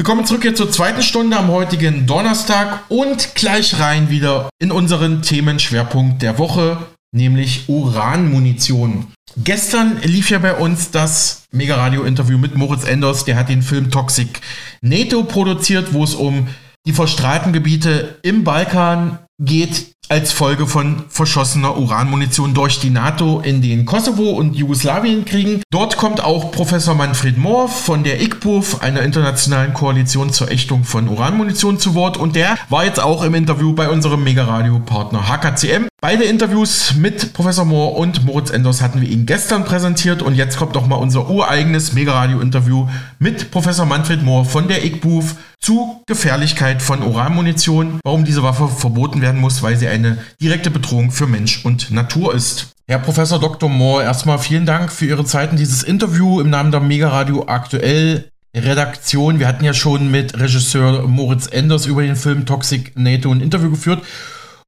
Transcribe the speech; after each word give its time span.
Willkommen 0.00 0.24
zurück 0.24 0.40
hier 0.40 0.54
zur 0.54 0.72
zweiten 0.72 1.02
Stunde 1.02 1.36
am 1.36 1.48
heutigen 1.48 2.06
Donnerstag 2.06 2.84
und 2.88 3.34
gleich 3.34 3.78
rein 3.78 4.08
wieder 4.08 4.48
in 4.58 4.72
unseren 4.72 5.20
Themenschwerpunkt 5.20 6.22
der 6.22 6.38
Woche, 6.38 6.78
nämlich 7.12 7.68
Uranmunition. 7.68 9.08
Gestern 9.36 10.00
lief 10.02 10.30
ja 10.30 10.38
bei 10.38 10.54
uns 10.54 10.90
das 10.90 11.42
Mega-Radio-Interview 11.52 12.38
mit 12.38 12.54
Moritz 12.54 12.84
Enders, 12.84 13.26
der 13.26 13.36
hat 13.36 13.50
den 13.50 13.60
Film 13.60 13.90
Toxic 13.90 14.40
NATO 14.80 15.24
produziert, 15.24 15.92
wo 15.92 16.02
es 16.02 16.14
um 16.14 16.48
die 16.86 16.94
verstrahlten 16.94 17.52
Gebiete 17.52 18.20
im 18.22 18.42
Balkan 18.42 19.18
geht 19.38 19.92
als 20.10 20.32
Folge 20.32 20.66
von 20.66 21.04
verschossener 21.08 21.78
Uranmunition 21.78 22.52
durch 22.52 22.80
die 22.80 22.90
NATO 22.90 23.40
in 23.44 23.62
den 23.62 23.86
Kosovo 23.86 24.30
und 24.30 24.56
Jugoslawien 24.56 25.24
kriegen. 25.24 25.62
Dort 25.70 25.96
kommt 25.96 26.20
auch 26.20 26.50
Professor 26.50 26.96
Manfred 26.96 27.38
Mohr 27.38 27.68
von 27.68 28.02
der 28.02 28.20
ICPUF, 28.20 28.82
einer 28.82 29.02
internationalen 29.02 29.72
Koalition 29.72 30.32
zur 30.32 30.50
Ächtung 30.50 30.82
von 30.82 31.08
Uranmunition, 31.08 31.78
zu 31.78 31.94
Wort 31.94 32.16
und 32.16 32.34
der 32.34 32.58
war 32.68 32.84
jetzt 32.84 33.00
auch 33.00 33.22
im 33.22 33.34
Interview 33.34 33.72
bei 33.72 33.88
unserem 33.88 34.24
Mega-Radio-Partner 34.24 35.28
HKCM. 35.28 35.86
Beide 36.00 36.24
Interviews 36.24 36.94
mit 36.96 37.32
Professor 37.32 37.64
Mohr 37.64 37.96
und 37.96 38.24
Moritz 38.24 38.50
Enders 38.50 38.82
hatten 38.82 39.00
wir 39.00 39.08
Ihnen 39.08 39.26
gestern 39.26 39.64
präsentiert 39.64 40.22
und 40.22 40.34
jetzt 40.34 40.56
kommt 40.56 40.74
doch 40.74 40.88
mal 40.88 40.96
unser 40.96 41.30
ureigenes 41.30 41.92
Mega-Radio-Interview 41.92 42.88
mit 43.20 43.52
Professor 43.52 43.86
Manfred 43.86 44.24
Mohr 44.24 44.44
von 44.44 44.66
der 44.66 44.84
ICPUF 44.84 45.36
zu 45.60 46.02
Gefährlichkeit 46.06 46.82
von 46.82 47.02
Uranmunition, 47.02 48.00
warum 48.02 48.24
diese 48.24 48.42
Waffe 48.42 48.68
verboten 48.68 49.20
werden 49.20 49.40
muss, 49.40 49.62
weil 49.62 49.76
sie 49.76 49.88
eine 49.88 50.18
direkte 50.40 50.70
Bedrohung 50.70 51.10
für 51.10 51.26
Mensch 51.26 51.64
und 51.64 51.90
Natur 51.90 52.34
ist. 52.34 52.68
Herr 52.88 52.98
Professor 52.98 53.38
Dr. 53.38 53.68
Moore, 53.68 54.02
erstmal 54.02 54.38
vielen 54.38 54.66
Dank 54.66 54.90
für 54.90 55.06
Ihre 55.06 55.24
Zeit 55.24 55.52
in 55.52 55.56
dieses 55.56 55.82
Interview 55.82 56.40
im 56.40 56.50
Namen 56.50 56.72
der 56.72 56.80
Mega 56.80 57.08
Radio 57.08 57.46
aktuell 57.46 58.30
Redaktion. 58.56 59.38
Wir 59.38 59.46
hatten 59.46 59.64
ja 59.64 59.74
schon 59.74 60.10
mit 60.10 60.38
Regisseur 60.38 61.06
Moritz 61.06 61.46
Enders 61.46 61.86
über 61.86 62.02
den 62.02 62.16
Film 62.16 62.46
Toxic 62.46 62.98
NATO 62.98 63.30
ein 63.30 63.40
Interview 63.40 63.70
geführt. 63.70 64.02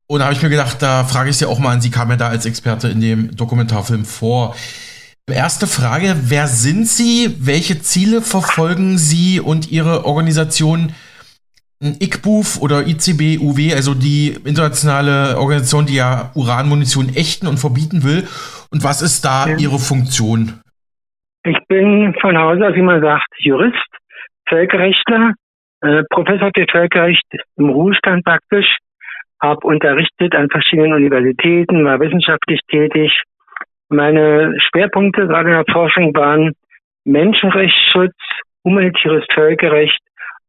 Und 0.06 0.20
da 0.20 0.26
habe 0.26 0.34
ich 0.34 0.42
mir 0.42 0.50
gedacht, 0.50 0.76
da 0.80 1.04
frage 1.04 1.30
ich 1.30 1.38
Sie 1.38 1.46
auch 1.46 1.58
mal 1.58 1.72
an. 1.72 1.80
Sie 1.80 1.90
kam 1.90 2.10
ja 2.10 2.16
da 2.16 2.28
als 2.28 2.46
Experte 2.46 2.88
in 2.88 3.00
dem 3.00 3.34
Dokumentarfilm 3.34 4.04
vor. 4.04 4.54
Erste 5.30 5.66
Frage, 5.66 6.14
wer 6.28 6.46
sind 6.46 6.86
Sie? 6.86 7.36
Welche 7.38 7.78
Ziele 7.78 8.22
verfolgen 8.22 8.98
Sie 8.98 9.38
und 9.38 9.70
Ihre 9.70 10.04
Organisation 10.04 10.94
ICBUF 11.80 12.60
oder 12.60 12.86
ICB 12.86 13.38
UW, 13.40 13.74
also 13.74 13.94
die 13.94 14.34
internationale 14.44 15.38
Organisation, 15.38 15.86
die 15.86 15.96
ja 15.96 16.30
Uranmunition 16.34 17.08
ächten 17.14 17.48
und 17.48 17.58
verbieten 17.58 18.02
will? 18.02 18.26
Und 18.70 18.82
was 18.82 19.00
ist 19.00 19.24
da 19.24 19.46
ja. 19.46 19.56
Ihre 19.58 19.78
Funktion? 19.78 20.60
Ich 21.44 21.58
bin 21.68 22.14
von 22.20 22.36
Hause 22.36 22.66
aus, 22.66 22.74
wie 22.74 22.82
man 22.82 23.00
sagt, 23.00 23.26
Jurist, 23.38 23.76
Völkerrechtler, 24.48 25.34
äh, 25.82 26.02
Professor 26.10 26.50
für 26.54 26.66
Völkerrecht 26.70 27.26
im 27.56 27.70
Ruhestand 27.70 28.24
praktisch, 28.24 28.66
habe 29.40 29.66
unterrichtet 29.66 30.34
an 30.34 30.48
verschiedenen 30.50 30.92
Universitäten, 30.94 31.84
war 31.84 31.98
wissenschaftlich 31.98 32.60
tätig, 32.68 33.10
meine 33.92 34.54
Schwerpunkte 34.58 35.26
gerade 35.26 35.50
in 35.50 35.56
der 35.56 35.72
Forschung 35.72 36.14
waren 36.14 36.52
Menschenrechtsschutz, 37.04 38.14
humanitäres 38.64 39.24
Völkerrecht, 39.32 39.98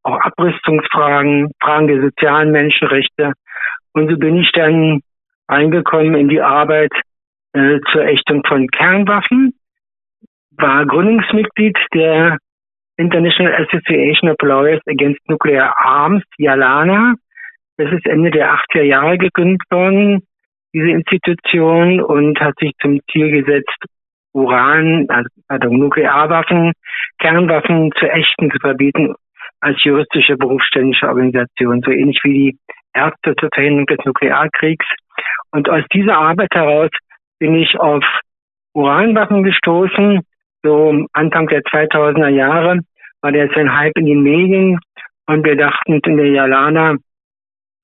auch 0.04 0.20
Abrüstungsfragen, 0.20 1.52
Fragen 1.62 1.88
der 1.88 2.02
sozialen 2.02 2.52
Menschenrechte. 2.52 3.34
Und 3.94 4.10
so 4.10 4.18
bin 4.18 4.38
ich 4.38 4.52
dann 4.54 5.02
eingekommen 5.48 6.16
in 6.16 6.30
die 6.30 6.42
Arbeit 6.42 6.92
äh, 7.54 7.80
zur 7.92 8.06
Ächtung 8.06 8.44
von 8.46 8.68
Kernwaffen, 8.68 9.54
war 10.58 10.86
Gründungsmitglied 10.86 11.78
der 11.94 12.38
International 12.98 13.54
Association 13.56 14.30
of 14.30 14.38
Lawyers 14.42 14.82
Against 14.88 15.20
Nuclear 15.28 15.74
Arms, 15.78 16.24
YALANA. 16.38 17.16
Das 17.78 17.92
ist 17.92 18.06
Ende 18.06 18.30
der 18.30 18.54
80er 18.54 18.84
Jahre 18.84 19.18
gegründet 19.18 19.62
worden 19.72 20.22
diese 20.74 20.90
Institution 20.90 22.02
und 22.02 22.40
hat 22.40 22.56
sich 22.60 22.72
zum 22.82 23.00
Ziel 23.12 23.32
gesetzt, 23.32 23.78
Uran, 24.34 25.08
also 25.48 25.70
Nuklearwaffen, 25.70 26.74
Kernwaffen 27.20 27.92
zu 28.00 28.10
echten 28.10 28.50
zu 28.50 28.58
verbieten 28.60 29.14
als 29.62 29.82
juristische 29.84 30.36
berufsständische 30.36 31.08
Organisation, 31.08 31.82
so 31.86 31.92
ähnlich 31.92 32.20
wie 32.24 32.34
die 32.34 32.58
Ärzte 32.94 33.36
zur 33.40 33.50
Verhinderung 33.54 33.86
des 33.86 34.06
Nuklearkriegs. 34.06 34.86
Und 35.52 35.70
aus 35.70 35.84
dieser 35.94 36.18
Arbeit 36.18 36.50
heraus 36.54 36.90
bin 37.40 37.56
ich 37.56 37.80
auf 37.80 38.04
Uranwaffen 38.74 39.44
gestoßen. 39.44 40.22
So 40.64 41.06
Anfang 41.14 41.48
der 41.48 41.62
2000er 41.62 42.30
Jahre 42.30 42.80
war 43.22 43.32
der 43.32 43.46
jetzt 43.46 43.58
ein 43.58 43.74
Hype 43.74 43.98
in 43.98 44.06
den 44.06 44.24
Medien 44.24 44.80
und 45.28 45.46
wir 45.46 45.56
dachten 45.56 46.00
in 46.04 46.18
der 46.18 46.28
Jalana, 46.28 46.98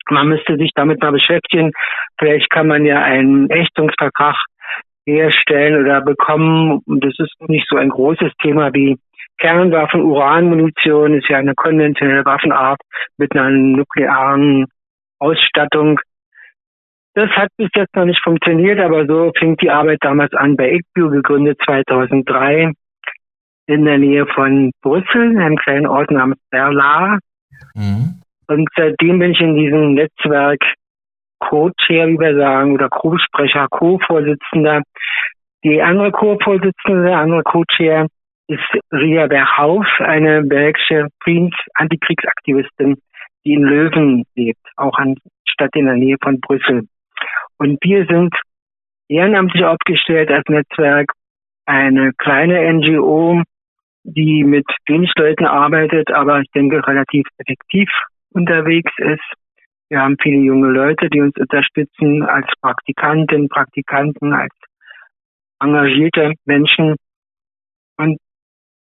man 0.09 0.27
müsste 0.27 0.57
sich 0.57 0.71
damit 0.75 1.01
mal 1.01 1.11
beschäftigen. 1.11 1.71
Vielleicht 2.17 2.49
kann 2.49 2.67
man 2.67 2.85
ja 2.85 3.01
einen 3.01 3.49
Ächtungsvertrag 3.49 4.35
herstellen 5.05 5.81
oder 5.81 6.01
bekommen. 6.01 6.81
Das 6.85 7.13
ist 7.17 7.33
nicht 7.47 7.67
so 7.69 7.77
ein 7.77 7.89
großes 7.89 8.31
Thema 8.41 8.73
wie 8.73 8.97
Kernwaffen, 9.39 10.01
Uranmunition 10.01 11.13
ist 11.13 11.29
ja 11.29 11.37
eine 11.37 11.55
konventionelle 11.55 12.25
Waffenart 12.25 12.81
mit 13.17 13.31
einer 13.33 13.49
nuklearen 13.49 14.65
Ausstattung. 15.19 15.99
Das 17.15 17.29
hat 17.31 17.49
bis 17.57 17.69
jetzt 17.73 17.95
noch 17.95 18.05
nicht 18.05 18.21
funktioniert, 18.21 18.79
aber 18.79 19.05
so 19.07 19.31
fing 19.37 19.55
die 19.57 19.69
Arbeit 19.69 19.99
damals 20.01 20.33
an 20.33 20.55
bei 20.55 20.73
ICBU, 20.73 21.09
gegründet 21.09 21.59
2003 21.65 22.71
in 23.67 23.85
der 23.85 23.97
Nähe 23.97 24.27
von 24.27 24.71
Brüssel, 24.81 25.37
einem 25.37 25.57
kleinen 25.57 25.87
Ort 25.87 26.11
namens 26.11 26.39
Berla. 26.49 27.17
Mhm. 27.75 28.21
Und 28.49 28.67
seitdem 28.75 29.19
bin 29.19 29.31
ich 29.31 29.41
in 29.41 29.55
diesem 29.55 29.93
Netzwerk 29.93 30.59
Co-Chair, 31.39 32.07
wie 32.07 32.19
wir 32.19 32.35
sagen, 32.35 32.73
oder 32.73 32.89
Co-Sprecher, 32.89 33.67
Co-Vorsitzender. 33.69 34.81
Die 35.63 35.79
andere 35.81 36.11
Co-Vorsitzende, 36.11 37.03
der 37.03 37.19
andere 37.19 37.43
Co-Chair 37.43 38.07
ist 38.47 38.63
Ria 38.91 39.27
Berhauf, 39.27 39.85
eine 39.99 40.41
belgische 40.41 41.09
Friedens-Antikriegsaktivistin, 41.23 42.97
die 43.45 43.53
in 43.53 43.61
Löwen 43.61 44.25
lebt, 44.35 44.65
auch 44.77 44.97
an 44.97 45.15
Stadt 45.47 45.75
in 45.75 45.85
der 45.85 45.95
Nähe 45.95 46.17
von 46.19 46.39
Brüssel. 46.41 46.87
Und 47.59 47.77
wir 47.83 48.07
sind 48.07 48.33
ehrenamtlich 49.09 49.63
aufgestellt 49.63 50.31
als 50.31 50.45
Netzwerk, 50.47 51.11
eine 51.67 52.13
kleine 52.17 52.73
NGO, 52.73 53.43
die 54.03 54.43
mit 54.43 54.65
wenig 54.87 55.11
Leuten 55.19 55.45
arbeitet, 55.45 56.11
aber 56.11 56.39
ich 56.39 56.49
denke 56.55 56.85
relativ 56.87 57.27
effektiv 57.37 57.91
unterwegs 58.31 58.91
ist. 58.97 59.33
Wir 59.89 60.01
haben 60.01 60.17
viele 60.21 60.37
junge 60.37 60.69
Leute, 60.69 61.09
die 61.09 61.21
uns 61.21 61.35
unterstützen 61.37 62.23
als 62.23 62.47
Praktikanten, 62.61 63.49
Praktikanten, 63.49 64.33
als 64.33 64.53
engagierte 65.59 66.33
Menschen. 66.45 66.95
Und 67.97 68.17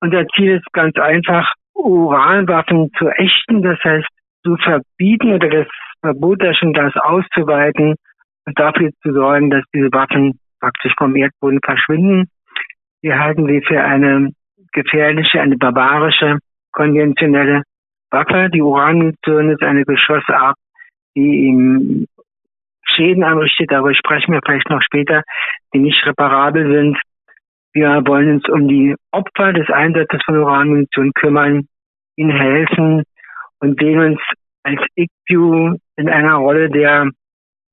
unser 0.00 0.26
Ziel 0.28 0.56
ist 0.56 0.72
ganz 0.72 0.96
einfach, 0.96 1.52
Uranwaffen 1.74 2.90
zu 2.98 3.08
ächten, 3.08 3.62
das 3.62 3.78
heißt 3.84 4.08
zu 4.42 4.56
verbieten 4.56 5.32
oder 5.32 5.48
das 5.48 5.66
Verbot 6.00 6.42
da 6.42 6.54
schon 6.54 6.72
das 6.72 6.94
auszuweiten 6.96 7.94
und 8.46 8.58
dafür 8.58 8.90
zu 9.02 9.12
sorgen, 9.12 9.50
dass 9.50 9.64
diese 9.74 9.92
Waffen 9.92 10.38
praktisch 10.60 10.92
vom 10.96 11.14
Erdboden 11.16 11.60
verschwinden. 11.64 12.28
Wir 13.02 13.18
halten 13.18 13.46
sie 13.46 13.62
für 13.66 13.82
eine 13.82 14.30
gefährliche, 14.72 15.40
eine 15.40 15.56
barbarische, 15.56 16.38
konventionelle 16.72 17.62
Waffe. 18.16 18.48
Die 18.50 18.62
Uranmunition 18.62 19.50
ist 19.50 19.62
eine 19.62 19.84
Geschossart, 19.84 20.56
die 21.14 21.46
ihm 21.48 22.06
Schäden 22.94 23.24
anrichtet, 23.24 23.70
darüber 23.70 23.94
sprechen 23.94 24.32
wir 24.32 24.40
vielleicht 24.44 24.70
noch 24.70 24.82
später, 24.82 25.22
die 25.74 25.80
nicht 25.80 26.04
reparabel 26.06 26.72
sind. 26.72 26.98
Wir 27.72 28.02
wollen 28.06 28.36
uns 28.36 28.48
um 28.48 28.68
die 28.68 28.94
Opfer 29.10 29.52
des 29.52 29.68
Einsatzes 29.68 30.20
von 30.24 30.38
Uranmunition 30.38 31.12
kümmern, 31.12 31.68
ihnen 32.16 32.30
helfen 32.30 33.02
und 33.60 33.78
sehen 33.78 34.00
uns 34.00 34.20
als 34.62 34.80
ICU 34.96 35.76
in 35.96 36.08
einer 36.08 36.36
Rolle 36.36 36.70
der, 36.70 37.10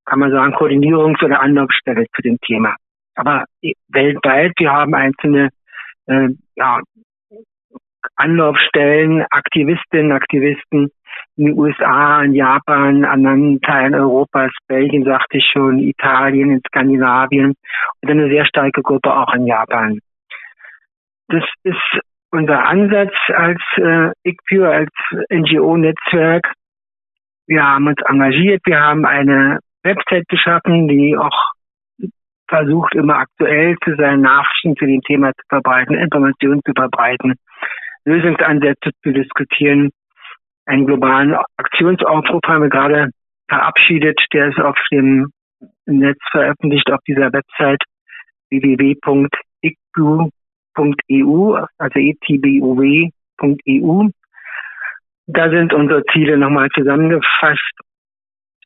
kann 0.04 0.18
man 0.18 0.30
sagen, 0.30 0.54
Koordinierungs- 0.54 1.24
oder 1.24 1.40
Anlaufstelle 1.40 2.06
zu 2.14 2.22
dem 2.22 2.38
Thema. 2.40 2.76
Aber 3.14 3.44
weltweit, 3.88 4.52
wir 4.58 4.72
haben 4.72 4.94
einzelne 4.94 5.48
äh, 6.06 6.28
ja, 6.56 6.80
Anlaufstellen, 8.16 9.24
Aktivistinnen, 9.30 10.12
Aktivisten 10.12 10.90
in 11.36 11.46
den 11.46 11.58
USA, 11.58 12.22
in 12.22 12.34
Japan, 12.34 13.04
anderen 13.04 13.60
Teilen 13.60 13.94
Europas, 13.94 14.52
Belgien 14.68 15.04
sagte 15.04 15.38
ich 15.38 15.50
schon, 15.52 15.78
Italien, 15.78 16.50
in 16.50 16.62
Skandinavien 16.66 17.54
und 18.00 18.10
eine 18.10 18.28
sehr 18.28 18.46
starke 18.46 18.82
Gruppe 18.82 19.12
auch 19.12 19.32
in 19.34 19.46
Japan. 19.46 19.98
Das 21.28 21.44
ist 21.62 22.00
unser 22.30 22.64
Ansatz 22.64 23.14
als 23.28 23.60
äh, 23.76 24.10
ICPU, 24.24 24.64
als 24.64 24.90
NGO-Netzwerk. 25.30 26.52
Wir 27.46 27.62
haben 27.62 27.88
uns 27.88 28.00
engagiert, 28.08 28.62
wir 28.64 28.80
haben 28.80 29.04
eine 29.04 29.60
Website 29.82 30.28
geschaffen, 30.28 30.88
die 30.88 31.16
auch 31.16 31.52
versucht, 32.48 32.94
immer 32.94 33.18
aktuell 33.18 33.76
zu 33.84 33.94
sein, 33.96 34.20
Nachrichten 34.20 34.76
zu 34.76 34.86
dem 34.86 35.00
Thema 35.02 35.32
zu 35.32 35.42
verbreiten, 35.48 35.94
Informationen 35.96 36.60
zu 36.64 36.72
verbreiten. 36.74 37.34
Lösungsansätze 38.04 38.90
zu 39.02 39.12
diskutieren. 39.12 39.90
einen 40.66 40.86
globalen 40.86 41.36
Aktionsaufruf 41.56 42.40
haben 42.46 42.62
wir 42.62 42.70
gerade 42.70 43.10
verabschiedet. 43.48 44.18
Der 44.32 44.48
ist 44.48 44.58
auf 44.58 44.78
dem 44.90 45.30
Netz 45.86 46.18
veröffentlicht 46.30 46.90
auf 46.90 47.00
dieser 47.06 47.30
Website 47.32 47.82
www.icbu.eu, 48.50 49.26
also 51.78 51.98
etbuw.eu. 51.98 53.10
Da 55.26 55.50
sind 55.50 55.72
unsere 55.72 56.04
Ziele 56.12 56.36
nochmal 56.36 56.68
zusammengefasst 56.70 57.80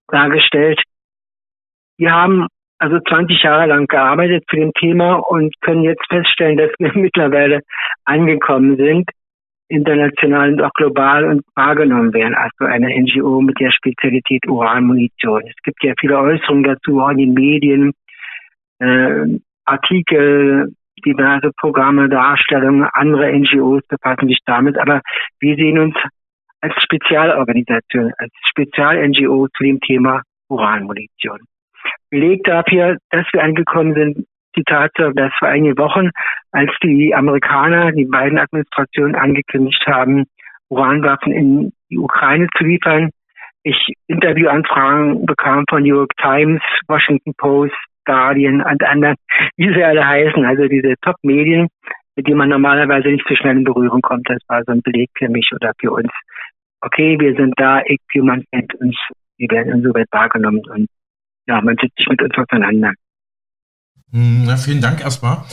dargestellt. 0.09 0.83
Wir 1.97 2.13
haben 2.13 2.47
also 2.79 2.99
20 3.01 3.43
Jahre 3.43 3.67
lang 3.67 3.87
gearbeitet 3.87 4.45
für 4.49 4.57
dem 4.57 4.73
Thema 4.73 5.15
und 5.17 5.55
können 5.61 5.83
jetzt 5.83 6.05
feststellen, 6.09 6.57
dass 6.57 6.71
wir 6.79 6.93
mittlerweile 6.95 7.61
angekommen 8.05 8.77
sind, 8.77 9.11
international 9.69 10.53
und 10.53 10.63
auch 10.63 10.73
global 10.75 11.25
und 11.25 11.43
wahrgenommen 11.55 12.13
werden 12.15 12.35
also 12.35 12.65
eine 12.65 12.89
NGO 12.89 13.41
mit 13.41 13.61
der 13.61 13.71
Spezialität 13.71 14.47
Uranmunition. 14.49 15.43
Es 15.47 15.63
gibt 15.63 15.83
ja 15.85 15.93
viele 16.01 16.19
Äußerungen 16.19 16.65
dazu, 16.65 17.01
auch 17.01 17.11
in 17.11 17.19
den 17.19 17.35
Medien, 17.35 17.93
äh, 18.79 19.39
Artikel, 19.67 20.73
diverse 21.05 21.51
Programme, 21.59 22.09
Darstellungen, 22.09 22.89
andere 22.93 23.33
NGOs 23.33 23.83
befassen 23.89 24.29
sich 24.29 24.39
damit, 24.47 24.79
aber 24.79 25.01
wir 25.41 25.57
sehen 25.57 25.79
uns 25.79 25.95
als 26.61 26.75
Spezialorganisation, 26.83 28.13
als 28.19 28.33
Spezial-NGO 28.51 29.49
zu 29.57 29.63
dem 29.63 29.81
Thema 29.81 30.23
Uranmunition. 30.49 31.41
Beleg 32.11 32.43
dafür, 32.45 32.97
dass 33.11 33.27
wir 33.33 33.43
angekommen 33.43 33.95
sind, 33.95 34.27
die 34.59 34.65
Tatsache, 34.65 35.13
dass 35.15 35.33
vor 35.39 35.49
einigen 35.49 35.79
Wochen, 35.79 36.11
als 36.53 36.71
die 36.83 37.15
Amerikaner, 37.15 37.93
die 37.93 38.05
beiden 38.05 38.39
Administrationen 38.39 39.15
angekündigt 39.15 39.85
haben, 39.87 40.25
Uranwaffen 40.69 41.33
in 41.33 41.73
die 41.91 41.99
Ukraine 41.99 42.49
zu 42.57 42.65
liefern, 42.65 43.11
ich 43.63 43.93
Interviewanfragen 44.07 45.27
bekam 45.27 45.65
von 45.69 45.83
New 45.83 45.97
York 45.97 46.13
Times, 46.17 46.63
Washington 46.87 47.35
Post, 47.37 47.75
Guardian 48.05 48.63
und 48.63 48.83
anderen, 48.83 49.17
wie 49.57 49.73
sie 49.73 49.85
alle 49.85 50.07
heißen, 50.07 50.45
also 50.45 50.67
diese 50.67 50.95
Top-Medien, 51.03 51.69
mit 52.17 52.27
denen 52.27 52.39
man 52.39 52.49
normalerweise 52.49 53.09
nicht 53.09 53.27
so 53.29 53.35
schnell 53.35 53.59
in 53.59 53.65
Berührung 53.65 54.01
kommt. 54.01 54.29
Das 54.29 54.39
war 54.49 54.63
so 54.65 54.73
ein 54.73 54.83
Beleg 54.83 55.11
für 55.17 55.29
mich 55.29 55.51
oder 55.55 55.73
für 55.79 55.93
uns. 55.93 56.11
Okay, 56.81 57.19
wir 57.21 57.35
sind 57.35 57.55
da, 57.59 57.83
ich, 57.85 58.01
man 58.15 58.45
kennt 58.53 58.75
uns, 58.77 58.97
wir 59.37 59.49
werden 59.51 59.73
insoweit 59.73 60.09
wahrgenommen 60.13 60.63
und 60.71 60.87
ja, 61.47 61.61
man 61.61 61.77
setzt 61.81 61.97
sich 61.97 62.09
mit 62.09 62.23
uns 62.23 62.37
auseinander. 62.37 62.93
Hm, 64.13 64.45
na, 64.45 64.57
vielen 64.57 64.81
Dank 64.81 65.01
erstmal. 65.01 65.45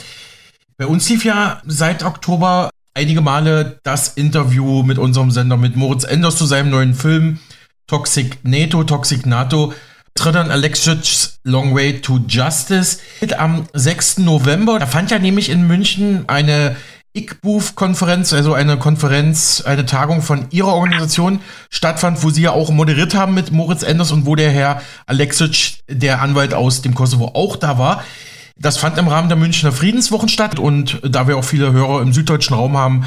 Bei 0.76 0.86
uns 0.86 1.08
lief 1.08 1.24
ja 1.24 1.60
seit 1.64 2.02
Oktober 2.04 2.70
einige 2.94 3.20
Male 3.20 3.78
das 3.82 4.08
Interview 4.08 4.82
mit 4.82 4.98
unserem 4.98 5.30
Sender 5.30 5.56
mit 5.56 5.76
Moritz 5.76 6.04
Enders 6.04 6.36
zu 6.36 6.46
seinem 6.46 6.70
neuen 6.70 6.94
Film 6.94 7.38
Toxic 7.86 8.38
NATO, 8.42 8.84
Toxic 8.84 9.26
NATO. 9.26 9.72
Trittern 10.16 10.50
Alexic 10.50 11.30
Long 11.44 11.74
Way 11.74 12.00
to 12.00 12.20
Justice. 12.26 12.98
Am 13.36 13.66
6. 13.74 14.18
November, 14.18 14.78
da 14.78 14.86
fand 14.86 15.10
ja 15.10 15.18
nämlich 15.18 15.50
in 15.50 15.66
München 15.66 16.24
eine 16.26 16.76
ICBUF-Konferenz, 17.16 18.32
also 18.32 18.52
eine 18.52 18.78
Konferenz, 18.78 19.62
eine 19.64 19.86
Tagung 19.86 20.22
von 20.22 20.46
ihrer 20.50 20.74
Organisation 20.74 21.40
stattfand, 21.70 22.22
wo 22.22 22.30
sie 22.30 22.42
ja 22.42 22.50
auch 22.50 22.70
moderiert 22.70 23.14
haben 23.14 23.34
mit 23.34 23.52
Moritz 23.52 23.82
Enders 23.82 24.12
und 24.12 24.26
wo 24.26 24.34
der 24.34 24.50
Herr 24.50 24.82
Alexic, 25.06 25.80
der 25.88 26.20
Anwalt 26.20 26.52
aus 26.52 26.82
dem 26.82 26.94
Kosovo, 26.94 27.32
auch 27.34 27.56
da 27.56 27.78
war. 27.78 28.02
Das 28.58 28.78
fand 28.78 28.98
im 28.98 29.08
Rahmen 29.08 29.28
der 29.28 29.36
Münchner 29.36 29.70
Friedenswochen 29.70 30.28
statt 30.28 30.58
und 30.58 31.00
da 31.04 31.28
wir 31.28 31.36
auch 31.36 31.44
viele 31.44 31.72
Hörer 31.72 32.00
im 32.00 32.12
süddeutschen 32.12 32.56
Raum 32.56 32.76
haben, 32.76 33.04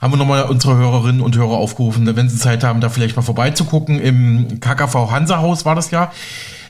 haben 0.00 0.12
wir 0.12 0.16
nochmal 0.16 0.44
unsere 0.50 0.76
Hörerinnen 0.76 1.20
und 1.20 1.36
Hörer 1.36 1.58
aufgerufen, 1.58 2.06
wenn 2.06 2.28
sie 2.28 2.38
Zeit 2.38 2.64
haben, 2.64 2.80
da 2.80 2.88
vielleicht 2.88 3.16
mal 3.16 3.22
vorbeizugucken. 3.22 4.00
Im 4.00 4.58
KKV 4.60 5.12
Hansa-Haus 5.12 5.64
war 5.64 5.74
das 5.74 5.90
ja. 5.90 6.10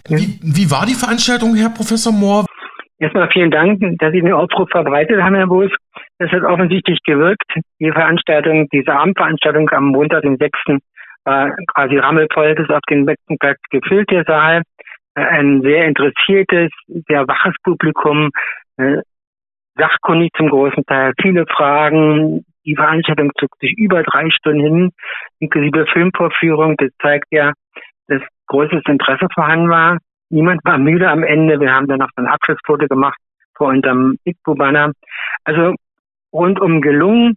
Wie, 0.08 0.38
wie 0.42 0.70
war 0.70 0.84
die 0.84 0.94
Veranstaltung, 0.94 1.54
Herr 1.54 1.70
Professor 1.70 2.12
Mohr? 2.12 2.44
Erstmal 2.98 3.30
vielen 3.32 3.50
Dank, 3.50 3.80
dass 3.98 4.12
Sie 4.12 4.20
den 4.20 4.32
Aufruf 4.32 4.68
verbreitet 4.68 5.22
haben, 5.22 5.34
Herr 5.34 5.46
Boos. 5.46 5.70
Das 6.18 6.30
hat 6.32 6.42
offensichtlich 6.42 6.98
gewirkt. 7.06 7.50
Die 7.78 7.90
Veranstaltung, 7.90 8.68
diese 8.72 8.92
Abendveranstaltung 8.92 9.70
am 9.70 9.86
Montag, 9.86 10.22
den 10.22 10.36
6. 10.36 10.82
war 11.24 11.50
quasi 11.74 11.96
rammelvoll 11.96 12.54
bis 12.56 12.68
auf 12.68 12.82
den 12.90 13.06
letzten 13.06 13.38
Platz 13.38 13.58
gefüllt, 13.70 14.10
der 14.10 14.24
Saal. 14.24 14.62
Ein 15.14 15.62
sehr 15.62 15.86
interessiertes, 15.86 16.70
sehr 16.86 17.26
waches 17.26 17.54
Publikum, 17.62 18.30
äh, 18.76 18.98
sachkundig 19.76 20.32
zum 20.36 20.48
großen 20.48 20.84
Teil, 20.86 21.12
viele 21.20 21.46
Fragen. 21.46 22.44
Die 22.64 22.76
Veranstaltung 22.76 23.32
zog 23.38 23.50
sich 23.60 23.72
über 23.78 24.02
drei 24.02 24.30
Stunden 24.30 24.60
hin, 24.60 24.90
inklusive 25.38 25.86
Filmvorführung. 25.92 26.76
Das 26.76 26.90
zeigt 27.00 27.26
ja, 27.30 27.52
dass 28.06 28.22
großes 28.46 28.82
Interesse 28.86 29.26
vorhanden 29.34 29.70
war. 29.70 29.98
Niemand 30.28 30.60
war 30.64 30.78
müde 30.78 31.08
am 31.10 31.22
Ende. 31.22 31.58
Wir 31.58 31.72
haben 31.72 31.88
dann 31.88 31.98
noch 31.98 32.10
ein 32.16 32.26
Abschlussfoto 32.26 32.86
gemacht 32.86 33.18
vor 33.56 33.68
unserem 33.68 34.16
ICBO-Banner. 34.24 34.92
Also 35.44 35.74
rundum 36.32 36.80
gelungen. 36.80 37.36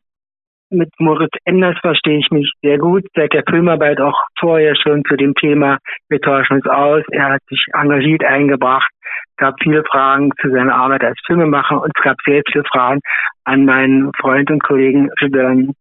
Mit 0.74 0.90
Moritz 0.98 1.36
Enders 1.46 1.78
verstehe 1.82 2.18
ich 2.18 2.32
mich 2.32 2.52
sehr 2.64 2.80
gut. 2.80 3.06
Seit 3.14 3.32
der 3.34 3.44
Filmarbeit 3.48 4.02
auch 4.02 4.20
vorher 4.40 4.76
schon 4.76 5.04
zu 5.06 5.16
dem 5.16 5.36
Thema, 5.36 5.78
wir 6.10 6.20
tauschen 6.20 6.56
uns 6.56 6.66
aus. 6.66 7.04
Er 7.12 7.34
hat 7.34 7.42
sich 7.48 7.64
engagiert 7.74 8.24
eingebracht. 8.24 8.90
Es 9.04 9.38
gab 9.38 9.54
viele 9.62 9.84
Fragen 9.84 10.32
zu 10.42 10.50
seiner 10.50 10.74
Arbeit 10.74 11.04
als 11.04 11.20
Filmemacher 11.28 11.80
und 11.80 11.92
es 11.96 12.04
gab 12.04 12.18
sehr 12.26 12.42
viele 12.52 12.64
Fragen 12.64 13.02
an 13.44 13.66
meinen 13.66 14.12
Freund 14.20 14.50
und 14.50 14.64
Kollegen 14.64 15.12
Ridwan 15.22 15.74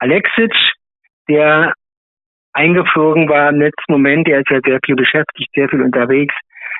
Alexic, 0.00 0.52
der 1.28 1.72
eingeflogen 2.52 3.28
war 3.28 3.50
im 3.50 3.60
letzten 3.60 3.92
Moment. 3.92 4.26
Er 4.26 4.40
ist 4.40 4.50
ja 4.50 4.58
sehr 4.64 4.80
viel 4.84 4.96
beschäftigt, 4.96 5.50
sehr 5.54 5.68
viel 5.68 5.80
unterwegs. 5.80 6.34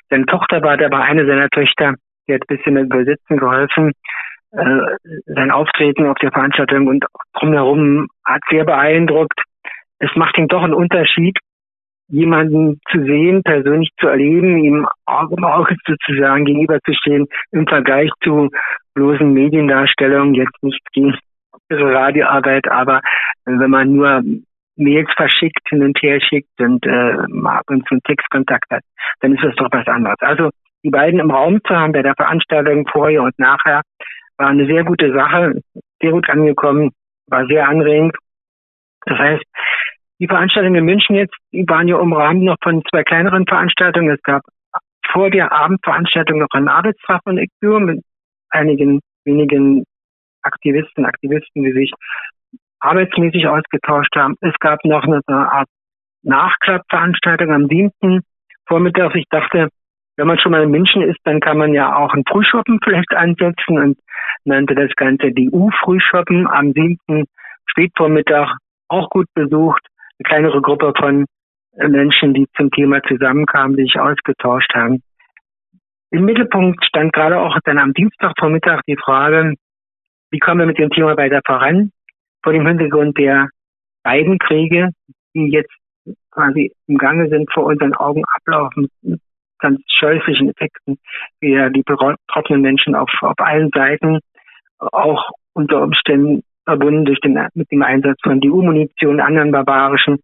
Seine 0.09 0.27
Tochter 0.27 0.61
war 0.63 0.77
dabei, 0.77 1.03
eine 1.03 1.25
seiner 1.25 1.49
Töchter, 1.51 1.95
die 2.27 2.35
hat 2.35 2.43
ein 2.43 2.57
bisschen 2.57 2.75
mit 2.75 2.87
Übersetzen 2.87 3.37
geholfen. 3.37 3.93
Äh, 4.53 4.97
sein 5.27 5.51
Auftreten 5.51 6.07
auf 6.07 6.19
der 6.19 6.33
Veranstaltung 6.33 6.89
und 6.89 7.05
drumherum 7.35 8.09
hat 8.25 8.41
sehr 8.51 8.65
beeindruckt. 8.65 9.41
Es 10.01 10.11
macht 10.17 10.37
ihm 10.39 10.49
doch 10.49 10.63
einen 10.63 10.75
Unterschied, 10.75 11.39
jemanden 12.09 12.81
zu 12.91 13.05
sehen, 13.05 13.43
persönlich 13.45 13.91
zu 14.01 14.09
erleben, 14.09 14.59
ihm 14.59 14.89
Auge 15.07 15.35
um 15.37 15.45
Auge 15.45 15.77
sozusagen 15.87 16.45
gegenüberzustehen 16.45 17.29
im 17.53 17.67
Vergleich 17.69 18.11
zu 18.25 18.49
bloßen 18.95 19.33
Mediendarstellungen, 19.33 20.35
jetzt 20.35 20.63
nicht 20.63 20.81
gegen 20.93 21.17
Radioarbeit, 21.71 22.69
aber 22.69 23.01
wenn 23.45 23.71
man 23.71 23.95
nur 23.95 24.23
Mails 24.77 25.11
verschickt, 25.15 25.69
hin 25.69 25.85
und 25.85 25.99
her 26.03 26.21
schickt 26.21 26.49
und 26.59 26.85
äh, 26.87 27.17
und 27.69 27.87
zu 27.87 27.95
einen 27.95 28.03
Textkontakt 28.03 28.69
hat, 28.71 28.83
dann 29.21 29.35
ist 29.35 29.45
das 29.45 29.55
doch 29.57 29.69
was 29.71 29.87
anderes. 29.87 30.17
Also 30.21 30.51
die 30.83 30.91
beiden 30.91 31.21
im 31.21 31.31
Raum 31.31 31.61
zu 31.65 31.77
haben 31.77 31.93
bei 31.93 32.03
der 32.03 32.15
Veranstaltung 32.15 32.89
vorher 32.91 33.23
und 33.23 33.39
nachher 33.39 33.83
war 34.41 34.49
eine 34.49 34.67
sehr 34.67 34.85
gute 34.85 35.13
Sache, 35.13 35.61
sehr 36.01 36.11
gut 36.13 36.29
angekommen, 36.31 36.91
war 37.27 37.47
sehr 37.47 37.69
anregend. 37.69 38.17
Das 39.05 39.19
heißt, 39.19 39.45
die 40.19 40.27
Veranstaltungen 40.27 40.77
in 40.77 40.85
München 40.87 41.17
jetzt, 41.17 41.37
die 41.53 41.69
waren 41.69 41.89
ja 41.89 41.97
umrahmt 41.97 42.43
noch 42.43 42.57
von 42.63 42.83
zwei 42.91 43.05
kleineren 43.05 43.47
Veranstaltungen. 43.47 44.09
Es 44.11 44.23
gab 44.23 44.43
vor 45.13 45.31
der 45.31 45.53
Abendveranstaltung 45.53 46.39
noch 46.39 46.49
ein 46.53 46.69
Arbeitstag 46.69 47.21
von 47.25 47.37
ECBU 47.39 47.81
mit 47.81 48.03
einigen 48.49 49.01
wenigen 49.25 49.85
Aktivisten, 50.43 51.05
Aktivisten, 51.05 51.63
die 51.63 51.73
sich 51.73 51.93
arbeitsmäßig 52.81 53.47
ausgetauscht 53.47 54.17
haben. 54.17 54.37
Es 54.41 54.55
gab 54.59 54.83
noch 54.85 55.05
eine, 55.05 55.21
Art 55.29 55.69
Nachklappveranstaltung 56.23 57.53
am 57.53 57.69
Diensten 57.69 58.21
Vormittag. 58.67 59.15
Ich 59.17 59.27
dachte, 59.31 59.69
wenn 60.21 60.27
man 60.27 60.39
schon 60.39 60.53
mal 60.53 60.63
in 60.63 60.71
München 60.71 61.01
ist, 61.01 61.17
dann 61.25 61.41
kann 61.41 61.57
man 61.57 61.73
ja 61.73 61.97
auch 61.97 62.13
ein 62.13 62.25
Frühschoppen 62.29 62.79
vielleicht 62.85 63.11
ansetzen 63.17 63.79
und 63.79 63.99
nannte 64.45 64.75
das 64.75 64.95
Ganze 64.97 65.33
die 65.33 65.49
U-Frühschoppen 65.49 66.47
am 66.47 66.75
7. 66.75 67.25
Spätvormittag 67.65 68.55
auch 68.89 69.09
gut 69.09 69.29
besucht. 69.33 69.81
Eine 70.19 70.29
kleinere 70.29 70.61
Gruppe 70.61 70.93
von 70.95 71.25
Menschen, 71.75 72.35
die 72.35 72.47
zum 72.55 72.71
Thema 72.71 73.03
zusammenkamen, 73.05 73.79
die 73.79 73.85
sich 73.85 73.99
ausgetauscht 73.99 74.71
haben. 74.75 75.03
Im 76.11 76.27
Mittelpunkt 76.27 76.85
stand 76.85 77.15
gerade 77.15 77.41
auch 77.41 77.57
dann 77.65 77.79
am 77.79 77.95
Dienstagvormittag 77.95 78.83
die 78.87 78.99
Frage, 79.03 79.55
wie 80.31 80.39
kommen 80.39 80.61
wir 80.61 80.67
mit 80.67 80.79
dem 80.79 80.91
Thema 80.91 81.17
weiter 81.17 81.41
voran? 81.47 81.93
Vor 82.43 82.53
dem 82.53 82.67
Hintergrund 82.67 83.17
der 83.17 83.49
beiden 84.03 84.39
Kriege, 84.39 84.91
die 85.35 85.49
jetzt 85.49 85.73
quasi 86.31 86.73
im 86.89 86.99
Gange 86.99 87.31
sind, 87.31 87.51
vor 87.55 87.65
unseren 87.65 87.95
Augen 87.95 88.23
ablaufen, 88.37 88.91
ganz 89.61 89.81
scheußlichen 89.89 90.51
Effekten, 90.51 90.99
wie 91.41 91.57
die 91.73 91.83
betroffenen 91.83 92.63
Menschen 92.63 92.95
auf, 92.95 93.11
auf 93.21 93.39
allen 93.39 93.71
Seiten 93.75 94.21
auch 94.79 95.31
unter 95.53 95.83
Umständen 95.83 96.43
verbunden 96.65 97.05
durch 97.05 97.21
den, 97.21 97.39
mit 97.55 97.71
dem 97.71 97.83
Einsatz 97.83 98.19
von 98.23 98.41
DU-Munition, 98.41 99.21
anderen 99.21 99.53
barbarischen 99.53 100.19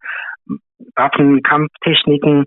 Waffen, 0.94 1.42
Kampftechniken. 1.42 2.44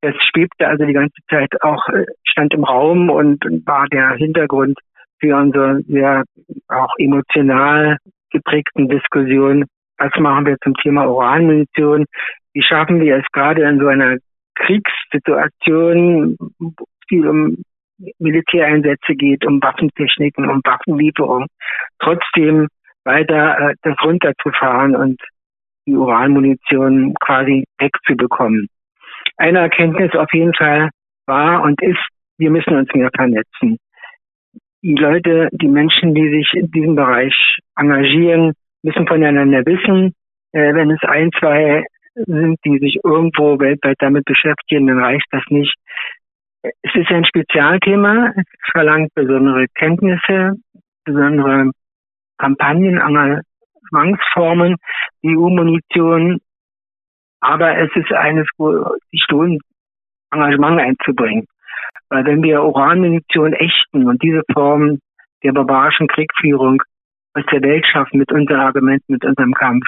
Das 0.00 0.14
schwebte 0.16 0.68
also 0.68 0.84
die 0.84 0.92
ganze 0.92 1.20
Zeit 1.28 1.50
auch, 1.62 1.88
äh, 1.88 2.04
stand 2.24 2.54
im 2.54 2.64
Raum 2.64 3.10
und 3.10 3.44
war 3.66 3.86
der 3.88 4.12
Hintergrund 4.12 4.78
für 5.18 5.36
unsere 5.36 5.80
sehr 5.82 6.24
auch 6.68 6.92
emotional 6.98 7.96
geprägten 8.30 8.88
Diskussion 8.88 9.64
was 9.98 10.12
machen 10.18 10.46
wir 10.46 10.56
zum 10.62 10.74
Thema 10.74 11.06
Uranmunition, 11.06 12.06
wie 12.52 12.62
schaffen 12.62 13.00
wir 13.00 13.16
es 13.16 13.26
gerade 13.32 13.62
in 13.62 13.78
so 13.78 13.86
einer 13.86 14.16
Kriegssituation, 14.54 16.36
viel 17.08 17.26
um 17.26 17.62
Militäreinsätze 18.18 19.14
geht, 19.14 19.44
um 19.46 19.62
Waffentechniken, 19.62 20.48
um 20.48 20.60
Waffenlieferung, 20.64 21.46
trotzdem 21.98 22.68
weiter 23.04 23.70
äh, 23.70 23.74
das 23.82 23.96
runterzufahren 24.02 24.96
und 24.96 25.20
die 25.86 25.94
Uranmunition 25.94 27.14
quasi 27.20 27.64
wegzubekommen. 27.78 28.68
Eine 29.36 29.60
Erkenntnis 29.60 30.12
auf 30.14 30.32
jeden 30.32 30.54
Fall 30.54 30.90
war 31.26 31.62
und 31.62 31.80
ist, 31.82 32.00
wir 32.38 32.50
müssen 32.50 32.76
uns 32.76 32.88
mehr 32.94 33.10
vernetzen. 33.14 33.78
Die 34.82 34.94
Leute, 34.94 35.48
die 35.52 35.68
Menschen, 35.68 36.14
die 36.14 36.28
sich 36.28 36.52
in 36.54 36.70
diesem 36.70 36.94
Bereich 36.94 37.34
engagieren, 37.76 38.52
müssen 38.82 39.06
voneinander 39.06 39.64
wissen. 39.64 40.14
Äh, 40.52 40.74
wenn 40.74 40.90
es 40.90 41.02
ein, 41.02 41.30
zwei 41.38 41.84
sind, 42.14 42.58
die 42.64 42.78
sich 42.78 42.98
irgendwo 43.04 43.58
weltweit 43.58 43.96
damit 43.98 44.24
beschäftigen, 44.24 44.86
dann 44.86 45.02
reicht 45.02 45.26
das 45.30 45.42
nicht. 45.48 45.74
Es 46.62 46.94
ist 46.94 47.10
ein 47.10 47.24
Spezialthema. 47.24 48.32
Es 48.36 48.70
verlangt 48.72 49.12
besondere 49.14 49.66
Kenntnisse, 49.74 50.54
besondere 51.04 51.70
Kampagnen, 52.38 52.98
Engagementsformen, 52.98 54.76
EU-Munition. 55.26 56.40
Aber 57.40 57.76
es 57.76 57.90
ist 57.94 58.12
eines, 58.12 58.48
wo 58.56 58.96
sich 59.10 59.24
lohnt, 59.28 59.60
Engagement 60.32 60.80
einzubringen. 60.80 61.46
Weil 62.08 62.24
wenn 62.24 62.42
wir 62.42 62.62
Uranmunition 62.62 63.52
ächten 63.52 64.06
und 64.06 64.22
diese 64.22 64.42
Form 64.52 64.98
der 65.42 65.52
barbarischen 65.52 66.06
Kriegführung 66.06 66.82
aus 67.34 67.44
der 67.52 67.60
Welt 67.62 67.86
schaffen 67.86 68.18
mit 68.18 68.32
unseren 68.32 68.60
Argumenten, 68.60 69.12
mit 69.12 69.24
unserem 69.24 69.52
Kampf, 69.52 69.84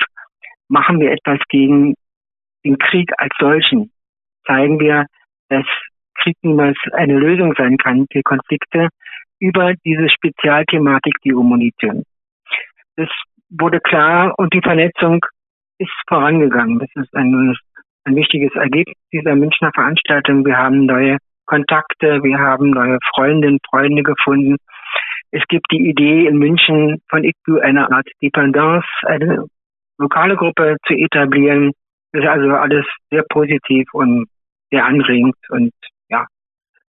machen 0.69 1.01
wir 1.01 1.13
etwas 1.13 1.39
gegen 1.49 1.95
den 2.67 2.79
Krieg 2.79 3.11
als 3.17 3.33
solchen. 3.39 3.91
Zeigen 4.47 4.79
wir, 4.81 5.07
dass 5.49 5.65
Krieg 6.21 6.37
niemals 6.43 6.77
eine 6.93 7.19
Lösung 7.19 7.55
sein 7.57 7.77
kann 7.77 8.07
für 8.11 8.23
Konflikte 8.23 8.89
über 9.39 9.75
diese 9.85 10.09
Spezialthematik, 10.09 11.15
die 11.25 11.33
Munition. 11.33 12.03
Das 12.97 13.09
wurde 13.51 13.81
klar 13.81 14.35
und 14.39 14.53
die 14.53 14.63
Vernetzung 14.63 15.25
ist 15.79 15.93
vorangegangen. 16.09 16.79
Das 16.79 16.89
ist 16.95 17.15
ein, 17.15 17.55
ein 18.05 18.17
wichtiges 18.17 18.55
Ergebnis 18.55 18.97
dieser 19.13 19.35
Münchner 19.35 19.71
Veranstaltung. 19.75 20.45
Wir 20.45 20.57
haben 20.57 20.87
neue 20.87 21.19
Kontakte, 21.45 22.23
wir 22.23 22.39
haben 22.39 22.71
neue 22.71 22.99
Freundinnen, 23.15 23.59
Freunde 23.71 24.03
gefunden. 24.03 24.57
Es 25.31 25.43
gibt 25.49 25.67
die 25.71 25.89
Idee 25.89 26.27
in 26.27 26.39
München 26.39 27.03
von 27.09 27.23
ICBU 27.23 27.59
eine 27.59 27.91
Art 27.91 28.09
Dependance, 28.23 28.87
eine 29.03 29.45
lokale 29.99 30.37
Gruppe 30.37 30.77
zu 30.87 30.95
etablieren. 30.95 31.73
Das 32.13 32.23
ist 32.23 32.29
also 32.29 32.51
alles 32.51 32.87
sehr 33.11 33.25
positiv 33.29 33.87
und 33.93 34.27
sehr 34.71 34.85
anregend 34.85 35.37
und 35.51 35.73
ja, 36.09 36.27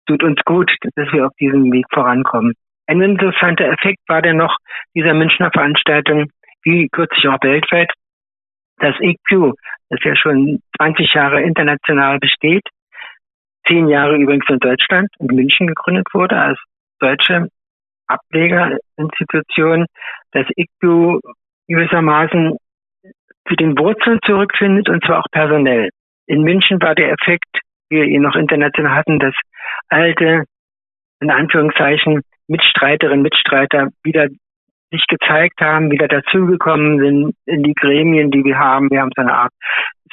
tut 0.06 0.24
uns 0.24 0.40
gut, 0.46 0.72
dass 0.96 1.12
wir 1.12 1.28
auf 1.28 1.34
diesem 1.40 1.72
Weg 1.72 1.86
vorankommen. 1.94 2.54
Ein 2.88 3.02
interessanter 3.02 3.66
Effekt 3.66 4.00
war 4.08 4.22
dann 4.22 4.38
noch 4.38 4.56
dieser 4.96 5.14
Münchner 5.14 5.52
Veranstaltung, 5.52 6.30
wie 6.64 6.88
kürzlich 6.90 7.28
auch 7.28 7.42
weltweit, 7.42 7.92
das 8.80 8.96
EQ, 9.00 9.54
das 9.90 10.00
ja 10.04 10.16
schon 10.16 10.60
20 10.78 11.14
Jahre 11.14 11.42
international 11.42 12.20
besteht, 12.20 12.64
zehn 13.68 13.88
Jahre 13.88 14.16
übrigens 14.16 14.46
in 14.50 14.60
Deutschland, 14.60 15.10
in 15.20 15.28
München 15.28 15.68
gegründet 15.68 16.08
wurde, 16.14 16.38
als 16.38 16.60
deutsche 17.00 17.50
Ablegerinstitution, 18.08 19.86
das 20.32 20.46
ICBU 20.56 21.20
gewissermaßen 21.68 22.58
zu 23.48 23.56
den 23.56 23.77
Wurzeln 23.77 24.20
zurückfindet 24.25 24.89
und 24.89 25.04
zwar 25.06 25.20
auch 25.20 25.32
personell. 25.32 25.89
In 26.25 26.42
München 26.42 26.82
war 26.82 26.96
der 26.96 27.12
Effekt, 27.12 27.62
wie 27.89 27.98
wir 27.98 28.04
ihn 28.06 28.22
noch 28.22 28.36
international 28.36 28.96
hatten, 28.96 29.20
dass 29.20 29.34
alte, 29.88 30.44
in 31.22 31.32
Anführungszeichen, 31.32 32.22
Mitstreiterinnen, 32.48 33.24
Mitstreiter 33.24 33.89
wieder 34.04 34.27
sich 34.92 35.04
gezeigt 35.08 35.60
haben, 35.60 35.92
wieder 35.92 36.08
dazugekommen 36.08 37.00
sind 37.00 37.36
in 37.46 37.63
die 37.63 37.74
Gremien, 37.74 38.32
die 38.32 38.44
wir 38.44 38.58
haben. 38.58 38.89
Wir 38.89 39.01
haben 39.01 39.12
so 39.16 39.22
eine 39.22 39.34
Art 39.34 39.51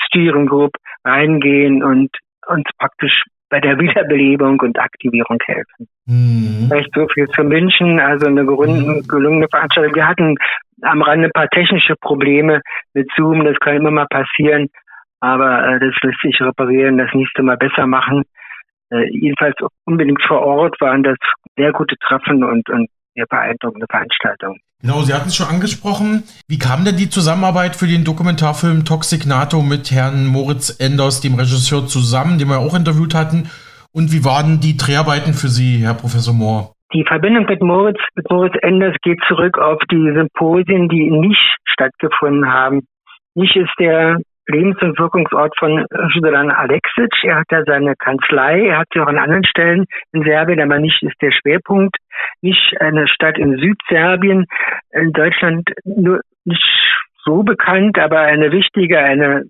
Steering 0.06 0.46
Group 0.46 0.72
reingehen 1.04 1.82
und 1.84 2.10
uns 2.46 2.68
praktisch 2.78 3.24
bei 3.54 3.60
der 3.60 3.78
Wiederbelebung 3.78 4.58
und 4.58 4.76
Aktivierung 4.80 5.38
helfen. 5.46 5.86
Mhm. 6.06 6.66
Vielleicht 6.68 6.92
so 6.92 7.06
viel 7.14 7.28
zu 7.28 7.44
München, 7.44 8.00
also 8.00 8.26
eine 8.26 8.42
mhm. 8.42 9.06
gelungene 9.06 9.46
Veranstaltung. 9.48 9.94
Wir 9.94 10.08
hatten 10.08 10.34
am 10.82 11.02
Rande 11.02 11.28
ein 11.28 11.32
paar 11.32 11.48
technische 11.50 11.94
Probleme 12.00 12.60
mit 12.94 13.08
Zoom, 13.16 13.44
das 13.44 13.56
kann 13.60 13.76
immer 13.76 13.92
mal 13.92 14.08
passieren, 14.10 14.70
aber 15.20 15.68
äh, 15.68 15.78
das 15.78 15.94
lässt 16.02 16.20
sich 16.20 16.40
reparieren, 16.40 16.98
das 16.98 17.14
nächste 17.14 17.44
Mal 17.44 17.56
besser 17.56 17.86
machen. 17.86 18.24
Äh, 18.90 19.08
jedenfalls 19.12 19.54
unbedingt 19.84 20.22
vor 20.26 20.42
Ort 20.42 20.80
waren 20.80 21.04
das 21.04 21.16
sehr 21.56 21.70
gute 21.70 21.94
Treffen 21.98 22.42
und, 22.42 22.68
und 22.70 22.88
sehr 23.14 23.26
beeindruckende 23.26 23.86
Veranstaltungen. 23.90 24.58
Genau, 24.82 25.00
Sie 25.00 25.14
hatten 25.14 25.28
es 25.28 25.36
schon 25.36 25.48
angesprochen. 25.48 26.24
Wie 26.46 26.58
kam 26.58 26.84
denn 26.84 26.96
die 26.96 27.08
Zusammenarbeit 27.08 27.74
für 27.74 27.86
den 27.86 28.04
Dokumentarfilm 28.04 28.84
Toxic 28.84 29.24
NATO 29.26 29.62
mit 29.62 29.90
Herrn 29.90 30.26
Moritz 30.26 30.78
Enders, 30.78 31.22
dem 31.22 31.34
Regisseur, 31.34 31.86
zusammen, 31.86 32.38
den 32.38 32.48
wir 32.48 32.58
auch 32.58 32.74
interviewt 32.74 33.14
hatten? 33.14 33.48
Und 33.92 34.12
wie 34.12 34.24
waren 34.24 34.60
die 34.60 34.76
Dreharbeiten 34.76 35.32
für 35.32 35.48
Sie, 35.48 35.78
Herr 35.78 35.94
Professor 35.94 36.34
Mohr? 36.34 36.74
Die 36.92 37.04
Verbindung 37.04 37.46
mit 37.46 37.62
Moritz, 37.62 37.98
mit 38.14 38.30
Moritz 38.30 38.54
Enders 38.60 38.94
geht 39.02 39.20
zurück 39.26 39.58
auf 39.58 39.80
die 39.90 40.12
Symposien, 40.14 40.88
die 40.88 41.10
nicht 41.10 41.56
stattgefunden 41.64 42.52
haben. 42.52 42.86
Nicht 43.34 43.56
ist 43.56 43.72
der 43.78 44.18
Lebens- 44.46 44.80
und 44.82 44.98
Wirkungsort 44.98 45.54
von 45.58 45.86
Sudan 46.12 46.50
Alexic. 46.50 47.12
Er 47.22 47.36
hat 47.36 47.46
da 47.48 47.62
seine 47.64 47.94
Kanzlei, 47.96 48.66
er 48.66 48.78
hat 48.78 48.88
sie 48.92 49.00
auch 49.00 49.06
an 49.06 49.18
anderen 49.18 49.44
Stellen 49.44 49.86
in 50.12 50.22
Serbien, 50.22 50.60
aber 50.60 50.78
nicht 50.78 51.02
ist 51.02 51.20
der 51.22 51.32
Schwerpunkt. 51.32 51.96
Nicht 52.44 52.78
eine 52.78 53.08
Stadt 53.08 53.38
in 53.38 53.56
Südserbien, 53.56 54.44
in 54.90 55.12
Deutschland 55.12 55.66
nur 55.84 56.20
nicht 56.44 56.68
so 57.24 57.42
bekannt, 57.42 57.98
aber 57.98 58.20
eine 58.20 58.52
wichtige, 58.52 58.98
eine 58.98 59.44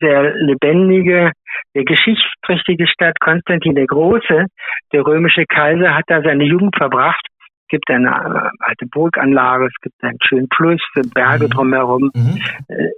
sehr 0.00 0.34
lebendige, 0.34 1.32
sehr 1.72 1.84
geschichtsträchtige 1.84 2.86
Stadt. 2.86 3.18
Konstantin 3.20 3.74
der 3.74 3.86
Große, 3.86 4.46
der 4.92 5.06
römische 5.06 5.46
Kaiser, 5.46 5.94
hat 5.94 6.04
da 6.08 6.20
seine 6.20 6.44
Jugend 6.44 6.76
verbracht. 6.76 7.26
Es 7.62 7.68
gibt 7.68 7.88
eine 7.90 8.08
äh, 8.08 8.50
alte 8.60 8.86
Burganlage, 8.86 9.66
es 9.68 9.80
gibt 9.80 9.94
einen 10.02 10.18
schönen 10.22 10.48
Fluss, 10.54 10.82
Berge 11.14 11.46
mhm. 11.46 11.50
drumherum. 11.50 12.10
Mhm. 12.14 12.42
Äh, 12.68 12.90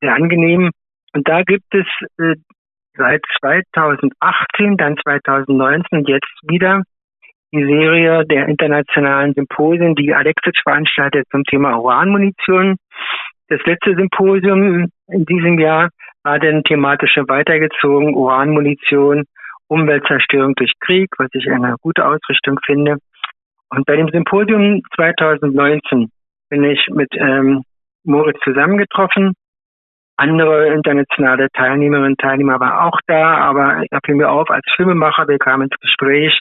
sehr 0.00 0.14
angenehm. 0.14 0.70
Und 1.14 1.28
da 1.28 1.42
gibt 1.42 1.74
es 1.74 1.86
äh, 2.20 2.36
seit 2.96 3.22
2018, 3.40 4.76
dann 4.76 4.96
2019 5.02 5.98
und 5.98 6.08
jetzt 6.08 6.30
wieder 6.42 6.84
die 7.52 7.64
Serie 7.64 8.24
der 8.26 8.46
internationalen 8.46 9.32
Symposien, 9.34 9.94
die 9.94 10.14
Alexic 10.14 10.56
veranstaltet 10.62 11.26
zum 11.30 11.44
Thema 11.44 11.78
Uranmunition. 11.78 12.76
Das 13.48 13.60
letzte 13.64 13.94
Symposium 13.94 14.88
in 15.08 15.24
diesem 15.24 15.58
Jahr 15.58 15.88
war 16.22 16.38
dann 16.38 16.62
thematisch 16.64 17.16
weitergezogen, 17.26 18.14
Uranmunition, 18.14 19.24
Umweltzerstörung 19.68 20.54
durch 20.54 20.72
Krieg, 20.80 21.08
was 21.18 21.28
ich 21.32 21.50
eine 21.50 21.76
gute 21.80 22.06
Ausrichtung 22.06 22.58
finde. 22.64 22.98
Und 23.70 23.86
bei 23.86 23.96
dem 23.96 24.08
Symposium 24.08 24.82
2019 24.96 26.10
bin 26.50 26.64
ich 26.64 26.86
mit 26.90 27.08
ähm, 27.14 27.62
Moritz 28.04 28.38
zusammengetroffen 28.44 29.34
andere 30.18 30.74
internationale 30.74 31.48
Teilnehmerinnen 31.52 32.10
und 32.10 32.20
Teilnehmer 32.20 32.58
waren 32.58 32.88
auch 32.88 32.98
da, 33.06 33.36
aber 33.36 33.84
da 33.90 34.00
fiel 34.04 34.16
mir 34.16 34.30
auf, 34.30 34.50
als 34.50 34.64
Filmemacher, 34.74 35.28
wir 35.28 35.38
kamen 35.38 35.68
ins 35.68 35.80
Gespräch 35.80 36.36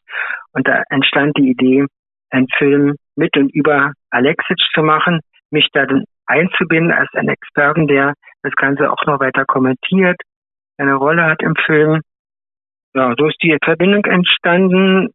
und 0.54 0.68
da 0.68 0.82
entstand 0.90 1.38
die 1.38 1.52
Idee, 1.52 1.86
einen 2.32 2.48
Film 2.58 2.96
mit 3.16 3.38
und 3.38 3.54
über 3.54 3.94
Alexic 4.10 4.58
zu 4.74 4.82
machen, 4.82 5.22
mich 5.52 5.70
da 5.74 5.86
dann 5.86 6.06
einzubinden 6.26 6.92
als 6.92 7.14
einen 7.14 7.30
Experten, 7.30 7.88
der 7.88 8.14
das 8.42 8.54
Ganze 8.56 8.92
auch 8.92 9.06
noch 9.06 9.20
weiter 9.20 9.46
kommentiert, 9.46 10.18
eine 10.78 10.96
Rolle 10.96 11.24
hat 11.24 11.42
im 11.44 11.56
Film. 11.56 12.02
Ja, 12.96 13.14
so 13.18 13.28
ist 13.28 13.42
die 13.44 13.56
Verbindung 13.64 14.06
entstanden 14.06 15.10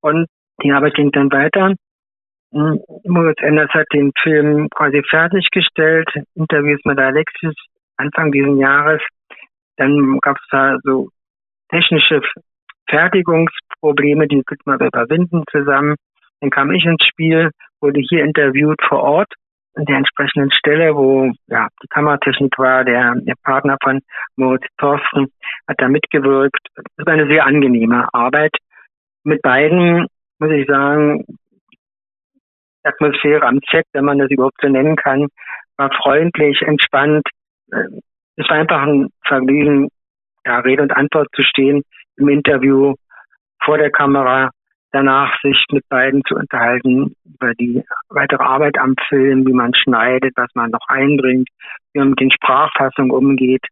und 0.00 0.26
die 0.62 0.72
Arbeit 0.72 0.94
ging 0.94 1.12
dann 1.12 1.30
weiter. 1.30 1.74
Hm, 2.52 2.80
Moritz 3.04 3.40
Enders 3.42 3.70
hat 3.70 3.86
den 3.92 4.12
Film 4.22 4.68
quasi 4.70 5.02
fertiggestellt, 5.08 6.08
Interviews 6.34 6.80
mit 6.84 6.98
Alexis 6.98 7.54
Anfang 8.02 8.32
dieses 8.32 8.58
Jahres. 8.58 9.00
Dann 9.76 10.18
gab 10.20 10.36
es 10.36 10.46
da 10.50 10.76
so 10.82 11.08
technische 11.70 12.20
Fertigungsprobleme, 12.88 14.28
die 14.28 14.42
könnte 14.44 14.62
man 14.66 14.80
überwinden 14.80 15.44
zusammen. 15.50 15.96
Dann 16.40 16.50
kam 16.50 16.72
ich 16.72 16.84
ins 16.84 17.04
Spiel, 17.06 17.50
wurde 17.80 18.00
hier 18.00 18.24
interviewt 18.24 18.80
vor 18.86 19.02
Ort 19.02 19.32
an 19.74 19.86
der 19.86 19.96
entsprechenden 19.96 20.52
Stelle, 20.52 20.94
wo 20.94 21.30
ja 21.46 21.68
die 21.82 21.88
Kameratechnik 21.88 22.58
war, 22.58 22.84
der, 22.84 23.14
der 23.16 23.34
Partner 23.42 23.76
von 23.82 24.00
Moritz 24.36 24.66
Thorsten 24.78 25.28
hat 25.66 25.76
da 25.78 25.88
mitgewirkt. 25.88 26.60
Das 26.74 27.06
war 27.06 27.14
eine 27.14 27.26
sehr 27.26 27.46
angenehme 27.46 28.06
Arbeit. 28.12 28.54
Mit 29.24 29.40
beiden 29.42 30.06
muss 30.38 30.50
ich 30.50 30.66
sagen, 30.66 31.24
Atmosphäre 32.82 33.46
am 33.46 33.60
Set, 33.70 33.86
wenn 33.92 34.04
man 34.04 34.18
das 34.18 34.30
überhaupt 34.30 34.60
so 34.60 34.68
nennen 34.68 34.96
kann, 34.96 35.28
war 35.76 35.90
freundlich, 36.02 36.60
entspannt. 36.62 37.22
Es 37.70 38.48
war 38.48 38.56
einfach 38.56 38.82
ein 38.82 39.08
Vergnügen, 39.26 39.88
ja, 40.44 40.58
Rede 40.60 40.82
und 40.82 40.96
Antwort 40.96 41.28
zu 41.34 41.42
stehen 41.42 41.82
im 42.16 42.28
Interview 42.28 42.94
vor 43.62 43.78
der 43.78 43.90
Kamera, 43.90 44.50
danach 44.90 45.34
sich 45.42 45.64
mit 45.70 45.88
beiden 45.88 46.22
zu 46.26 46.34
unterhalten 46.34 47.14
über 47.24 47.54
die 47.54 47.82
weitere 48.08 48.42
Arbeit 48.42 48.78
am 48.78 48.94
Film, 49.08 49.46
wie 49.46 49.52
man 49.52 49.74
schneidet, 49.74 50.32
was 50.36 50.50
man 50.54 50.70
noch 50.70 50.86
einbringt, 50.88 51.48
wie 51.92 52.00
man 52.00 52.10
mit 52.10 52.20
den 52.20 52.30
Sprachfassungen 52.30 53.10
umgeht. 53.10 53.64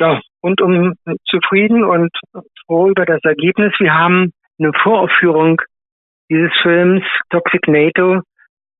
Ja, 0.00 0.20
und 0.40 0.60
um 0.60 0.94
zufrieden 1.26 1.84
und 1.84 2.10
froh 2.66 2.88
über 2.88 3.04
das 3.04 3.20
Ergebnis. 3.24 3.72
Wir 3.78 3.94
haben 3.94 4.32
eine 4.58 4.72
Voraufführung 4.72 5.60
dieses 6.30 6.52
Films 6.62 7.04
Toxic 7.30 7.66
NATO 7.68 8.20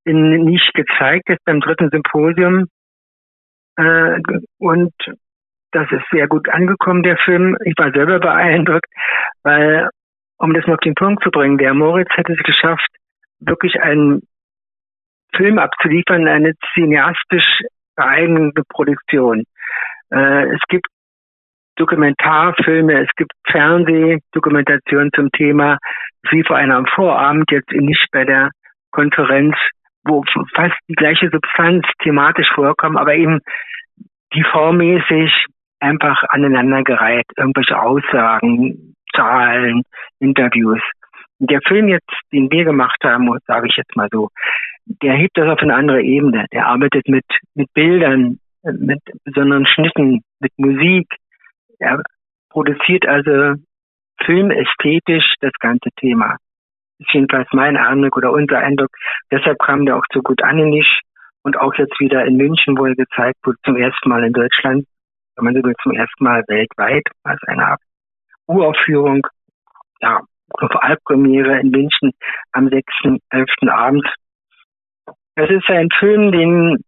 in 0.05 0.45
nicht 0.45 0.73
gezeigt, 0.75 1.29
jetzt 1.29 1.45
beim 1.45 1.61
dritten 1.61 1.91
Symposium. 1.91 2.67
Äh, 3.79 4.21
und 4.59 4.93
das 5.73 5.87
ist 5.93 6.05
sehr 6.11 6.27
gut 6.27 6.49
angekommen, 6.49 7.03
der 7.03 7.17
Film. 7.19 7.57
Ich 7.65 7.75
war 7.79 7.93
selber 7.93 8.19
beeindruckt, 8.19 8.91
weil, 9.43 9.89
um 10.39 10.53
das 10.53 10.67
noch 10.67 10.75
auf 10.75 10.81
den 10.81 10.95
Punkt 10.95 11.23
zu 11.23 11.31
bringen, 11.31 11.59
der 11.59 11.75
Moritz 11.75 12.09
hätte 12.15 12.33
es 12.33 12.43
geschafft, 12.43 12.89
wirklich 13.41 13.81
einen 13.81 14.23
Film 15.37 15.59
abzuliefern, 15.59 16.27
eine 16.27 16.55
cineastisch 16.75 17.63
eigene 17.97 18.53
Produktion. 18.69 19.45
Äh, 20.11 20.55
es 20.55 20.61
gibt 20.69 20.87
Dokumentarfilme, 21.77 23.03
es 23.03 23.11
gibt 23.17 23.33
Fernsehdokumentationen 23.47 25.11
zum 25.15 25.31
Thema, 25.31 25.79
wie 26.31 26.43
vor 26.43 26.57
einem 26.57 26.87
Vorabend, 26.87 27.51
jetzt 27.53 27.71
nicht 27.71 28.07
bei 28.11 28.25
der 28.25 28.51
Konferenz, 28.91 29.57
wo 30.09 30.25
fast 30.55 30.77
die 30.89 30.95
gleiche 30.95 31.31
Substanz 31.31 31.87
thematisch 32.03 32.51
vorkommt, 32.55 32.99
aber 32.99 33.15
eben 33.15 33.41
die 34.35 34.43
formmäßig 34.43 35.47
einfach 35.81 36.23
aneinandergereiht, 36.29 37.27
irgendwelche 37.37 37.81
Aussagen, 37.81 38.95
Zahlen, 39.15 39.83
Interviews. 40.19 40.81
Der 41.39 41.61
Film 41.67 41.89
jetzt, 41.89 42.11
den 42.33 42.51
wir 42.51 42.65
gemacht 42.65 42.99
haben, 43.05 43.29
sage 43.47 43.69
ich 43.69 43.77
jetzt 43.77 43.97
mal 43.97 44.09
so, 44.11 44.29
der 44.87 45.15
hebt 45.15 45.37
das 45.37 45.49
auf 45.49 45.61
eine 45.61 45.75
andere 45.75 46.03
Ebene. 46.03 46.47
Der 46.53 46.67
arbeitet 46.67 47.09
mit, 47.09 47.25
mit 47.55 47.73
Bildern, 47.75 48.39
mit 48.63 49.01
besonderen 49.25 49.67
Schnitten, 49.67 50.23
mit 50.41 50.53
Musik. 50.57 51.07
Er 51.79 52.03
produziert 52.51 53.07
also 53.07 53.55
filmästhetisch 54.25 55.35
das 55.41 55.53
ganze 55.61 55.91
Thema. 55.97 56.37
Ist 56.99 57.13
jedenfalls 57.13 57.49
mein 57.53 57.77
Eindruck 57.77 58.17
oder 58.17 58.33
unser 58.33 58.59
Eindruck. 58.59 58.91
Deshalb 59.31 59.59
kam 59.61 59.87
der 59.87 59.97
auch 59.97 60.05
so 60.13 60.21
gut 60.21 60.43
an 60.43 60.59
in 60.59 60.71
Nisch 60.71 61.01
und 61.43 61.57
auch 61.57 61.75
jetzt 61.75 61.99
wieder 62.01 62.25
in 62.25 62.37
München, 62.37 62.77
wo 62.77 62.87
er 62.87 62.95
gezeigt 62.95 63.37
wurde, 63.45 63.59
zum 63.65 63.77
ersten 63.77 64.09
Mal 64.09 64.25
in 64.25 64.33
Deutschland 64.33 64.85
wenn 65.39 65.45
man 65.45 65.55
so 65.55 65.63
will, 65.63 65.75
zum 65.83 65.93
ersten 65.93 66.25
Mal 66.25 66.43
weltweit 66.49 67.05
als 67.23 67.41
eine 67.47 67.77
Uraufführung, 68.47 69.27
ja, 70.01 70.21
Voralpremiere 70.59 71.61
in 71.61 71.71
München 71.71 72.13
am 72.53 72.67
6.11. 72.69 73.71
Abend. 73.71 74.07
Es 75.37 75.51
ist 75.51 75.69
ein 75.69 75.89
Film, 75.99 76.33
den 76.33 76.79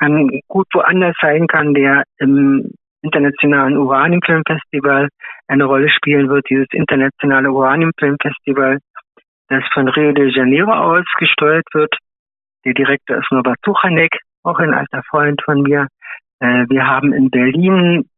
man 0.00 0.40
gut 0.48 0.66
woanders 0.72 1.14
sein 1.20 1.46
kann, 1.46 1.74
der 1.74 2.02
im 2.18 2.72
internationalen 3.02 3.76
Uraniumfilmfestival 3.76 5.08
eine 5.46 5.64
Rolle 5.64 5.90
spielen 5.90 6.28
wird. 6.30 6.48
Dieses 6.48 6.66
internationale 6.72 7.52
Uraniumfilmfestival, 7.52 8.78
das 9.48 9.62
von 9.72 9.88
Rio 9.88 10.12
de 10.12 10.30
Janeiro 10.30 10.72
aus 10.72 11.04
gesteuert 11.18 11.66
wird. 11.72 11.94
Der 12.64 12.74
Direktor 12.74 13.18
ist 13.18 13.30
Norbert 13.30 13.60
Tuchanek, 13.62 14.18
auch 14.42 14.58
ein 14.58 14.72
alter 14.72 15.02
Freund 15.10 15.40
von 15.44 15.62
mir. 15.62 15.88
Äh, 16.40 16.64
wir 16.68 16.86
haben 16.86 17.12
in 17.12 17.30
Berlin 17.30 18.08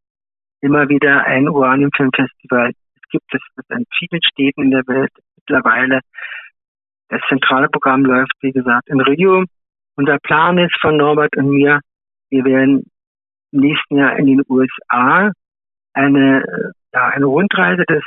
immer 0.61 0.87
wieder 0.89 1.25
ein 1.25 1.49
Uraniumfilmfestival. 1.49 2.71
Es 2.95 3.09
gibt 3.09 3.33
es 3.33 3.41
in 3.69 3.85
vielen 3.97 4.21
Städten 4.23 4.63
in 4.63 4.71
der 4.71 4.87
Welt 4.87 5.11
mittlerweile. 5.35 5.99
Das 7.09 7.21
zentrale 7.29 7.69
Programm 7.69 8.03
läuft, 8.03 8.33
wie 8.41 8.51
gesagt, 8.51 8.89
in 8.89 9.01
Rio. 9.01 9.43
Unser 9.95 10.19
Plan 10.19 10.57
ist 10.57 10.77
von 10.79 10.97
Norbert 10.97 11.35
und 11.37 11.49
mir, 11.49 11.79
wir 12.29 12.45
werden 12.45 12.89
im 13.51 13.59
nächsten 13.61 13.97
Jahr 13.97 14.17
in 14.17 14.27
den 14.27 14.41
USA 14.49 15.31
eine, 15.93 16.73
ja, 16.93 17.07
eine 17.07 17.25
Rundreise 17.25 17.83
des 17.87 18.03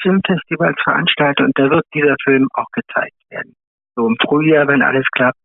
Filmfestivals 0.00 0.80
veranstalten 0.82 1.44
und 1.44 1.58
da 1.58 1.70
wird 1.70 1.84
dieser 1.94 2.16
Film 2.24 2.48
auch 2.54 2.70
gezeigt 2.72 3.16
werden. 3.30 3.54
So 3.94 4.06
im 4.06 4.16
Frühjahr, 4.16 4.66
wenn 4.68 4.82
alles 4.82 5.06
klappt, 5.12 5.38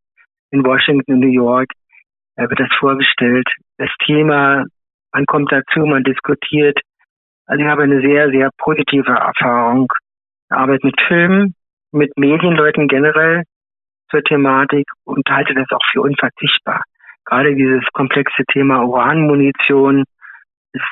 in 0.52 0.66
Washington, 0.66 1.20
New 1.20 1.32
York, 1.32 1.70
wird 2.38 2.60
das 2.60 2.72
vorgestellt. 2.80 3.48
Das 3.78 3.90
Thema, 4.06 4.64
man 5.12 5.26
kommt 5.26 5.52
dazu, 5.52 5.86
man 5.86 6.04
diskutiert. 6.04 6.80
Also 7.46 7.64
ich 7.64 7.70
habe 7.70 7.84
eine 7.84 8.02
sehr, 8.02 8.30
sehr 8.30 8.50
positive 8.58 9.12
Erfahrung. 9.12 9.92
Ich 10.50 10.56
arbeite 10.56 10.86
mit 10.86 11.00
Filmen, 11.08 11.56
mit 11.92 12.16
Medienleuten 12.18 12.88
generell 12.88 13.44
zur 14.10 14.24
Thematik 14.24 14.86
und 15.04 15.28
halte 15.30 15.54
das 15.54 15.68
auch 15.72 15.86
für 15.92 16.02
unverzichtbar. 16.02 16.84
Gerade 17.26 17.56
dieses 17.56 17.84
komplexe 17.94 18.44
Thema 18.46 18.84
Uranmunition 18.84 20.06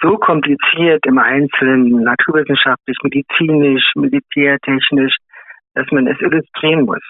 so 0.02 0.18
kompliziert 0.18 1.06
im 1.06 1.18
Einzelnen, 1.18 2.04
naturwissenschaftlich, 2.04 2.98
medizinisch, 3.04 3.92
militärtechnisch, 3.96 5.16
dass 5.74 5.86
man 5.92 6.08
es 6.08 6.20
illustrieren 6.22 6.86
muss. 6.86 7.04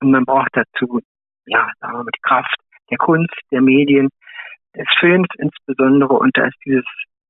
Und 0.00 0.10
man 0.12 0.24
braucht 0.24 0.50
dazu, 0.52 1.00
ja, 1.46 1.68
sagen 1.80 1.94
wir 1.94 2.04
mal, 2.04 2.10
die 2.14 2.22
Kraft 2.22 2.56
der 2.90 2.98
Kunst, 2.98 3.34
der 3.50 3.60
Medien, 3.60 4.08
des 4.74 4.86
Films 4.98 5.28
insbesondere. 5.38 6.14
Und 6.14 6.36
da 6.36 6.46
ist 6.46 6.56
dieses 6.64 6.84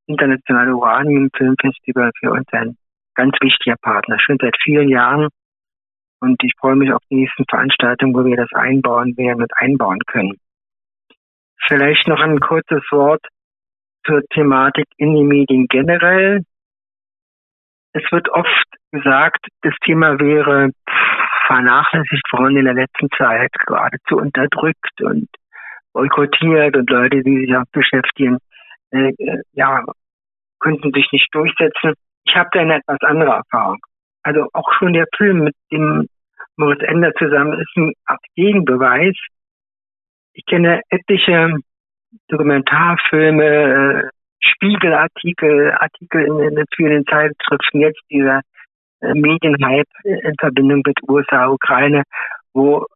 internationale 0.07 0.75
Uranium-Filmfestival 0.75 2.11
für 2.19 2.33
uns 2.33 2.47
ein 2.53 2.77
ganz 3.15 3.35
wichtiger 3.41 3.77
Partner, 3.81 4.19
schon 4.21 4.39
seit 4.41 4.57
vielen 4.63 4.89
Jahren. 4.89 5.29
Und 6.21 6.43
ich 6.43 6.53
freue 6.59 6.77
mich 6.77 6.93
auf 6.93 7.03
die 7.11 7.17
nächsten 7.17 7.45
Veranstaltungen, 7.49 8.15
wo 8.15 8.25
wir 8.25 8.37
das 8.37 8.53
einbauen 8.53 9.17
werden 9.17 9.43
und 9.43 9.53
einbauen 9.57 10.01
können. 10.07 10.37
Vielleicht 11.67 12.09
noch 12.09 12.21
ein 12.21 12.41
kurzes 12.41 12.83
Wort 12.91 13.25
zur 14.09 14.23
Thematik 14.31 14.87
in 14.97 15.15
den 15.15 15.29
Medien 15.29 15.67
generell. 15.69 16.43
Es 17.93 18.03
wird 18.11 18.29
oft 18.31 18.67
gesagt, 18.91 19.47
das 19.63 19.75
Thema 19.85 20.19
wäre 20.19 20.71
vernachlässigt 21.47 22.33
worden 22.33 22.57
in 22.57 22.65
der 22.65 22.75
letzten 22.75 23.09
Zeit, 23.17 23.51
geradezu 23.67 24.17
unterdrückt 24.17 25.01
und 25.03 25.29
boykottiert 25.93 26.77
und 26.77 26.91
Leute, 26.91 27.23
die 27.23 27.47
sich 27.47 27.57
auch 27.57 27.65
beschäftigen, 27.73 28.39
äh, 28.91 29.13
äh, 29.19 29.43
ja, 29.53 29.85
könnten 30.61 30.93
sich 30.93 31.09
nicht 31.13 31.29
durchsetzen. 31.33 31.95
Ich 32.25 32.35
habe 32.35 32.49
da 32.53 32.61
eine 32.61 32.77
etwas 32.77 32.99
andere 33.03 33.31
Erfahrung. 33.31 33.79
Also 34.23 34.49
auch 34.53 34.73
schon 34.79 34.93
der 34.93 35.07
Film 35.17 35.45
mit 35.45 35.55
dem 35.73 36.09
Moritz 36.57 36.83
Ender 36.83 37.13
zusammen 37.15 37.59
ist 37.61 37.77
ein 37.77 38.17
Gegenbeweis. 38.35 39.15
Ich 40.35 40.45
kenne 40.45 40.83
etliche 40.91 41.57
Dokumentarfilme, 42.29 43.45
äh, 43.45 44.09
Spiegelartikel, 44.41 45.73
Artikel 45.73 46.23
in, 46.23 46.59
in 46.59 46.65
vielen 46.75 47.05
Zeitschriften, 47.07 47.81
jetzt 47.81 48.01
dieser 48.11 48.41
äh, 49.01 49.15
Medienhype 49.15 49.89
in 50.05 50.35
Verbindung 50.39 50.83
mit 50.85 50.99
USA, 51.09 51.49
Ukraine, 51.49 52.03
wo 52.53 52.87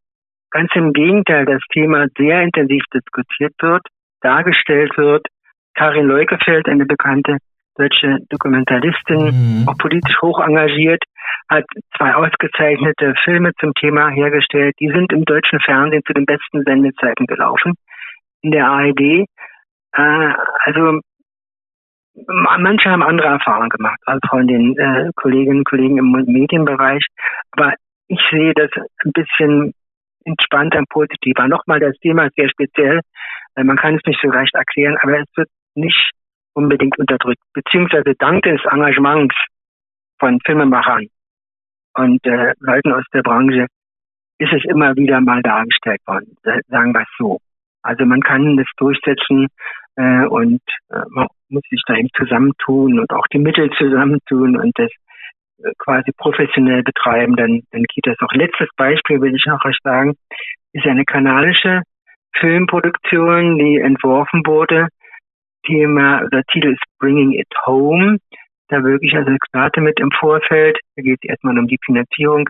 Ganz 0.53 0.69
im 0.75 0.93
Gegenteil, 0.93 1.47
das 1.47 1.63
Thema 1.73 2.07
sehr 2.17 2.43
intensiv 2.43 2.85
diskutiert 2.95 3.55
wird, 3.61 3.83
dargestellt 4.21 4.97
wird. 4.99 5.27
Karin 5.75 6.05
Leukefeld, 6.05 6.69
eine 6.69 6.85
bekannte 6.85 7.39
deutsche 7.75 8.19
Dokumentalistin, 8.29 9.63
mhm. 9.63 9.69
auch 9.69 9.79
politisch 9.79 10.21
hoch 10.21 10.41
engagiert, 10.41 11.03
hat 11.49 11.65
zwei 11.97 12.15
ausgezeichnete 12.15 13.15
Filme 13.25 13.53
zum 13.61 13.73
Thema 13.81 14.11
hergestellt. 14.11 14.75
Die 14.79 14.89
sind 14.89 15.11
im 15.15 15.25
deutschen 15.25 15.59
Fernsehen 15.61 16.03
zu 16.07 16.13
den 16.13 16.27
besten 16.27 16.65
Sendezeiten 16.65 17.27
gelaufen. 17.27 17.73
In 18.43 18.51
der 18.51 18.67
ARD. 18.67 19.27
Äh, 19.95 20.35
also 20.65 21.01
manche 22.27 22.91
haben 22.91 23.03
andere 23.03 23.29
Erfahrungen 23.29 23.71
gemacht, 23.71 24.01
als 24.07 24.21
von 24.29 24.47
den 24.47 24.77
äh, 24.79 25.11
Kolleginnen 25.17 25.59
und 25.59 25.69
Kollegen 25.69 25.99
im 25.99 26.11
Medienbereich. 26.11 27.05
Aber 27.53 27.75
ich 28.09 28.21
sehe 28.31 28.53
das 28.55 28.71
ein 29.05 29.13
bisschen 29.13 29.73
entspannter 30.25 30.79
und 30.79 30.89
positiver. 30.89 31.49
Nochmal, 31.49 31.81
das 31.81 31.97
Thema 31.99 32.27
ist 32.27 32.35
sehr 32.37 32.49
speziell. 32.49 33.01
Äh, 33.57 33.65
man 33.65 33.77
kann 33.77 33.97
es 33.97 34.03
nicht 34.07 34.21
so 34.21 34.29
leicht 34.29 34.55
erklären, 34.55 34.97
aber 35.01 35.21
es 35.21 35.29
wird 35.37 35.49
nicht 35.75 36.11
unbedingt 36.55 36.99
unterdrückt, 36.99 37.41
beziehungsweise 37.55 38.15
dank 38.19 38.43
des 38.43 38.61
Engagements 38.71 39.35
von 40.19 40.39
Filmemachern 40.45 41.09
und 41.95 42.25
äh, 42.27 42.53
Leuten 42.61 42.93
aus 42.93 43.05
der 43.13 43.23
Branche 43.23 43.67
ist 44.39 44.53
es 44.53 44.65
immer 44.65 44.95
wieder 44.97 45.21
mal 45.21 45.43
dargestellt 45.43 46.01
worden, 46.07 46.37
sagen 46.69 46.93
wir 46.95 47.03
es 47.03 47.09
so. 47.19 47.39
Also 47.83 48.05
man 48.05 48.21
kann 48.21 48.57
das 48.57 48.67
durchsetzen 48.77 49.49
äh, 49.97 50.27
und 50.27 50.63
äh, 50.91 51.03
man 51.11 51.27
muss 51.49 51.63
sich 51.69 51.83
da 51.87 51.95
eben 51.95 52.09
zusammentun 52.17 53.01
und 53.01 53.13
auch 53.13 53.27
die 53.33 53.39
Mittel 53.39 53.71
zusammentun 53.71 54.57
und 54.57 54.79
das 54.79 54.91
quasi 55.79 56.11
professionell 56.17 56.83
betreiben, 56.83 57.37
dann, 57.37 57.63
dann 57.71 57.85
geht 57.85 58.07
das 58.07 58.17
auch. 58.21 58.33
Letztes 58.33 58.69
Beispiel 58.77 59.21
will 59.21 59.35
ich 59.35 59.47
noch 59.47 59.65
euch 59.65 59.77
sagen, 59.83 60.15
ist 60.73 60.87
eine 60.87 61.05
kanadische 61.05 61.83
Filmproduktion, 62.39 63.59
die 63.59 63.79
entworfen 63.79 64.43
wurde. 64.47 64.89
Thema, 65.67 66.27
der 66.33 66.43
Titel 66.45 66.73
ist 66.73 66.83
Bringing 66.99 67.33
It 67.33 67.49
Home. 67.67 68.19
Da 68.69 68.83
wirklich 68.83 69.15
als 69.15 69.29
Experte 69.29 69.81
mit 69.81 70.01
im 70.01 70.11
Vorfeld. 70.19 70.79
Da 70.97 71.03
geht 71.03 71.19
es 71.23 71.29
erstmal 71.29 71.59
um 71.59 71.67
die 71.67 71.79
Finanzierung. 71.85 72.49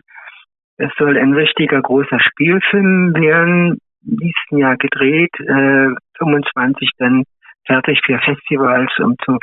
Es 0.77 0.89
soll 0.97 1.17
ein 1.17 1.33
richtiger 1.33 1.81
großer 1.81 2.19
Spielfilm 2.19 3.13
werden, 3.13 3.77
nächsten 4.05 4.57
Jahr 4.57 4.77
gedreht, 4.77 5.31
äh, 5.39 5.95
25 6.17 6.89
dann 6.97 7.23
fertig 7.65 8.01
für 8.05 8.19
Festivals 8.19 8.91
und 8.99 9.19
zur, 9.23 9.39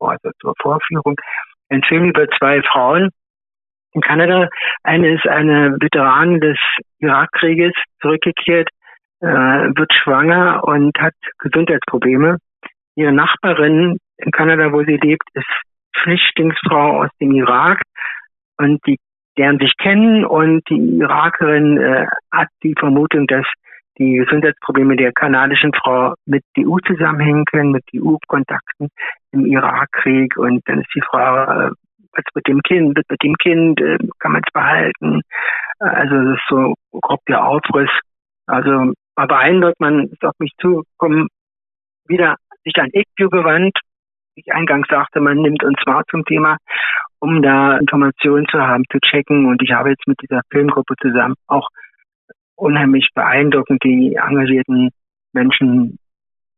also 0.00 0.30
zur 0.40 0.54
Vorführung. 0.60 1.16
Ein 1.68 1.82
Film 1.82 2.10
über 2.10 2.26
zwei 2.38 2.62
Frauen 2.62 3.10
in 3.92 4.00
Kanada. 4.00 4.48
Eine 4.82 5.14
ist 5.14 5.26
eine 5.26 5.76
Veteranin 5.80 6.40
des 6.40 6.58
Irakkrieges, 6.98 7.72
zurückgekehrt, 8.00 8.68
äh, 9.20 9.26
wird 9.26 9.92
schwanger 9.94 10.62
und 10.64 10.98
hat 10.98 11.14
Gesundheitsprobleme. 11.38 12.38
Ihre 12.96 13.12
Nachbarin 13.12 13.98
in 14.18 14.30
Kanada, 14.30 14.72
wo 14.72 14.84
sie 14.84 14.96
lebt, 14.96 15.24
ist 15.34 15.46
Flüchtlingsfrau 16.02 17.02
aus 17.02 17.10
dem 17.20 17.32
Irak 17.32 17.80
und 18.58 18.80
die 18.86 18.98
lernen 19.36 19.58
sich 19.58 19.72
kennen 19.78 20.24
und 20.24 20.62
die 20.68 20.98
Irakerin 20.98 21.78
äh, 21.78 22.06
hat 22.32 22.48
die 22.62 22.74
Vermutung, 22.78 23.26
dass 23.26 23.46
die 23.98 24.14
Gesundheitsprobleme 24.14 24.96
der 24.96 25.12
kanadischen 25.12 25.72
Frau 25.74 26.14
mit 26.26 26.42
EU 26.58 26.78
zusammenhängen 26.86 27.44
können, 27.44 27.72
mit 27.72 27.84
EU-Kontakten 27.94 28.88
im 29.32 29.46
Irakkrieg. 29.46 30.36
Und 30.36 30.62
dann 30.66 30.80
ist 30.80 30.94
die 30.94 31.02
Frage, 31.02 31.52
äh, 31.52 31.70
was 32.12 32.24
mit 32.34 32.46
dem 32.46 32.60
Kind, 32.62 32.96
wird 32.96 33.08
mit 33.08 33.22
dem 33.22 33.34
Kind, 33.36 33.80
äh, 33.80 33.98
kann 34.18 34.32
man 34.32 34.42
es 34.44 34.52
behalten? 34.52 35.22
Also 35.78 36.14
das 36.14 36.38
ist 36.38 36.48
so 36.48 36.74
grob 36.92 37.20
der 37.28 37.44
Aufriss. 37.44 37.90
Also 38.46 38.92
war 39.16 39.26
beeindruckt, 39.26 39.80
man 39.80 40.08
ist 40.08 40.24
auf 40.24 40.34
mich 40.38 40.52
zugekommen, 40.60 41.28
wieder 42.06 42.36
sich 42.64 42.76
an 42.78 42.90
ECU 42.92 43.28
gewandt. 43.30 43.78
Wie 44.34 44.42
ich 44.44 44.52
eingangs 44.52 44.88
sagte, 44.88 45.20
man 45.20 45.38
nimmt 45.38 45.62
uns 45.62 45.78
wahr 45.86 46.02
zum 46.10 46.24
Thema, 46.24 46.56
um 47.20 47.42
da 47.42 47.76
Informationen 47.76 48.46
zu 48.48 48.60
haben, 48.60 48.84
zu 48.90 48.98
checken. 48.98 49.46
Und 49.46 49.62
ich 49.62 49.72
habe 49.72 49.90
jetzt 49.90 50.06
mit 50.06 50.20
dieser 50.20 50.42
Filmgruppe 50.50 50.94
zusammen 51.00 51.34
auch 51.46 51.68
unheimlich 52.56 53.08
beeindruckend, 53.14 53.82
die 53.84 54.14
engagierten 54.14 54.90
Menschen 55.32 55.98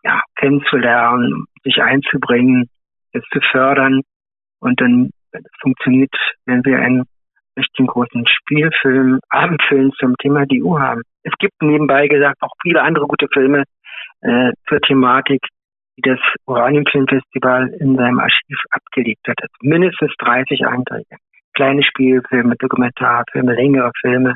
ja, 0.05 0.21
kennenzulernen, 0.37 1.45
sich 1.65 1.83
einzubringen, 1.83 2.69
es 3.13 3.23
zu 3.33 3.41
fördern. 3.51 4.03
Und 4.61 4.81
dann, 4.81 5.11
wenn 5.33 5.43
funktioniert, 5.61 6.15
werden 6.45 6.65
wir 6.65 6.79
einen 6.79 7.05
richtigen 7.59 7.89
großen 7.89 8.27
Spielfilm, 8.27 9.21
Abendfilm 9.31 9.93
zum 9.99 10.15
Thema 10.19 10.47
DU 10.47 10.79
haben. 10.79 11.03
Es 11.23 11.33
gibt 11.39 11.61
nebenbei 11.61 12.07
gesagt 12.07 12.41
auch 12.41 12.53
viele 12.63 12.83
andere 12.83 13.07
gute 13.07 13.27
Filme 13.33 13.65
äh, 14.21 14.53
zur 14.69 14.81
Thematik, 14.81 15.41
die 15.97 16.03
das 16.03 16.21
Uraniumfilmfestival 16.47 17.69
in 17.81 17.97
seinem 17.97 18.21
Archiv 18.21 18.59
abgelegt 18.71 19.27
hat. 19.27 19.37
Also 19.41 19.55
mindestens 19.63 20.13
30 20.19 20.67
Einträge. 20.67 21.17
Kleine 21.55 21.83
Spielfilme, 21.83 22.55
Dokumentarfilme, 22.57 23.55
längere 23.55 23.91
Filme, 24.01 24.35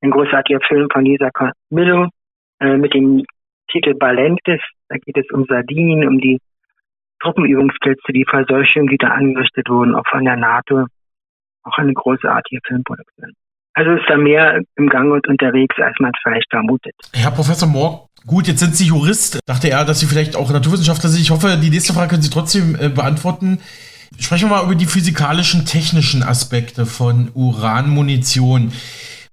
ein 0.00 0.10
großartiger 0.10 0.60
Film 0.66 0.88
von 0.92 1.04
Lisa 1.04 1.30
Camillo 1.30 2.08
äh, 2.60 2.76
mit 2.76 2.94
dem 2.94 3.24
Titel 3.70 3.94
Balentes. 3.94 4.60
Da 4.88 4.96
geht 4.96 5.16
es 5.16 5.30
um 5.32 5.44
Sardinien, 5.48 6.06
um 6.06 6.18
die 6.18 6.38
Truppenübungsplätze, 7.20 8.12
die 8.12 8.24
Verseuchungen, 8.28 8.88
die 8.88 8.98
da 8.98 9.08
angerichtet 9.08 9.68
wurden, 9.68 9.94
auch 9.94 10.06
von 10.08 10.24
der 10.24 10.36
NATO. 10.36 10.86
Auch 11.64 11.78
eine 11.78 11.92
großartige 11.92 12.60
Filmproduktion. 12.66 13.32
Also 13.74 13.92
ist 13.92 14.08
da 14.08 14.16
mehr 14.16 14.60
im 14.76 14.88
Gang 14.88 15.12
und 15.12 15.28
unterwegs, 15.28 15.76
als 15.78 15.94
man 16.00 16.12
vielleicht 16.22 16.50
vermutet. 16.50 16.94
Herr 17.12 17.30
Professor 17.30 17.68
Mohr, 17.68 18.08
gut, 18.26 18.48
jetzt 18.48 18.60
sind 18.60 18.74
Sie 18.74 18.86
Jurist. 18.86 19.38
Dachte 19.46 19.70
er, 19.70 19.84
dass 19.84 20.00
Sie 20.00 20.06
vielleicht 20.06 20.34
auch 20.34 20.50
Naturwissenschaftler 20.50 21.10
sind. 21.10 21.22
Ich 21.22 21.30
hoffe, 21.30 21.56
die 21.62 21.70
nächste 21.70 21.92
Frage 21.92 22.08
können 22.08 22.22
Sie 22.22 22.30
trotzdem 22.30 22.74
äh, 22.74 22.88
beantworten. 22.88 23.60
Sprechen 24.18 24.48
wir 24.48 24.56
mal 24.56 24.64
über 24.64 24.74
die 24.74 24.86
physikalischen, 24.86 25.64
technischen 25.64 26.22
Aspekte 26.22 26.86
von 26.86 27.30
Uranmunition. 27.34 28.72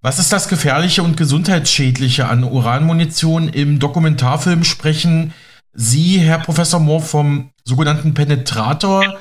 Was 0.05 0.19
ist 0.19 0.31
das 0.31 0.49
Gefährliche 0.49 1.01
und 1.01 1.17
Gesundheitsschädliche 1.17 2.27
an 2.27 2.43
Uranmunition? 2.43 3.49
Im 3.49 3.79
Dokumentarfilm 3.79 4.63
sprechen 4.63 5.33
Sie, 5.73 6.19
Herr 6.19 6.37
Professor 6.37 6.79
Mohr, 6.79 7.01
vom 7.01 7.49
sogenannten 7.63 8.13
Penetrator, 8.13 9.17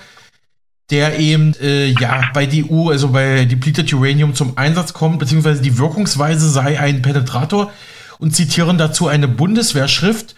der 0.90 1.18
eben 1.18 1.54
äh, 1.54 1.86
ja 1.86 2.24
bei 2.34 2.44
DU, 2.44 2.90
also 2.90 3.08
bei 3.08 3.46
Depleted 3.46 3.90
Uranium 3.94 4.34
zum 4.34 4.58
Einsatz 4.58 4.92
kommt, 4.92 5.20
beziehungsweise 5.20 5.62
die 5.62 5.78
Wirkungsweise 5.78 6.50
sei 6.50 6.78
ein 6.78 7.00
Penetrator 7.00 7.72
und 8.18 8.36
zitieren 8.36 8.76
dazu 8.76 9.08
eine 9.08 9.26
Bundeswehrschrift. 9.26 10.34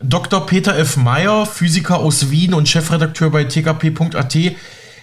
Dr. 0.00 0.44
Peter 0.44 0.76
F. 0.76 0.98
Meyer, 0.98 1.46
Physiker 1.46 2.00
aus 2.00 2.30
Wien 2.30 2.52
und 2.52 2.68
Chefredakteur 2.68 3.30
bei 3.30 3.44
tkp.at, 3.44 4.36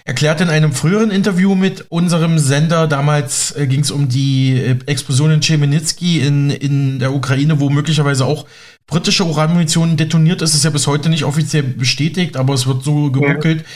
erklärt 0.04 0.42
in 0.42 0.50
einem 0.50 0.72
früheren 0.72 1.10
Interview 1.10 1.54
mit 1.54 1.86
unserem 1.88 2.38
Sender, 2.38 2.86
damals 2.86 3.56
äh, 3.56 3.66
ging 3.66 3.80
es 3.80 3.90
um 3.90 4.08
die 4.08 4.52
äh, 4.52 4.78
Explosion 4.86 5.30
in 5.30 5.40
Chemnitsky 5.40 6.20
in, 6.20 6.50
in 6.50 6.98
der 6.98 7.14
Ukraine, 7.14 7.58
wo 7.58 7.70
möglicherweise 7.70 8.26
auch 8.26 8.46
britische 8.86 9.24
Uranmunition 9.24 9.96
detoniert 9.96 10.42
ist. 10.42 10.54
ist 10.54 10.64
ja 10.64 10.70
bis 10.70 10.86
heute 10.86 11.08
nicht 11.08 11.24
offiziell 11.24 11.62
bestätigt, 11.62 12.36
aber 12.36 12.52
es 12.52 12.66
wird 12.66 12.84
so 12.84 13.10
gemunkelt. 13.10 13.60
Ja. 13.60 13.66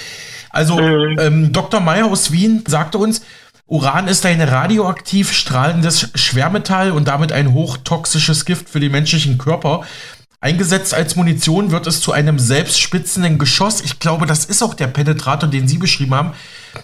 Also 0.50 0.78
ähm, 0.80 1.52
Dr. 1.52 1.80
Meyer 1.80 2.06
aus 2.06 2.30
Wien 2.30 2.62
sagte 2.66 2.98
uns, 2.98 3.22
Uran 3.66 4.08
ist 4.08 4.24
ein 4.24 4.40
radioaktiv 4.40 5.32
strahlendes 5.32 6.10
Schwermetall 6.14 6.90
und 6.90 7.06
damit 7.06 7.32
ein 7.32 7.52
hochtoxisches 7.52 8.46
Gift 8.46 8.68
für 8.68 8.80
den 8.80 8.92
menschlichen 8.92 9.36
Körper. 9.36 9.82
Eingesetzt 10.40 10.94
als 10.94 11.16
Munition 11.16 11.72
wird 11.72 11.86
es 11.88 12.00
zu 12.00 12.12
einem 12.12 12.38
selbstspitzenden 12.38 13.38
Geschoss. 13.38 13.80
Ich 13.80 13.98
glaube, 13.98 14.26
das 14.26 14.44
ist 14.44 14.62
auch 14.62 14.74
der 14.74 14.86
Penetrator, 14.86 15.48
den 15.48 15.66
Sie 15.66 15.78
beschrieben 15.78 16.14
haben. 16.14 16.32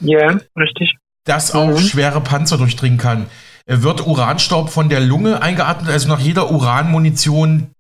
Ja, 0.01 0.39
richtig. 0.59 0.97
Das 1.25 1.55
auch 1.55 1.69
mhm. 1.69 1.79
schwere 1.79 2.21
Panzer 2.21 2.59
durchdringen 2.59 2.99
kann. 2.99 3.27
Wird 3.67 4.07
Uranstaub 4.07 4.71
von 4.71 4.89
der 4.89 5.01
Lunge 5.01 5.41
eingeatmet, 5.41 5.91
also 5.91 6.09
nach 6.09 6.21
jeder 6.21 6.51
Uranmunition 6.51 7.75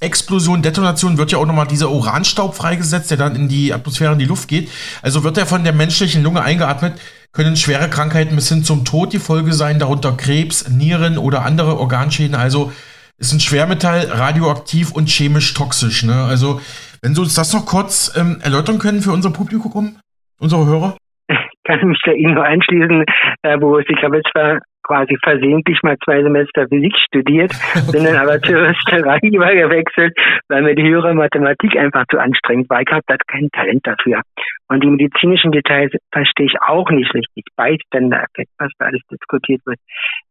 Explosion, 0.00 0.60
Detonation 0.60 1.16
wird 1.16 1.32
ja 1.32 1.38
auch 1.38 1.46
nochmal 1.46 1.66
dieser 1.66 1.90
Uranstaub 1.90 2.54
freigesetzt, 2.54 3.10
der 3.10 3.16
dann 3.16 3.34
in 3.34 3.48
die 3.48 3.72
Atmosphäre, 3.72 4.12
in 4.12 4.18
die 4.18 4.26
Luft 4.26 4.48
geht. 4.48 4.70
Also 5.00 5.24
wird 5.24 5.38
er 5.38 5.46
von 5.46 5.64
der 5.64 5.72
menschlichen 5.72 6.22
Lunge 6.22 6.42
eingeatmet, 6.42 7.00
können 7.32 7.56
schwere 7.56 7.88
Krankheiten 7.88 8.34
bis 8.36 8.48
hin 8.48 8.62
zum 8.62 8.84
Tod 8.84 9.12
die 9.12 9.18
Folge 9.18 9.54
sein, 9.54 9.78
darunter 9.78 10.12
Krebs, 10.12 10.68
Nieren 10.68 11.16
oder 11.16 11.46
andere 11.46 11.78
Organschäden. 11.78 12.34
Also 12.34 12.72
ist 13.20 13.34
ein 13.34 13.40
Schwermetall, 13.40 14.06
radioaktiv 14.10 14.92
und 14.92 15.08
chemisch 15.08 15.52
toxisch. 15.54 16.02
Ne? 16.02 16.24
Also, 16.24 16.60
wenn 17.02 17.14
Sie 17.14 17.20
uns 17.20 17.34
das 17.34 17.52
noch 17.52 17.66
kurz 17.66 18.16
ähm, 18.18 18.40
erläutern 18.42 18.78
können 18.78 19.02
für 19.02 19.12
unser 19.12 19.30
Publikum, 19.30 19.96
unsere 20.40 20.66
Hörer? 20.66 20.96
Ich 21.62 21.78
kann 21.78 21.88
mich 21.88 22.00
da 22.04 22.10
Ihnen 22.10 22.34
nur 22.34 22.42
einschließen, 22.42 23.04
äh, 23.42 23.56
Boris. 23.58 23.86
Ich 23.88 24.02
habe 24.02 24.16
jetzt 24.16 24.30
zwar 24.32 24.58
quasi 24.82 25.16
versehentlich 25.22 25.78
mal 25.84 25.96
zwei 26.04 26.20
Semester 26.20 26.66
Physik 26.66 26.96
studiert, 27.06 27.52
bin 27.92 28.02
dann 28.02 28.16
aber 28.16 28.40
zur 28.42 28.56
Österei 28.56 29.18
übergewechselt, 29.22 30.12
weil 30.48 30.62
mir 30.62 30.74
die 30.74 30.82
höhere 30.82 31.14
Mathematik 31.14 31.76
einfach 31.76 32.04
zu 32.10 32.18
anstrengend 32.18 32.68
war. 32.70 32.80
Ich 32.80 32.90
habe 32.90 33.04
da 33.06 33.16
kein 33.28 33.50
Talent 33.52 33.86
dafür. 33.86 34.22
Und 34.68 34.82
die 34.82 34.88
medizinischen 34.88 35.52
Details 35.52 35.92
verstehe 36.10 36.46
ich 36.46 36.60
auch 36.60 36.90
nicht 36.90 37.14
richtig. 37.14 37.44
Bystander-Effekt, 37.56 38.50
was 38.58 38.72
da 38.78 38.86
alles 38.86 39.02
diskutiert 39.12 39.60
wird. 39.64 39.78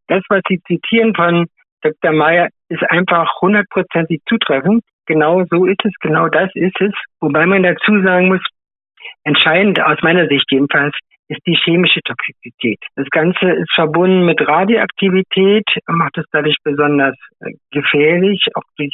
Das, 0.07 0.23
was 0.27 0.41
Sie 0.49 0.59
zitieren 0.67 1.13
von 1.15 1.45
Dr. 1.81 2.11
Meyer 2.11 2.49
ist 2.69 2.83
einfach 2.89 3.41
hundertprozentig 3.41 4.21
zutreffend. 4.27 4.83
Genau 5.05 5.43
so 5.49 5.65
ist 5.65 5.83
es, 5.83 5.93
genau 5.99 6.27
das 6.29 6.49
ist 6.53 6.79
es. 6.79 6.93
Wobei 7.19 7.45
man 7.45 7.63
dazu 7.63 8.01
sagen 8.03 8.29
muss, 8.29 8.41
entscheidend 9.23 9.81
aus 9.81 9.97
meiner 10.01 10.27
Sicht 10.27 10.45
jedenfalls 10.51 10.95
ist 11.27 11.41
die 11.45 11.57
chemische 11.63 12.01
Toxizität. 12.01 12.79
Das 12.95 13.07
Ganze 13.11 13.51
ist 13.51 13.71
verbunden 13.73 14.25
mit 14.25 14.41
Radioaktivität, 14.41 15.65
macht 15.87 16.17
es 16.17 16.25
dadurch 16.31 16.57
besonders 16.63 17.15
äh, 17.39 17.51
gefährlich, 17.71 18.47
auch 18.55 18.63
die 18.79 18.91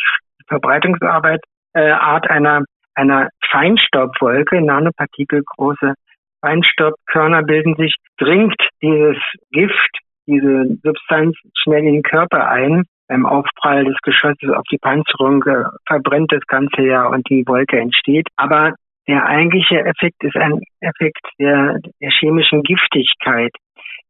Verbreitungsarbeit 0.47 1.41
äh, 1.73 1.91
Art 1.91 2.29
einer 2.29 2.63
einer 2.95 3.29
Feinstaubwolke, 3.51 4.61
Nanopartikel, 4.61 5.43
große 5.57 5.95
Feinstaubkörner 6.41 7.43
bilden 7.43 7.75
sich, 7.75 7.93
dringt 8.17 8.55
dieses 8.81 9.17
Gift 9.51 9.99
diese 10.27 10.77
Substanz 10.83 11.35
schnell 11.57 11.85
in 11.85 11.93
den 11.93 12.03
Körper 12.03 12.49
ein. 12.49 12.83
Beim 13.07 13.25
Aufprall 13.25 13.85
des 13.85 13.97
Geschosses 14.01 14.49
auf 14.49 14.63
die 14.71 14.77
Panzerung 14.77 15.43
äh, 15.43 15.63
verbrennt 15.87 16.31
das 16.31 16.45
Ganze 16.47 16.81
ja 16.81 17.05
und 17.07 17.29
die 17.29 17.43
Wolke 17.45 17.79
entsteht. 17.79 18.27
Aber 18.35 18.73
der 19.07 19.25
eigentliche 19.25 19.79
Effekt 19.85 20.23
ist 20.23 20.35
ein 20.35 20.61
Effekt 20.81 21.21
der, 21.39 21.79
der 22.01 22.09
chemischen 22.09 22.63
Giftigkeit. 22.63 23.51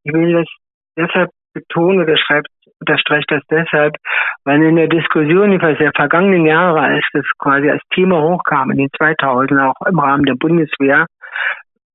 Ich 0.04 0.14
will 0.14 0.32
das 0.32 0.48
deshalb 0.98 1.32
betonen 1.54 2.02
oder 2.02 2.18
schreibt, 2.18 2.48
unterstreicht 2.80 3.32
das 3.32 3.42
deshalb, 3.50 3.96
weil 4.44 4.62
in 4.62 4.76
der 4.76 4.88
Diskussion 4.88 5.54
über 5.54 5.74
der 5.74 5.92
vergangenen 5.94 6.46
Jahre, 6.46 6.82
als 6.82 7.06
das 7.14 7.26
quasi 7.40 7.70
als 7.70 7.82
Thema 7.94 8.22
hochkam 8.22 8.72
in 8.72 8.78
den 8.78 8.90
2000 8.98 9.60
auch 9.60 9.88
im 9.88 10.00
Rahmen 10.00 10.26
der 10.26 10.36
Bundeswehr, 10.36 11.06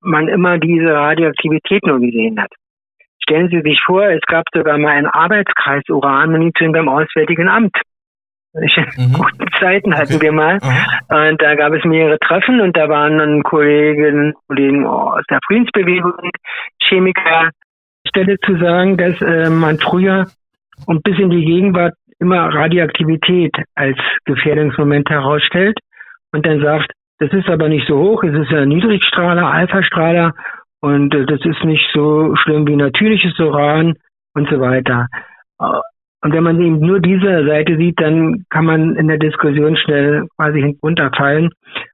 man 0.01 0.27
immer 0.27 0.57
diese 0.57 0.93
Radioaktivität 0.93 1.85
nur 1.85 1.99
gesehen 1.99 2.41
hat. 2.41 2.51
Stellen 3.23 3.49
Sie 3.49 3.61
sich 3.61 3.81
vor, 3.85 4.03
es 4.03 4.21
gab 4.27 4.45
sogar 4.53 4.77
mal 4.77 4.91
einen 4.91 5.07
Arbeitskreis 5.07 5.83
Uranmunition 5.89 6.71
beim 6.71 6.89
Auswärtigen 6.89 7.47
Amt. 7.47 7.75
mhm. 8.53 9.13
guten 9.13 9.47
Zeiten 9.59 9.95
hatten 9.95 10.15
okay. 10.15 10.23
wir 10.23 10.31
mal. 10.33 10.57
Aha. 10.61 11.29
Und 11.29 11.41
da 11.41 11.55
gab 11.55 11.73
es 11.73 11.85
mehrere 11.85 12.19
Treffen 12.19 12.59
und 12.59 12.75
da 12.75 12.89
waren 12.89 13.17
dann 13.17 13.43
Kollegen, 13.43 14.33
Kollegen 14.47 14.85
aus 14.85 15.23
der 15.29 15.39
Friedensbewegung, 15.47 16.13
Chemiker. 16.83 17.51
Stelle 18.07 18.37
zu 18.39 18.57
sagen, 18.57 18.97
dass 18.97 19.21
äh, 19.21 19.49
man 19.49 19.77
früher 19.77 20.27
und 20.85 21.03
bis 21.03 21.17
in 21.19 21.29
die 21.29 21.45
Gegenwart 21.45 21.93
immer 22.19 22.53
Radioaktivität 22.53 23.55
als 23.75 23.97
Gefährdungsmoment 24.25 25.09
herausstellt 25.09 25.77
und 26.31 26.45
dann 26.45 26.61
sagt, 26.61 26.91
das 27.19 27.31
ist 27.31 27.47
aber 27.47 27.69
nicht 27.69 27.87
so 27.87 27.97
hoch, 27.97 28.23
es 28.23 28.33
ist 28.33 28.51
ja 28.51 28.65
Niedrigstrahler, 28.65 29.45
Alphastrahler 29.45 30.33
und 30.81 31.13
äh, 31.13 31.25
das 31.25 31.39
ist 31.45 31.63
nicht 31.63 31.87
so 31.93 32.35
schlimm 32.35 32.67
wie 32.67 32.75
natürliches 32.75 33.37
Uran 33.39 33.93
und 34.33 34.49
so 34.49 34.59
weiter. 34.59 35.07
Und 36.23 36.33
wenn 36.33 36.43
man 36.43 36.59
eben 36.61 36.79
nur 36.79 36.99
diese 36.99 37.45
Seite 37.45 37.77
sieht, 37.77 37.99
dann 37.99 38.45
kann 38.49 38.65
man 38.65 38.95
in 38.95 39.07
der 39.07 39.17
Diskussion 39.17 39.75
schnell 39.77 40.27
quasi 40.35 40.61
hinunterfallen. 40.61 41.49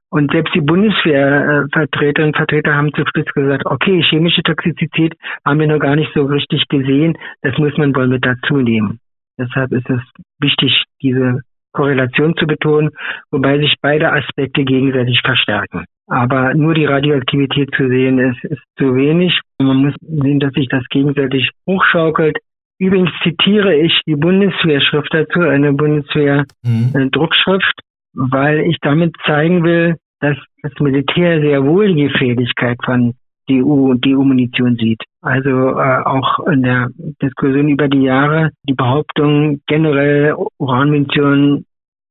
Und 0.10 0.32
selbst 0.32 0.54
die 0.56 0.62
Bundeswehrvertreterinnen 0.62 2.30
und 2.30 2.38
Vertreter 2.38 2.76
haben 2.76 2.93
zu 2.93 3.04
Schluss 3.06 3.26
gesagt, 3.34 3.65
okay, 3.65 4.02
chemische 4.04 4.41
Toxizität 4.41 5.15
haben 5.45 5.60
wir 5.60 5.67
noch 5.67 5.80
gar 5.80 5.97
nicht 5.97 6.13
so 6.13 6.23
richtig 6.26 6.65
gesehen, 6.69 7.17
das 7.41 7.58
muss 7.58 7.78
man 7.78 7.93
wohl 7.93 8.08
mit 8.08 8.26
dazu 8.26 8.58
nehmen. 8.58 9.00
Deshalb 9.38 9.71
ist 9.73 9.89
es 9.89 10.00
wichtig, 10.39 10.84
diese 11.02 11.41
Korrelation 11.73 12.36
zu 12.38 12.47
betonen, 12.47 12.91
wobei 13.32 13.60
sich 13.60 13.76
beide 13.82 14.12
Aspekte 14.12 14.63
gegenseitig 14.63 15.21
verstärken. 15.23 15.86
Aber 16.07 16.53
nur 16.53 16.73
die 16.73 16.85
Radioaktivität 16.85 17.71
zu 17.75 17.89
sehen 17.89 18.19
ist, 18.19 18.41
ist 18.45 18.61
zu 18.77 18.95
wenig. 18.95 19.37
Man 19.59 19.75
muss 19.77 19.93
sehen, 20.01 20.39
dass 20.39 20.53
sich 20.53 20.69
das 20.69 20.85
gegenseitig 20.89 21.51
hochschaukelt. 21.67 22.37
Übrigens 22.79 23.11
zitiere 23.23 23.75
ich 23.75 23.99
die 24.05 24.15
Bundeswehrschrift 24.15 25.13
dazu, 25.13 25.41
eine 25.41 25.73
Bundeswehr-Druckschrift, 25.73 27.81
mhm. 28.13 28.31
weil 28.31 28.61
ich 28.61 28.77
damit 28.81 29.15
zeigen 29.25 29.63
will, 29.63 29.97
dass 30.19 30.37
das 30.61 30.73
Militär 30.79 31.41
sehr 31.41 31.65
wohl 31.65 31.93
die 31.93 32.07
Gefährlichkeit 32.07 32.77
von 32.85 33.15
DU 33.49 33.91
und 33.91 34.05
DU-Munition 34.05 34.75
sieht. 34.75 35.01
Also 35.21 35.49
äh, 35.49 36.03
auch 36.03 36.39
in 36.47 36.63
der 36.63 36.89
Diskussion 37.21 37.69
über 37.69 37.87
die 37.87 38.03
Jahre 38.03 38.49
die 38.67 38.73
Behauptung, 38.73 39.61
generell 39.67 40.35
Uranmunition 40.57 41.65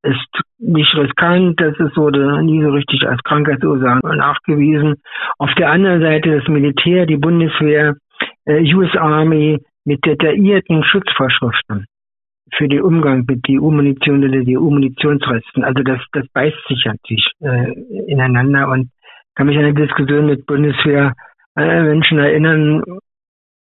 ist 0.07 0.43
nicht 0.59 0.95
riskant, 0.95 1.59
das 1.59 1.77
ist 1.79 1.97
wurde 1.97 2.43
nie 2.43 2.61
so 2.63 2.69
richtig 2.69 3.07
als 3.07 3.21
Krankheitsursache 3.23 3.99
nachgewiesen. 4.15 4.95
Auf 5.37 5.53
der 5.55 5.71
anderen 5.71 6.01
Seite 6.01 6.39
das 6.39 6.47
Militär, 6.47 7.05
die 7.05 7.17
Bundeswehr, 7.17 7.95
äh, 8.45 8.73
US 8.73 8.95
Army 8.95 9.59
mit 9.85 10.05
detaillierten 10.05 10.83
Schutzvorschriften 10.83 11.85
für 12.53 12.67
den 12.67 12.81
Umgang 12.81 13.25
mit 13.27 13.47
DU-Munition 13.47 14.23
oder 14.23 14.43
DU-Munitionsresten. 14.43 15.63
Also 15.63 15.83
das, 15.83 15.99
das 16.13 16.27
beißt 16.33 16.57
sich 16.67 16.85
natürlich 16.85 17.31
äh, 17.41 17.73
ineinander 18.07 18.69
und 18.69 18.89
kann 19.35 19.47
mich 19.47 19.57
an 19.57 19.65
eine 19.65 19.73
Diskussion 19.73 20.25
mit 20.25 20.45
Bundeswehr 20.45 21.13
äh, 21.57 21.81
Menschen 21.83 22.19
erinnern, 22.19 22.83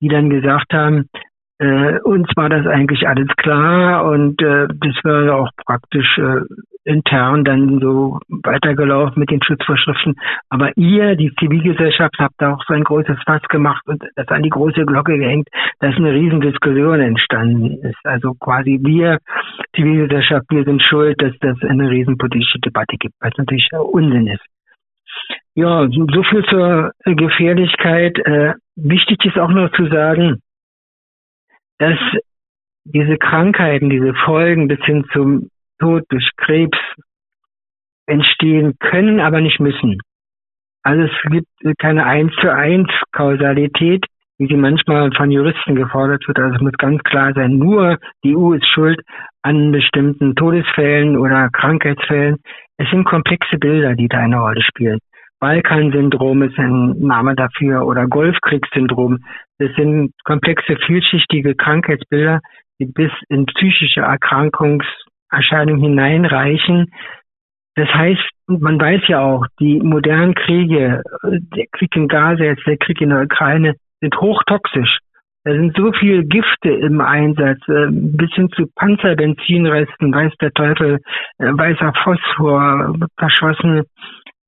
die 0.02 0.08
dann 0.08 0.30
gesagt 0.30 0.74
haben, 0.74 1.10
äh, 1.60 2.00
uns 2.02 2.28
war 2.36 2.50
das 2.50 2.68
eigentlich 2.68 3.08
alles 3.08 3.28
klar 3.38 4.06
und 4.06 4.42
äh, 4.42 4.68
das 4.68 4.96
war 5.04 5.36
auch 5.36 5.50
praktisch 5.66 6.18
äh, 6.18 6.42
intern 6.84 7.44
dann 7.44 7.80
so 7.80 8.20
weitergelaufen 8.28 9.20
mit 9.20 9.32
den 9.32 9.42
Schutzvorschriften. 9.42 10.16
Aber 10.50 10.72
ihr, 10.78 11.16
die 11.16 11.34
Zivilgesellschaft, 11.40 12.16
habt 12.20 12.36
da 12.38 12.54
auch 12.54 12.64
so 12.68 12.74
ein 12.74 12.84
großes 12.84 13.18
Fass 13.26 13.42
gemacht 13.50 13.82
und 13.88 14.04
das 14.16 14.28
an 14.28 14.44
die 14.44 14.50
große 14.50 14.86
Glocke 14.86 15.18
gehängt, 15.18 15.48
dass 15.80 15.96
eine 15.96 16.12
Riesendiskussion 16.12 17.00
entstanden 17.00 17.80
ist. 17.82 18.00
Also 18.04 18.34
quasi 18.34 18.80
wir, 18.84 19.20
Zivilgesellschaft, 19.76 20.46
wir 20.50 20.64
sind 20.66 20.84
schuld, 20.84 21.22
dass 21.22 21.34
das 21.40 21.58
eine 21.68 21.90
riesenpolitische 21.90 22.60
Debatte 22.60 22.98
gibt, 22.98 23.16
was 23.20 23.32
natürlich 23.38 23.68
Unsinn 23.74 24.28
ist. 24.28 24.46
Ja, 25.56 25.88
so 25.88 26.24
viel 26.24 26.44
zur 26.46 26.92
Gefährlichkeit. 27.06 28.20
Äh, 28.20 28.54
wichtig 28.76 29.24
ist 29.24 29.40
auch 29.40 29.50
noch 29.50 29.72
zu 29.72 29.88
sagen, 29.88 30.42
dass 31.80 31.98
diese 32.86 33.18
Krankheiten, 33.18 33.90
diese 33.90 34.14
Folgen 34.14 34.68
bis 34.68 34.80
hin 34.86 35.06
zum 35.12 35.50
Tod 35.80 36.04
durch 36.10 36.30
Krebs 36.38 36.78
entstehen 38.08 38.76
können, 38.80 39.20
aber 39.20 39.42
nicht 39.42 39.60
müssen. 39.60 40.00
Also 40.84 41.04
es 41.04 41.32
gibt 41.32 41.80
keine 41.80 42.06
eins 42.06 42.32
zu 42.40 42.54
eins 42.54 42.90
Kausalität, 43.12 44.06
wie 44.38 44.48
sie 44.48 44.56
manchmal 44.56 45.12
von 45.14 45.32
Juristen 45.32 45.76
gefordert 45.76 46.28
wird. 46.28 46.38
Also 46.38 46.56
es 46.56 46.62
muss 46.62 46.74
ganz 46.74 47.02
klar 47.04 47.34
sein, 47.34 47.58
nur 47.58 47.98
die 48.24 48.36
EU 48.36 48.54
ist 48.54 48.68
schuld 48.68 49.02
an 49.42 49.72
bestimmten 49.72 50.36
Todesfällen 50.36 51.18
oder 51.18 51.50
Krankheitsfällen. 51.50 52.38
Es 52.78 52.90
sind 52.92 53.06
komplexe 53.06 53.58
Bilder, 53.58 53.96
die 53.96 54.08
da 54.08 54.20
eine 54.20 54.40
Rolle 54.40 54.62
spielen. 54.62 55.00
Balkan-Syndrom 55.46 56.42
ist 56.42 56.58
ein 56.58 56.98
Name 56.98 57.36
dafür 57.36 57.86
oder 57.86 58.08
Golfkriegssyndrom. 58.08 59.20
Das 59.60 59.70
sind 59.76 60.12
komplexe, 60.24 60.76
vielschichtige 60.88 61.54
Krankheitsbilder, 61.54 62.40
die 62.80 62.88
bis 62.88 63.12
in 63.30 63.46
psychische 63.46 64.02
Erkrankungserscheinungen 64.02 65.84
hineinreichen. 65.84 66.92
Das 67.76 67.88
heißt, 67.90 68.28
man 68.48 68.82
weiß 68.82 69.02
ja 69.08 69.22
auch, 69.22 69.46
die 69.60 69.80
modernen 69.82 70.34
Kriege, 70.34 71.04
der 71.24 71.66
Krieg 71.74 71.96
in 71.96 72.08
Gaza, 72.08 72.44
jetzt 72.44 72.66
der 72.66 72.78
Krieg 72.78 73.00
in 73.00 73.10
der 73.10 73.22
Ukraine, 73.22 73.76
sind 74.02 74.20
hochtoxisch. 74.20 74.98
Da 75.44 75.52
sind 75.52 75.78
so 75.78 75.92
viele 75.94 76.26
Gifte 76.26 76.72
im 76.72 77.02
Einsatz, 77.02 77.60
äh, 77.68 77.86
bis 77.92 78.34
hin 78.34 78.50
zu 78.56 78.66
Panzerbenzinresten, 78.74 80.12
weiß 80.12 80.34
der 80.42 80.52
Teufel, 80.54 81.02
äh, 81.38 81.46
weißer 81.46 81.94
Phosphor, 82.04 82.96
verschossene 83.16 83.84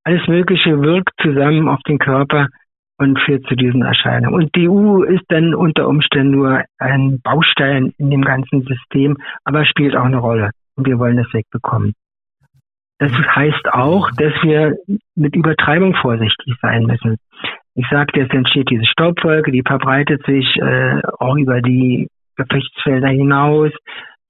alles 0.07 0.25
Mögliche 0.29 0.81
wirkt 0.81 1.11
zusammen 1.21 1.67
auf 1.67 1.81
den 1.81 1.99
Körper 1.99 2.47
und 2.97 3.19
führt 3.19 3.45
zu 3.47 3.55
diesen 3.55 3.81
Erscheinungen. 3.81 4.33
Und 4.33 4.55
die 4.55 4.69
EU 4.69 5.03
ist 5.03 5.25
dann 5.27 5.53
unter 5.53 5.85
Umständen 5.85 6.31
nur 6.31 6.63
ein 6.79 7.19
Baustein 7.21 7.93
in 7.97 8.09
dem 8.09 8.21
ganzen 8.21 8.61
System, 8.61 9.17
aber 9.43 9.65
spielt 9.65 9.97
auch 9.97 10.05
eine 10.05 10.19
Rolle. 10.19 10.51
Und 10.77 10.87
wir 10.87 10.97
wollen 10.97 11.17
das 11.17 11.33
wegbekommen. 11.33 11.93
Das 12.99 13.11
heißt 13.11 13.67
auch, 13.73 14.09
dass 14.11 14.31
wir 14.43 14.77
mit 15.15 15.35
Übertreibung 15.35 15.93
vorsichtig 15.95 16.55
sein 16.61 16.85
müssen. 16.85 17.17
Ich 17.75 17.85
sagte, 17.91 18.21
es 18.21 18.29
entsteht 18.29 18.69
diese 18.69 18.85
Staubwolke, 18.85 19.51
die 19.51 19.61
verbreitet 19.61 20.25
sich 20.25 20.55
äh, 20.55 21.01
auch 21.19 21.35
über 21.35 21.61
die 21.61 22.07
Gefechtsfelder 22.37 23.09
hinaus, 23.09 23.71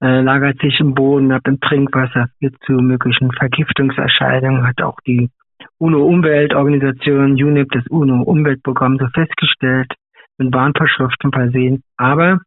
äh, 0.02 0.22
lagert 0.22 0.60
sich 0.60 0.80
im 0.80 0.94
Boden 0.94 1.30
ab, 1.30 1.42
im 1.46 1.60
Trinkwasser, 1.60 2.26
führt 2.40 2.56
zu 2.66 2.72
möglichen 2.72 3.30
Vergiftungserscheinungen, 3.30 4.66
hat 4.66 4.82
auch 4.82 4.98
die 5.06 5.30
UNO-Umweltorganisation 5.78 7.32
UNEP, 7.32 7.68
das 7.72 7.86
UNO-Umweltprogramm, 7.88 8.98
so 8.98 9.06
festgestellt, 9.14 9.92
mit 10.38 10.54
Warnvorschriften 10.54 11.32
versehen. 11.32 11.82
Aber 11.96 12.40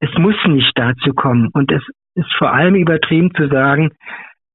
es 0.00 0.10
muss 0.18 0.36
nicht 0.46 0.72
dazu 0.76 1.12
kommen. 1.14 1.48
Und 1.52 1.70
es 1.72 1.82
ist 2.14 2.32
vor 2.38 2.52
allem 2.52 2.74
übertrieben 2.74 3.32
zu 3.34 3.48
sagen, 3.48 3.90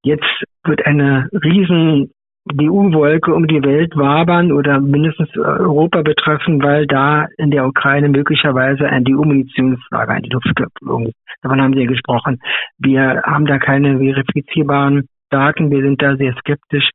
jetzt 0.04 0.44
wird 0.64 0.86
eine 0.86 1.30
riesen 1.32 2.12
EU-Wolke 2.54 3.34
um 3.34 3.48
die 3.48 3.64
Welt 3.64 3.96
wabern 3.96 4.52
oder 4.52 4.80
mindestens 4.80 5.36
Europa 5.36 6.04
betreffen, 6.04 6.62
weil 6.62 6.86
da 6.86 7.26
in 7.38 7.50
der 7.50 7.66
Ukraine 7.66 8.10
möglicherweise 8.10 8.86
ein 8.88 9.04
EU-Munitionslager 9.08 10.18
in 10.18 10.24
die 10.24 10.30
Luft 10.30 10.56
geflogen 10.56 11.08
ist. 11.08 11.16
Davon 11.42 11.62
haben 11.62 11.74
Sie 11.74 11.82
ja 11.82 11.88
gesprochen. 11.88 12.40
Wir 12.78 13.24
haben 13.26 13.46
da 13.46 13.58
keine 13.58 13.98
verifizierbaren 13.98 15.08
Daten, 15.30 15.72
wir 15.72 15.82
sind 15.82 16.02
da 16.02 16.16
sehr 16.16 16.34
skeptisch. 16.40 16.90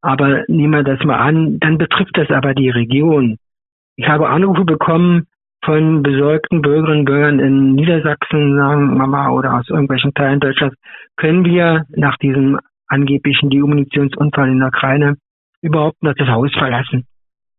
Aber 0.00 0.44
nehmen 0.48 0.72
wir 0.72 0.82
das 0.82 1.04
mal 1.04 1.18
an, 1.18 1.58
dann 1.60 1.78
betrifft 1.78 2.16
das 2.16 2.30
aber 2.30 2.54
die 2.54 2.70
Region. 2.70 3.36
Ich 3.96 4.08
habe 4.08 4.28
Anrufe 4.28 4.64
bekommen 4.64 5.26
von 5.64 6.02
besorgten 6.02 6.62
Bürgerinnen 6.62 7.00
und 7.00 7.04
Bürgern 7.06 7.38
in 7.38 7.74
Niedersachsen, 7.74 8.56
sagen 8.56 8.96
Mama, 8.96 9.30
oder 9.30 9.54
aus 9.54 9.68
irgendwelchen 9.68 10.12
Teilen 10.14 10.40
Deutschlands, 10.40 10.76
können 11.16 11.44
wir 11.44 11.84
nach 11.90 12.16
diesem 12.18 12.58
angeblichen 12.86 13.50
Demunitionsunfall 13.50 14.50
in 14.50 14.58
der 14.58 14.68
Ukraine 14.68 15.16
überhaupt 15.62 16.02
noch 16.02 16.14
das 16.14 16.28
Haus 16.28 16.52
verlassen? 16.52 17.06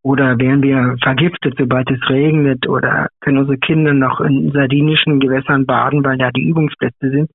Oder 0.04 0.38
werden 0.38 0.62
wir 0.62 0.98
vergiftet, 1.02 1.56
sobald 1.58 1.90
es 1.90 2.10
regnet? 2.10 2.68
Oder 2.68 3.08
können 3.22 3.40
unsere 3.40 3.58
Kinder 3.58 3.92
noch 3.94 4.22
in 4.22 4.52
sardinischen 4.52 5.20
Gewässern 5.20 5.66
baden, 5.66 6.04
weil 6.04 6.20
da 6.20 6.30
die 6.30 6.48
Übungsplätze 6.48 7.10
sind? 7.10 7.32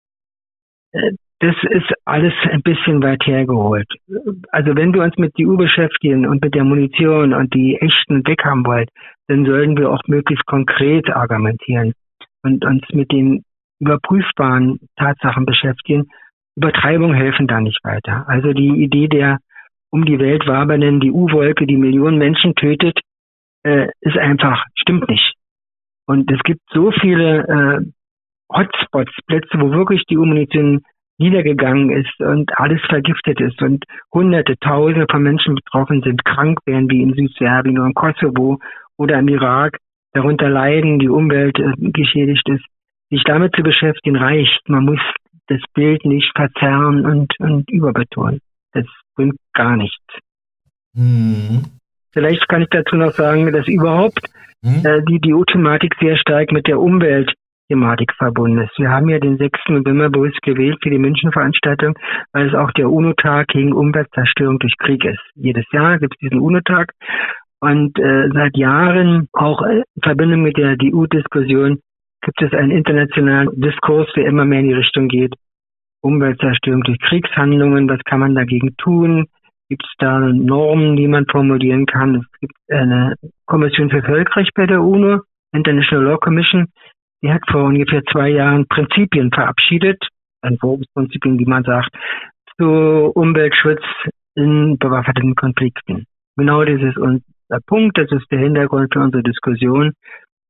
Das 1.40 1.56
ist 1.70 1.90
alles 2.04 2.34
ein 2.50 2.60
bisschen 2.62 3.02
weit 3.02 3.24
hergeholt. 3.24 3.88
Also 4.50 4.76
wenn 4.76 4.92
wir 4.92 5.02
uns 5.02 5.16
mit 5.16 5.36
die 5.38 5.46
EU 5.46 5.56
beschäftigen 5.56 6.26
und 6.26 6.42
mit 6.42 6.54
der 6.54 6.64
Munition 6.64 7.32
und 7.32 7.54
die 7.54 7.76
echten 7.80 8.26
weghaben 8.26 8.64
wollen, 8.66 8.88
dann 9.26 9.46
sollten 9.46 9.78
wir 9.78 9.90
auch 9.90 10.02
möglichst 10.06 10.44
konkret 10.44 11.08
argumentieren 11.10 11.94
und 12.42 12.64
uns 12.64 12.82
mit 12.92 13.10
den 13.10 13.42
überprüfbaren 13.80 14.80
Tatsachen 14.96 15.46
beschäftigen. 15.46 16.08
Übertreibungen 16.56 17.14
helfen 17.14 17.46
da 17.46 17.60
nicht 17.60 17.82
weiter. 17.84 18.28
Also 18.28 18.52
die 18.52 18.82
Idee 18.82 19.08
der 19.08 19.38
um 19.90 20.04
die 20.04 20.18
Welt 20.18 20.46
wabernden 20.46 21.00
die 21.00 21.10
U-Wolke, 21.10 21.66
die 21.66 21.76
Millionen 21.76 22.18
Menschen 22.18 22.54
tötet, 22.54 23.00
äh, 23.64 23.88
ist 24.00 24.16
einfach, 24.16 24.64
stimmt 24.74 25.08
nicht. 25.08 25.34
Und 26.06 26.30
es 26.30 26.40
gibt 26.44 26.60
so 26.72 26.92
viele 26.92 27.46
äh, 27.48 28.54
Hotspots, 28.54 29.12
Plätze, 29.26 29.60
wo 29.60 29.72
wirklich 29.72 30.04
die 30.08 30.16
U-Munition 30.16 30.82
niedergegangen 31.20 31.90
ist 31.90 32.18
und 32.20 32.50
alles 32.58 32.80
vergiftet 32.88 33.40
ist 33.40 33.60
und 33.62 33.84
hunderte, 34.12 34.56
tausende 34.58 35.06
von 35.08 35.22
Menschen 35.22 35.54
betroffen 35.54 36.02
sind, 36.02 36.24
krank 36.24 36.58
werden 36.64 36.90
wie 36.90 37.02
in 37.02 37.14
Südserbien 37.14 37.78
oder 37.78 37.88
im 37.88 37.94
Kosovo 37.94 38.58
oder 38.96 39.18
im 39.18 39.28
Irak, 39.28 39.78
darunter 40.12 40.48
leiden, 40.48 40.98
die 40.98 41.08
Umwelt 41.08 41.58
äh, 41.58 41.72
geschädigt 41.78 42.48
ist. 42.48 42.64
Sich 43.10 43.22
damit 43.24 43.54
zu 43.54 43.62
beschäftigen 43.62 44.16
reicht. 44.16 44.60
Man 44.68 44.84
muss 44.84 45.00
das 45.48 45.60
Bild 45.74 46.04
nicht 46.04 46.32
verzerren 46.34 47.04
und, 47.04 47.32
und 47.40 47.68
überbetonen. 47.70 48.40
Das 48.72 48.86
bringt 49.16 49.36
gar 49.52 49.76
nichts. 49.76 50.04
Mhm. 50.94 51.64
Vielleicht 52.12 52.48
kann 52.48 52.62
ich 52.62 52.68
dazu 52.70 52.96
noch 52.96 53.12
sagen, 53.12 53.52
dass 53.52 53.66
überhaupt 53.66 54.22
mhm. 54.62 54.84
äh, 54.84 55.02
die, 55.08 55.20
die 55.20 55.34
U-Thematik 55.34 55.94
sehr 56.00 56.16
stark 56.16 56.52
mit 56.52 56.66
der 56.66 56.80
Umweltthematik 56.80 57.39
ist. 57.70 58.78
Wir 58.78 58.90
haben 58.90 59.08
ja 59.08 59.18
den 59.18 59.38
6. 59.38 59.58
November 59.68 60.10
bewusst 60.10 60.40
gewählt 60.42 60.78
für 60.82 60.90
die 60.90 60.98
Münchenveranstaltung, 60.98 61.98
weil 62.32 62.48
es 62.48 62.54
auch 62.54 62.70
der 62.72 62.90
UNO-Tag 62.90 63.48
gegen 63.48 63.72
Umweltzerstörung 63.72 64.58
durch 64.58 64.76
Krieg 64.78 65.04
ist. 65.04 65.20
Jedes 65.34 65.64
Jahr 65.72 65.98
gibt 65.98 66.14
es 66.14 66.18
diesen 66.18 66.40
UNO-Tag 66.40 66.92
und 67.60 67.98
äh, 67.98 68.28
seit 68.32 68.56
Jahren 68.56 69.28
auch 69.32 69.62
in 69.62 69.84
Verbindung 70.02 70.42
mit 70.42 70.56
der 70.56 70.76
DU-Diskussion 70.76 71.78
gibt 72.22 72.42
es 72.42 72.52
einen 72.52 72.70
internationalen 72.70 73.48
Diskurs, 73.60 74.08
der 74.16 74.26
immer 74.26 74.44
mehr 74.44 74.60
in 74.60 74.68
die 74.68 74.74
Richtung 74.74 75.08
geht. 75.08 75.34
Umweltzerstörung 76.02 76.82
durch 76.82 76.98
Kriegshandlungen, 77.00 77.88
was 77.88 78.00
kann 78.04 78.20
man 78.20 78.34
dagegen 78.34 78.76
tun? 78.78 79.26
Gibt 79.68 79.84
es 79.84 79.92
da 79.98 80.18
Normen, 80.18 80.96
die 80.96 81.06
man 81.06 81.26
formulieren 81.26 81.86
kann? 81.86 82.16
Es 82.16 82.40
gibt 82.40 82.54
eine 82.70 83.14
Kommission 83.46 83.90
für 83.90 84.02
Völkerrecht 84.02 84.52
bei 84.54 84.66
der 84.66 84.82
UNO, 84.82 85.20
International 85.52 86.04
Law 86.04 86.18
Commission, 86.18 86.66
die 87.22 87.32
hat 87.32 87.42
vor 87.50 87.64
ungefähr 87.64 88.02
zwei 88.10 88.30
Jahren 88.30 88.66
Prinzipien 88.66 89.30
verabschiedet, 89.32 90.02
Entwurfsprinzipien, 90.42 91.38
wie 91.38 91.44
man 91.44 91.64
sagt, 91.64 91.90
zu 92.56 92.66
Umweltschutz 93.14 93.82
in 94.34 94.78
bewaffneten 94.78 95.34
Konflikten. 95.34 96.06
Genau 96.36 96.64
das 96.64 96.80
ist 96.80 96.96
unser 96.96 97.60
Punkt, 97.66 97.98
das 97.98 98.10
ist 98.10 98.30
der 98.30 98.38
Hintergrund 98.38 98.92
für 98.92 99.00
unsere 99.00 99.22
Diskussion. 99.22 99.92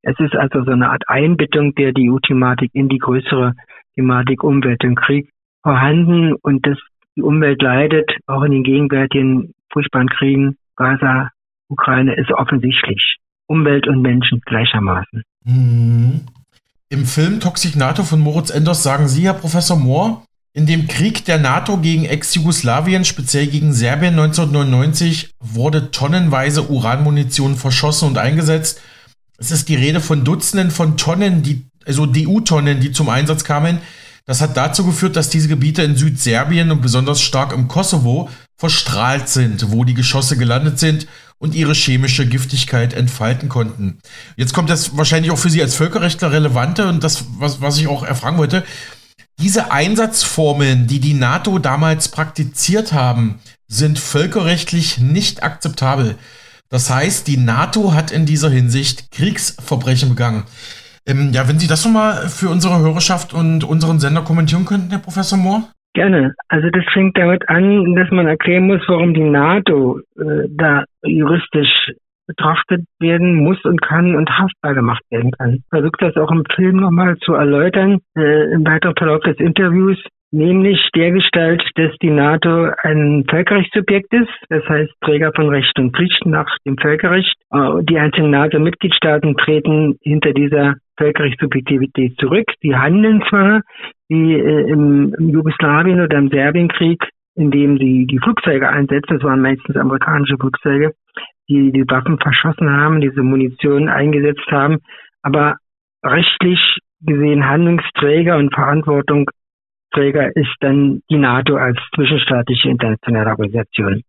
Es 0.03 0.19
ist 0.19 0.35
also 0.35 0.65
so 0.65 0.71
eine 0.71 0.91
Art 0.91 1.03
Einbettung 1.09 1.75
der 1.75 1.93
EU-Thematik 1.97 2.71
in 2.75 2.89
die 2.89 2.99
größere 2.99 3.55
Thematik 3.95 4.45
Umwelt 4.45 4.85
und 4.85 4.95
Krieg 4.95 5.29
vorhanden 5.63 6.35
und 6.35 6.67
das 6.67 6.79
die 7.17 7.23
Umwelt 7.23 7.61
leidet, 7.61 8.11
auch 8.27 8.43
in 8.45 8.53
den 8.53 8.63
gegenwärtigen 8.63 9.53
furchtbaren 9.73 10.09
Kriegen, 10.09 10.57
Gaza, 10.77 11.31
Ukraine, 11.69 12.15
ist 12.15 12.31
offensichtlich. 12.31 13.17
Umwelt 13.47 13.89
und 13.89 14.01
Menschen 14.01 14.41
gleichermaßen. 14.47 15.23
Mhm. 15.45 16.21
Im 16.93 17.07
Film 17.07 17.39
Toxic 17.39 17.77
NATO 17.77 18.03
von 18.03 18.19
Moritz 18.19 18.51
Enders 18.51 18.83
sagen 18.83 19.07
Sie, 19.07 19.23
Herr 19.23 19.35
Professor 19.35 19.77
Mohr, 19.77 20.25
in 20.53 20.67
dem 20.67 20.89
Krieg 20.89 21.25
der 21.25 21.39
NATO 21.39 21.77
gegen 21.77 22.05
Ex-Jugoslawien, 22.05 23.05
speziell 23.05 23.47
gegen 23.47 23.73
Serbien 23.73 24.19
1999, 24.19 25.31
wurde 25.39 25.93
tonnenweise 25.93 26.69
Uranmunition 26.69 27.55
verschossen 27.55 28.09
und 28.09 28.19
eingesetzt. 28.19 28.81
Es 29.39 29.53
ist 29.53 29.69
die 29.69 29.77
Rede 29.77 30.01
von 30.01 30.25
Dutzenden 30.25 30.73
von 30.73 30.97
Tonnen, 30.97 31.45
die, 31.45 31.65
also 31.87 32.07
DU-Tonnen, 32.07 32.81
die 32.81 32.91
zum 32.91 33.09
Einsatz 33.09 33.45
kamen. 33.45 33.79
Das 34.27 34.41
hat 34.41 34.57
dazu 34.57 34.85
geführt, 34.85 35.15
dass 35.15 35.31
diese 35.31 35.47
Gebiete 35.47 35.83
in 35.83 35.95
Südserbien 35.95 36.73
und 36.73 36.83
besonders 36.83 37.23
stark 37.23 37.53
im 37.53 37.69
Kosovo 37.69 38.29
verstrahlt 38.57 39.29
sind, 39.29 39.71
wo 39.71 39.85
die 39.85 39.95
Geschosse 39.95 40.37
gelandet 40.37 40.81
sind 40.81 41.07
und 41.41 41.55
ihre 41.55 41.73
chemische 41.73 42.27
Giftigkeit 42.27 42.93
entfalten 42.93 43.49
konnten. 43.49 43.99
Jetzt 44.37 44.53
kommt 44.53 44.71
das 44.71 44.97
wahrscheinlich 44.97 45.33
auch 45.33 45.39
für 45.39 45.51
Sie 45.51 45.63
als 45.63 45.75
Völkerrechtler 45.75 46.31
relevante 46.31 46.87
und 46.87 47.03
das, 47.03 47.25
was, 47.39 47.61
was 47.61 47.79
ich 47.79 47.89
auch 47.89 48.05
erfragen 48.05 48.39
wollte. 48.39 48.63
Diese 49.41 49.73
Einsatzformeln, 49.73 50.87
die 50.87 51.01
die 51.01 51.15
NATO 51.15 51.59
damals 51.59 52.09
praktiziert 52.09 52.93
haben, 52.93 53.41
sind 53.67 53.99
völkerrechtlich 53.99 54.99
nicht 54.99 55.43
akzeptabel. 55.43 56.17
Das 56.69 56.91
heißt, 56.91 57.27
die 57.27 57.39
NATO 57.39 57.95
hat 57.95 58.11
in 58.11 58.27
dieser 58.27 58.51
Hinsicht 58.51 59.11
Kriegsverbrechen 59.11 60.11
begangen. 60.11 60.45
Ähm, 61.07 61.33
ja, 61.33 61.49
wenn 61.49 61.59
Sie 61.59 61.67
das 61.67 61.85
nochmal 61.85 62.29
für 62.29 62.51
unsere 62.51 62.79
Hörerschaft 62.81 63.33
und 63.33 63.65
unseren 63.65 63.99
Sender 63.99 64.23
kommentieren 64.23 64.67
könnten, 64.67 64.91
Herr 64.91 64.99
Professor 64.99 65.39
Mohr? 65.39 65.71
Gerne. 65.93 66.35
Also 66.49 66.71
das 66.71 66.85
fängt 66.93 67.19
damit 67.19 67.49
an, 67.49 67.95
dass 67.97 68.11
man 68.11 68.27
erklären 68.27 68.67
muss, 68.67 68.81
warum 68.87 69.13
die 69.13 69.29
NATO 69.29 69.99
äh, 70.17 70.47
da 70.49 70.85
juristisch 71.03 71.91
betrachtet 72.29 72.85
werden 73.01 73.35
muss 73.35 73.63
und 73.65 73.83
kann 73.83 74.15
und 74.15 74.31
haftbar 74.31 74.75
gemacht 74.75 75.03
werden 75.11 75.33
kann. 75.33 75.55
Ich 75.55 75.65
versuche 75.69 75.97
das 75.99 76.17
auch 76.17 76.31
im 76.31 76.45
Film 76.55 76.77
nochmal 76.77 77.17
zu 77.19 77.35
erläutern, 77.35 77.99
äh, 78.17 78.53
im 78.53 78.65
weiteren 78.65 78.95
Verlauf 78.97 79.21
des 79.23 79.39
Interviews, 79.39 79.99
nämlich 80.31 80.81
der 80.95 81.13
Gestalt, 81.13 81.63
dass 81.75 81.93
die 82.03 82.11
NATO 82.11 82.71
ein 82.83 83.25
Völkerrechtssubjekt 83.29 84.13
ist, 84.13 84.31
das 84.49 84.65
heißt 84.69 84.93
Träger 85.01 85.33
von 85.35 85.49
Recht 85.49 85.79
und 85.79 85.97
Pflicht 85.97 86.25
nach 86.27 86.49
dem 86.65 86.77
Völkerrecht. 86.79 87.35
Äh, 87.53 87.83
die 87.83 87.99
einzelnen 87.99 88.31
NATO-Mitgliedstaaten 88.33 89.37
treten 89.37 89.99
hinter 90.03 90.33
dieser 90.33 90.75
Völkerrechtssubjektivität 90.99 92.17
zurück. 92.19 92.47
Die 92.63 92.77
handeln 92.77 93.23
zwar 93.29 93.63
wie 94.09 94.35
äh, 94.35 94.71
im, 94.71 95.15
Jugoslawien 95.19 96.01
oder 96.01 96.19
im 96.19 96.29
Serbienkrieg, 96.29 97.03
indem 97.35 97.79
sie 97.79 98.07
die 98.07 98.19
Flugzeuge 98.19 98.69
einsetzen, 98.69 99.19
das 99.19 99.23
waren 99.23 99.41
meistens 99.41 99.77
amerikanische 99.77 100.37
Flugzeuge, 100.37 100.93
die 101.49 101.73
die 101.73 101.89
Waffen 101.89 102.19
verschossen 102.19 102.71
haben, 102.71 103.01
diese 103.01 103.23
Munition 103.23 103.89
eingesetzt 103.89 104.47
haben, 104.51 104.79
aber 105.23 105.57
rechtlich 106.05 106.79
gesehen 107.03 107.49
Handlungsträger 107.49 108.37
und 108.37 108.53
Verantwortungsträger 109.91 110.37
ist 110.37 110.55
dann 110.61 111.03
die 111.11 111.19
NATO 111.19 111.57
als 111.57 111.79
zwischenstaatliche 111.95 112.69
internationale 112.69 113.31
Organisation. 113.31 114.03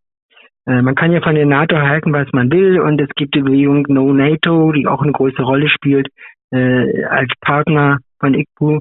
Äh, 0.66 0.82
man 0.82 0.96
kann 0.96 1.12
ja 1.12 1.22
von 1.22 1.36
der 1.36 1.46
NATO 1.46 1.78
halten, 1.78 2.14
was 2.14 2.28
man 2.34 2.52
will, 2.52 2.80
und 2.80 3.02
es 3.02 3.10
gibt 3.16 3.36
die 3.36 3.42
Bewegung 3.42 3.86
No 3.90 4.14
NATO, 4.14 4.72
die 4.72 4.88
auch 4.88 5.02
eine 5.02 5.12
große 5.12 5.42
Rolle 5.42 5.70
spielt 5.70 6.08
äh, 6.52 7.04
als 7.06 7.32
Partner 7.42 8.00
von 8.20 8.34
ICPU, 8.34 8.80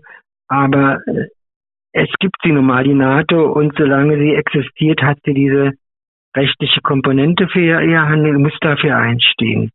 aber 0.48 1.00
äh, 1.06 1.26
es 1.92 2.08
gibt 2.20 2.36
sie 2.44 2.52
nun 2.52 2.66
mal, 2.66 2.84
die 2.84 2.94
NATO, 2.94 3.50
und 3.50 3.76
solange 3.76 4.16
sie 4.18 4.34
existiert, 4.34 5.02
hat 5.02 5.18
sie 5.24 5.34
diese 5.34 5.72
rechtliche 6.36 6.80
Komponente 6.82 7.48
für 7.48 7.82
ihr 7.82 8.02
Handeln, 8.02 8.42
muss 8.42 8.56
dafür 8.60 8.96
einstehen. 8.96 9.72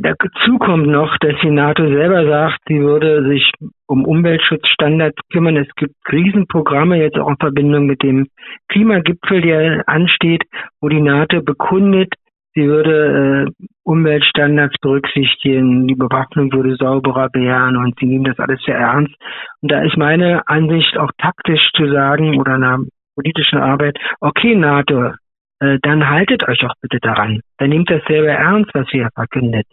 Dazu 0.00 0.58
kommt 0.58 0.88
noch, 0.88 1.16
dass 1.18 1.34
die 1.42 1.50
NATO 1.50 1.86
selber 1.86 2.26
sagt, 2.26 2.58
sie 2.66 2.80
würde 2.80 3.28
sich 3.28 3.52
um 3.86 4.04
Umweltschutzstandards 4.04 5.16
kümmern. 5.32 5.56
Es 5.56 5.68
gibt 5.76 5.94
Krisenprogramme, 6.04 7.00
jetzt 7.00 7.16
auch 7.16 7.28
in 7.28 7.36
Verbindung 7.36 7.86
mit 7.86 8.02
dem 8.02 8.26
Klimagipfel, 8.68 9.40
der 9.40 9.88
ansteht, 9.88 10.42
wo 10.80 10.88
die 10.88 11.00
NATO 11.00 11.42
bekundet, 11.42 12.12
Sie 12.56 12.68
würde 12.68 13.48
äh, 13.48 13.64
Umweltstandards 13.82 14.76
berücksichtigen, 14.80 15.88
die 15.88 15.96
Bewaffnung 15.96 16.52
würde 16.52 16.76
sauberer 16.76 17.28
werden 17.32 17.76
und 17.76 17.98
sie 17.98 18.06
nehmen 18.06 18.24
das 18.24 18.38
alles 18.38 18.62
sehr 18.64 18.76
ernst. 18.76 19.12
Und 19.60 19.72
da 19.72 19.82
ist 19.82 19.96
meine 19.96 20.46
Ansicht 20.46 20.96
auch 20.96 21.10
taktisch 21.18 21.70
zu 21.76 21.90
sagen 21.90 22.38
oder 22.38 22.54
einer 22.54 22.78
politischen 23.16 23.58
Arbeit, 23.58 23.98
okay, 24.20 24.54
NATO, 24.54 25.14
äh, 25.58 25.78
dann 25.82 26.08
haltet 26.08 26.48
euch 26.48 26.64
auch 26.64 26.74
bitte 26.80 27.00
daran. 27.00 27.40
Dann 27.58 27.70
nehmt 27.70 27.90
das 27.90 28.04
selber 28.06 28.30
ernst, 28.30 28.70
was 28.72 28.86
ihr 28.92 29.08
verkündet. 29.14 29.66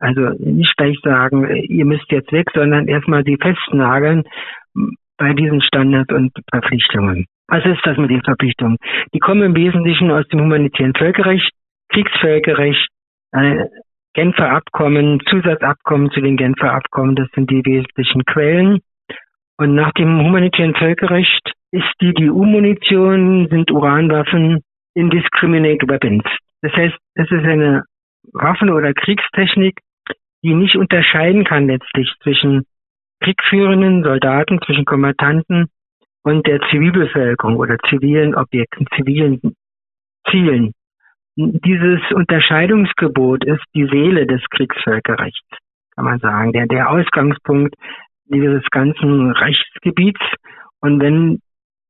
Also 0.00 0.30
nicht 0.38 0.76
gleich 0.76 0.98
sagen, 1.02 1.46
ihr 1.48 1.84
müsst 1.84 2.10
jetzt 2.10 2.32
weg, 2.32 2.48
sondern 2.54 2.88
erstmal 2.88 3.22
sie 3.24 3.36
festnageln 3.40 4.24
bei 5.18 5.34
diesen 5.34 5.60
Standards 5.60 6.12
und 6.12 6.32
Verpflichtungen. 6.50 7.26
Was 7.48 7.64
ist 7.66 7.84
das 7.84 7.98
mit 7.98 8.10
den 8.10 8.22
Verpflichtungen? 8.22 8.78
Die 9.12 9.18
kommen 9.18 9.42
im 9.42 9.54
Wesentlichen 9.54 10.10
aus 10.10 10.26
dem 10.28 10.40
humanitären 10.40 10.94
Völkerrecht, 10.94 11.50
Kriegsvölkerrecht, 11.90 12.88
äh, 13.32 13.66
Genfer 14.14 14.50
Abkommen, 14.50 15.20
Zusatzabkommen 15.26 16.10
zu 16.10 16.20
den 16.20 16.36
Genfer 16.36 16.72
Abkommen, 16.72 17.14
das 17.14 17.28
sind 17.34 17.50
die 17.50 17.64
wesentlichen 17.64 18.24
Quellen. 18.24 18.80
Und 19.56 19.74
nach 19.74 19.92
dem 19.92 20.24
humanitären 20.24 20.74
Völkerrecht 20.74 21.52
ist 21.70 21.92
die 22.00 22.14
DU-Munition, 22.14 23.48
sind 23.48 23.70
Uranwaffen 23.70 24.62
indiscriminate 24.94 25.86
weapons. 25.86 26.24
Das 26.62 26.72
heißt, 26.72 26.96
es 27.14 27.30
ist 27.30 27.44
eine 27.44 27.84
Waffen- 28.32 28.70
oder 28.70 28.92
Kriegstechnik, 28.94 29.78
die 30.42 30.54
nicht 30.54 30.76
unterscheiden 30.76 31.44
kann 31.44 31.66
letztlich 31.66 32.12
zwischen 32.22 32.64
kriegführenden 33.20 34.02
Soldaten, 34.02 34.60
zwischen 34.64 34.84
Kommandanten 34.84 35.66
und 36.22 36.46
der 36.46 36.60
Zivilbevölkerung 36.70 37.56
oder 37.56 37.78
zivilen 37.88 38.34
Objekten, 38.34 38.86
zivilen 38.96 39.54
Zielen 40.30 40.72
dieses 41.36 42.00
Unterscheidungsgebot 42.12 43.44
ist 43.44 43.64
die 43.74 43.86
Seele 43.86 44.26
des 44.26 44.42
Kriegsvölkerrechts, 44.50 45.48
kann 45.94 46.04
man 46.04 46.18
sagen, 46.18 46.52
der, 46.52 46.66
der 46.66 46.90
Ausgangspunkt 46.90 47.74
dieses 48.26 48.64
ganzen 48.70 49.30
Rechtsgebiets. 49.32 50.20
Und 50.80 51.00
wenn 51.00 51.40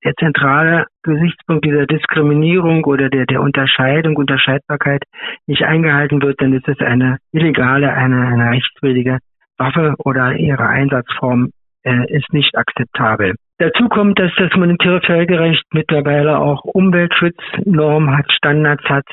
der 0.05 0.15
zentrale 0.15 0.87
Gesichtspunkt 1.03 1.65
dieser 1.65 1.87
Diskriminierung 1.87 2.85
oder 2.85 3.09
der, 3.09 3.27
der 3.27 3.41
Unterscheidung, 3.41 4.17
Unterscheidbarkeit 4.17 5.03
nicht 5.47 5.63
eingehalten 5.63 6.23
wird, 6.23 6.41
dann 6.41 6.53
ist 6.53 6.69
es 6.69 6.79
eine 6.81 7.19
illegale, 7.33 7.93
eine, 7.93 8.27
eine 8.27 8.51
rechtswidrige 8.51 9.19
Waffe 9.59 9.95
oder 9.99 10.35
ihre 10.37 10.67
Einsatzform 10.67 11.51
äh, 11.83 12.13
ist 12.13 12.33
nicht 12.33 12.57
akzeptabel. 12.57 13.35
Dazu 13.59 13.89
kommt, 13.89 14.19
dass 14.19 14.33
das 14.37 14.53
humanitäre 14.55 15.03
Völkerrecht 15.03 15.65
mittlerweile 15.73 16.39
auch 16.39 16.65
Umweltschutznormen 16.65 18.17
hat, 18.17 18.33
Standards 18.33 18.85
hat, 18.85 19.05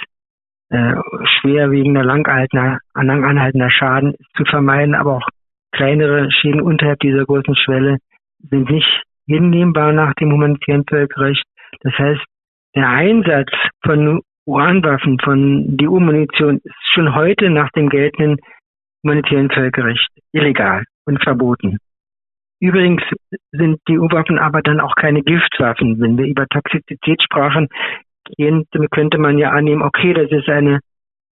äh, 0.70 0.94
schwerwiegender, 1.40 2.04
langanhaltender, 2.04 2.80
langanhaltender 2.94 3.70
Schaden 3.70 4.16
zu 4.36 4.46
vermeiden, 4.46 4.96
aber 4.96 5.18
auch 5.18 5.28
kleinere 5.72 6.32
Schäden 6.32 6.62
unterhalb 6.62 7.00
dieser 7.00 7.26
großen 7.26 7.56
Schwelle 7.56 7.98
sind 8.50 8.70
nicht 8.70 9.04
hinnehmbar 9.28 9.94
nach 9.94 10.14
dem 10.16 10.32
humanitären 10.32 10.84
Völkerrecht. 10.90 11.44
Das 11.82 11.94
heißt, 11.98 12.24
der 12.76 12.90
Einsatz 12.90 13.52
von 13.84 14.22
Uranwaffen, 14.46 15.20
von 15.20 15.78
DU-Munition 15.78 16.60
ist 16.64 16.94
schon 16.94 17.14
heute 17.14 17.50
nach 17.50 17.70
dem 17.72 17.90
geltenden 17.90 18.38
humanitären 19.04 19.50
Völkerrecht 19.52 20.10
illegal 20.32 20.84
und 21.06 21.22
verboten. 21.24 21.78
Übrigens 22.60 23.04
sind 23.52 23.80
die 23.88 24.00
U-Waffen 24.00 24.40
aber 24.40 24.62
dann 24.62 24.80
auch 24.80 24.96
keine 24.96 25.22
Giftwaffen. 25.22 26.00
Wenn 26.00 26.18
wir 26.18 26.26
über 26.26 26.48
Toxizität 26.48 27.22
sprachen, 27.22 27.68
könnte 28.92 29.18
man 29.18 29.38
ja 29.38 29.52
annehmen, 29.52 29.84
okay, 29.84 30.14
das 30.14 30.32
ist 30.32 30.50
eine, 30.50 30.80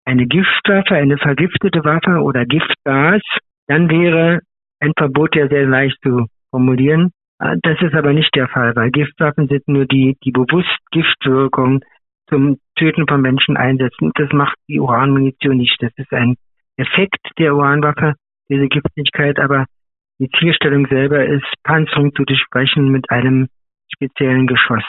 eine 0.06 0.28
Giftwaffe, 0.28 0.96
eine 0.96 1.18
vergiftete 1.18 1.84
Waffe 1.84 2.22
oder 2.22 2.46
Giftgas. 2.46 3.22
Dann 3.68 3.90
wäre 3.90 4.40
ein 4.80 4.94
Verbot 4.98 5.36
ja 5.36 5.48
sehr 5.48 5.66
leicht 5.66 5.98
zu 6.02 6.28
formulieren. 6.52 7.12
Das 7.40 7.82
ist 7.82 7.96
aber 7.96 8.12
nicht 8.12 8.36
der 8.36 8.50
Fall, 8.50 8.76
weil 8.76 8.92
Giftwaffen 8.92 9.48
sind 9.48 9.66
nur 9.68 9.86
die, 9.86 10.18
die 10.24 10.32
bewusst 10.32 10.78
Giftwirkung 10.92 11.82
zum 12.28 12.60
Töten 12.76 13.08
von 13.08 13.22
Menschen 13.22 13.56
einsetzen. 13.56 14.12
Das 14.16 14.32
macht 14.34 14.58
die 14.68 14.80
Uranmunition 14.80 15.58
nicht. 15.58 15.82
Das 15.82 15.92
ist 15.96 16.12
ein 16.12 16.36
Effekt 16.76 17.20
der 17.38 17.56
Uranwaffe, 17.56 18.14
diese 18.50 18.68
Giftigkeit, 18.68 19.40
aber 19.40 19.66
die 20.20 20.30
Zielstellung 20.38 20.86
selber 20.88 21.26
ist, 21.26 21.46
Panzerung 21.64 22.14
zu 22.14 22.26
durchbrechen 22.26 22.90
mit 22.90 23.10
einem 23.10 23.48
speziellen 23.94 24.46
Geschoss. 24.46 24.84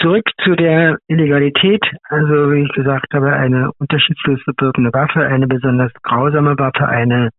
Zurück 0.00 0.28
zu 0.42 0.56
der 0.56 0.98
Illegalität. 1.06 1.84
Also, 2.08 2.50
wie 2.50 2.64
ich 2.64 2.72
gesagt 2.72 3.14
habe, 3.14 3.32
eine 3.32 3.70
unterschiedslos 3.78 4.40
wirkende 4.58 4.92
Waffe, 4.92 5.24
eine 5.24 5.46
besonders 5.46 5.92
grausame 6.02 6.58
Waffe, 6.58 6.88
eine 6.88 7.30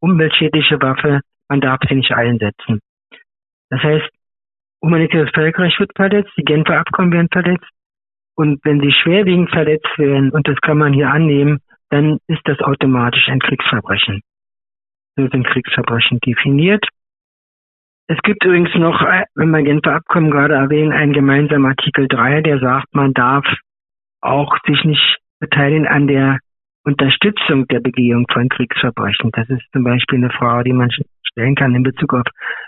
umweltschädliche 0.00 0.82
Waffe. 0.82 1.20
Man 1.48 1.60
darf 1.60 1.78
sie 1.88 1.94
nicht 1.94 2.12
einsetzen. 2.12 2.80
Das 3.70 3.82
heißt, 3.82 4.08
humanitäres 4.82 5.30
Völkerrecht 5.34 5.78
wird 5.80 5.92
verletzt, 5.94 6.32
die 6.36 6.44
Genfer 6.44 6.78
Abkommen 6.78 7.12
werden 7.12 7.28
verletzt. 7.30 7.68
Und 8.34 8.64
wenn 8.64 8.80
sie 8.80 8.92
schwerwiegend 8.92 9.50
verletzt 9.50 9.98
werden, 9.98 10.30
und 10.30 10.46
das 10.46 10.56
kann 10.60 10.78
man 10.78 10.92
hier 10.92 11.10
annehmen, 11.10 11.60
dann 11.90 12.18
ist 12.28 12.42
das 12.44 12.60
automatisch 12.60 13.28
ein 13.28 13.40
Kriegsverbrechen. 13.40 14.22
So 15.16 15.26
sind 15.26 15.46
Kriegsverbrechen 15.46 16.20
definiert. 16.20 16.86
Es 18.06 18.18
gibt 18.22 18.44
übrigens 18.44 18.74
noch, 18.74 19.02
wenn 19.34 19.50
wir 19.50 19.62
Genfer 19.62 19.96
Abkommen 19.96 20.30
gerade 20.30 20.54
erwähnen, 20.54 20.92
einen 20.92 21.12
gemeinsamen 21.12 21.66
Artikel 21.66 22.08
3, 22.08 22.42
der 22.42 22.58
sagt, 22.60 22.94
man 22.94 23.12
darf 23.12 23.44
auch 24.20 24.56
sich 24.66 24.84
nicht 24.84 25.18
beteiligen 25.40 25.86
an 25.86 26.06
der 26.06 26.38
Unterstützung 26.88 27.68
der 27.68 27.80
Begehung 27.80 28.26
von 28.32 28.48
Kriegsverbrechen. 28.48 29.30
Das 29.32 29.48
ist 29.50 29.62
zum 29.72 29.84
Beispiel 29.84 30.18
eine 30.18 30.30
Frage, 30.30 30.64
die 30.64 30.72
man 30.72 30.90
stellen 31.22 31.54
kann 31.54 31.74
in 31.74 31.82
Bezug 31.82 32.14
auf 32.14 32.24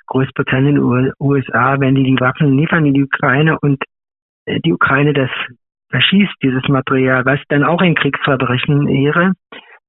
Großbritannien, 0.08 0.78
USA, 1.18 1.80
wenn 1.80 1.94
die 1.94 2.04
die 2.04 2.20
Waffen 2.20 2.58
liefern 2.58 2.84
in 2.84 2.92
die 2.92 3.04
Ukraine 3.04 3.58
und 3.60 3.82
äh, 4.44 4.60
die 4.60 4.74
Ukraine 4.74 5.14
das 5.14 5.30
verschießt, 5.88 6.34
dieses 6.42 6.68
Material, 6.68 7.24
was 7.24 7.40
dann 7.48 7.64
auch 7.64 7.80
ein 7.80 7.94
Kriegsverbrechen 7.94 8.86
wäre, 8.86 9.32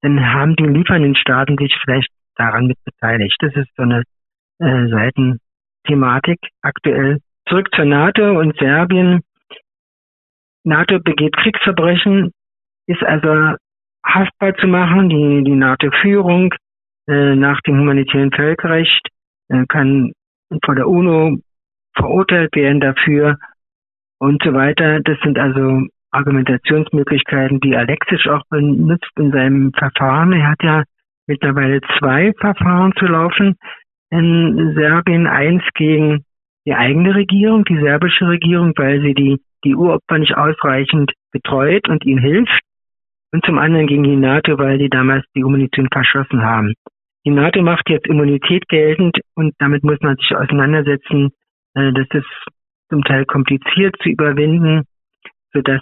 dann 0.02 0.34
haben 0.34 0.56
die 0.56 0.64
liefernden 0.64 1.16
Staaten 1.16 1.58
sich 1.58 1.76
vielleicht 1.84 2.10
daran 2.36 2.68
mit 2.68 2.78
beteiligt. 2.86 3.36
Das 3.40 3.54
ist 3.56 3.70
so 3.76 3.84
eine 3.84 4.04
äh, 4.60 4.88
Seitenthematik 4.88 6.40
aktuell. 6.62 7.20
Zurück 7.50 7.68
zur 7.76 7.86
NATO 7.86 8.40
und 8.40 8.58
Serbien. 8.58 9.20
NATO 10.64 11.00
begeht 11.00 11.36
Kriegsverbrechen, 11.36 12.32
ist 12.88 13.04
also 13.04 13.58
haftbar 14.06 14.56
zu 14.56 14.68
machen. 14.68 15.10
Die, 15.10 15.43
die 15.43 15.56
NATO-Führung 15.56 16.54
äh, 17.08 17.36
nach 17.36 17.62
dem 17.62 17.80
humanitären 17.80 18.32
Völkerrecht 18.32 19.08
äh, 19.49 19.66
kann 19.68 20.12
vor 20.64 20.76
der 20.76 20.88
UNO 20.88 21.38
verurteilt 21.95 22.56
werden 22.56 22.80
dafür 22.80 23.38
und 24.20 24.41
so 24.43 24.54
weiter. 24.54 24.99
Das 25.02 25.18
sind 25.24 25.38
also 25.38 25.88
Argumentationsmöglichkeiten, 26.12 27.60
die 27.60 27.76
Alexisch 27.76 28.28
auch 28.28 28.43
benutzt 28.49 29.12
in 29.18 29.32
seinem 29.32 29.72
Verfahren. 29.74 30.34
Er 30.34 30.49
hat 30.49 30.64
ja 30.64 30.84
mittlerweile 31.28 31.82
zwei 31.97 32.34
Verfahren 32.39 32.93
zu 32.97 33.06
laufen 33.06 33.56
in 34.10 34.74
Serbien. 34.76 35.28
Eins 35.28 35.64
gegen 35.74 36.26
die 36.66 36.76
eigene 36.76 37.16
Regierung, 37.16 37.66
die 37.66 37.80
serbische 37.80 38.28
Regierung, 38.28 38.74
weil 38.76 39.02
sie 39.02 39.14
die, 39.14 39.41
die 39.64 39.76
Uropfer 39.76 40.20
nicht 40.20 40.36
ausreichend 40.36 41.12
betreut 41.32 41.88
und 41.89 42.06
ihnen 42.06 42.22
hilft. 42.22 42.60
Und 43.32 43.46
zum 43.46 43.58
anderen 43.58 43.88
gegen 43.88 44.04
die 44.04 44.16
NATO, 44.16 44.58
weil 44.58 44.78
die 44.78 44.90
damals 44.90 45.26
die 45.36 45.44
Munition 45.44 45.88
verschossen 45.92 46.44
haben. 46.44 46.74
Die 47.26 47.32
NATO 47.32 47.62
macht 47.62 47.90
jetzt 47.90 48.08
Immunität 48.08 48.68
geltend 48.68 49.18
und 49.36 49.54
damit 49.60 49.84
muss 49.84 50.00
man 50.02 50.18
sich 50.18 50.36
auseinandersetzen. 50.36 51.30
Äh, 51.76 51.94
das 51.94 52.08
ist 52.12 52.28
zum 52.90 53.04
Teil 53.04 53.26
kompliziert 53.26 53.96
zu 54.02 54.10
überwinden, 54.10 54.84
sodass 55.54 55.82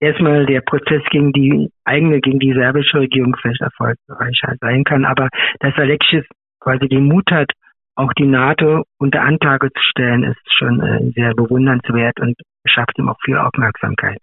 erstmal 0.00 0.46
der 0.46 0.62
Prozess 0.62 1.02
gegen 1.10 1.32
die 1.32 1.70
eigene, 1.84 2.20
gegen 2.20 2.38
die 2.38 2.54
serbische 2.54 3.00
Regierung 3.00 3.36
vielleicht 3.40 3.60
erfolgreicher 3.60 4.54
sein 4.60 4.84
kann. 4.84 5.04
Aber 5.04 5.28
dass 5.58 5.74
Alexis 5.76 6.24
quasi 6.60 6.88
den 6.88 7.04
Mut 7.04 7.30
hat, 7.30 7.50
auch 7.96 8.12
die 8.14 8.26
NATO 8.26 8.84
unter 8.98 9.22
Anklage 9.22 9.70
zu 9.72 9.82
stellen, 9.82 10.24
ist 10.24 10.54
schon 10.54 10.80
äh, 10.80 11.10
sehr 11.14 11.34
bewundernswert 11.34 12.18
und 12.20 12.34
schafft 12.64 12.98
ihm 12.98 13.08
auch 13.08 13.18
viel 13.24 13.36
Aufmerksamkeit. 13.36 14.22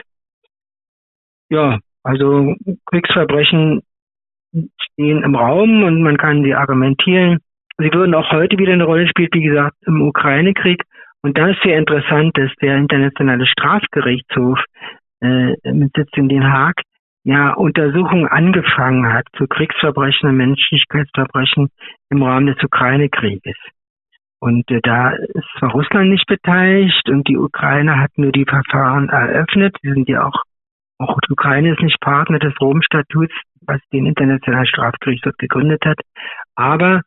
Ja, 1.50 1.78
also 2.08 2.56
Kriegsverbrechen 2.86 3.82
stehen 4.54 5.24
im 5.24 5.36
Raum 5.36 5.84
und 5.84 6.02
man 6.02 6.18
kann 6.18 6.44
sie 6.44 6.56
argumentieren. 6.56 7.40
Sie 7.78 7.92
würden 7.94 8.16
auch 8.16 8.32
heute 8.32 8.58
wieder 8.58 8.74
eine 8.74 8.86
Rolle 8.86 9.08
spielen, 9.08 9.30
wie 9.34 9.44
gesagt, 9.44 9.76
im 9.86 10.02
Ukraine-Krieg. 10.02 10.84
Und 11.22 11.38
da 11.38 11.50
ist 11.50 11.62
sehr 11.64 11.78
interessant, 11.78 12.38
dass 12.38 12.52
der 12.62 12.78
Internationale 12.78 13.46
Strafgerichtshof 13.46 14.60
äh, 15.22 15.54
mit 15.72 15.92
Sitz 15.96 16.10
in 16.14 16.30
Den 16.30 16.52
Haag 16.52 16.82
ja 17.24 17.54
Untersuchungen 17.54 18.28
angefangen 18.28 19.12
hat 19.12 19.26
zu 19.36 19.48
Kriegsverbrechen 19.48 20.30
und 20.30 20.38
Menschlichkeitsverbrechen 20.38 21.70
im 22.10 22.24
Rahmen 22.24 22.48
des 22.48 22.64
Ukraine-Krieges. 22.64 23.58
Und 24.40 24.70
äh, 24.72 24.80
da 24.82 25.10
ist 25.10 25.48
zwar 25.60 25.72
Russland 25.72 26.10
nicht 26.10 26.28
beteiligt 26.28 27.10
und 27.10 27.28
die 27.28 27.38
Ukraine 27.38 28.00
hat 28.00 28.12
nur 28.18 28.32
die 28.32 28.46
Verfahren 28.46 29.10
eröffnet. 29.10 29.76
Die 29.84 29.92
sind 29.92 30.08
ja 30.08 30.26
auch, 30.26 30.42
auch 31.00 31.18
die 31.28 31.32
Ukraine 31.32 31.74
ist 31.74 31.82
nicht 31.82 32.00
Partner 32.00 32.40
des 32.40 32.54
Rom-Statuts, 32.60 33.34
was 33.62 33.80
den 33.94 34.06
Internationalen 34.06 34.66
Strafgerichtshof 34.66 35.36
gegründet 35.38 35.84
hat. 35.86 36.00
Aber 36.56 37.02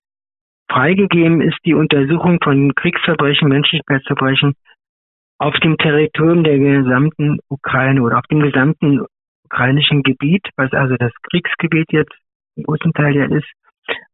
freigegeben 0.71 1.41
ist 1.41 1.59
die 1.65 1.75
Untersuchung 1.75 2.39
von 2.43 2.75
Kriegsverbrechen, 2.75 3.49
Menschlichkeitsverbrechen 3.49 4.55
auf 5.39 5.55
dem 5.61 5.79
Territorium 5.79 6.45
der 6.45 6.59
gesamten 6.59 7.39
Ukraine 7.49 8.03
oder 8.03 8.19
auf 8.19 8.27
dem 8.31 8.41
gesamten 8.41 9.07
ukrainischen 9.45 10.03
Gebiet, 10.03 10.47
was 10.57 10.73
also 10.73 10.97
das 10.97 11.13
Kriegsgebiet 11.31 11.93
jetzt 11.93 12.15
im 12.57 12.65
großen 12.65 12.93
Teil 12.93 13.17
ja 13.17 13.25
ist, 13.25 13.49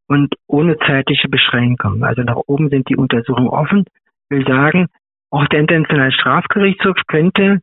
und 0.06 0.34
ohne 0.46 0.78
zeitliche 0.78 1.28
Beschränkung. 1.28 2.04
Also 2.04 2.22
nach 2.22 2.36
oben 2.46 2.70
sind 2.70 2.88
die 2.88 2.96
Untersuchungen 2.96 3.48
offen. 3.48 3.84
Ich 4.30 4.36
will 4.36 4.46
sagen, 4.46 4.86
auch 5.30 5.46
der 5.48 5.60
Internationale 5.60 6.12
Strafgerichtshof 6.12 6.96
könnte 7.08 7.60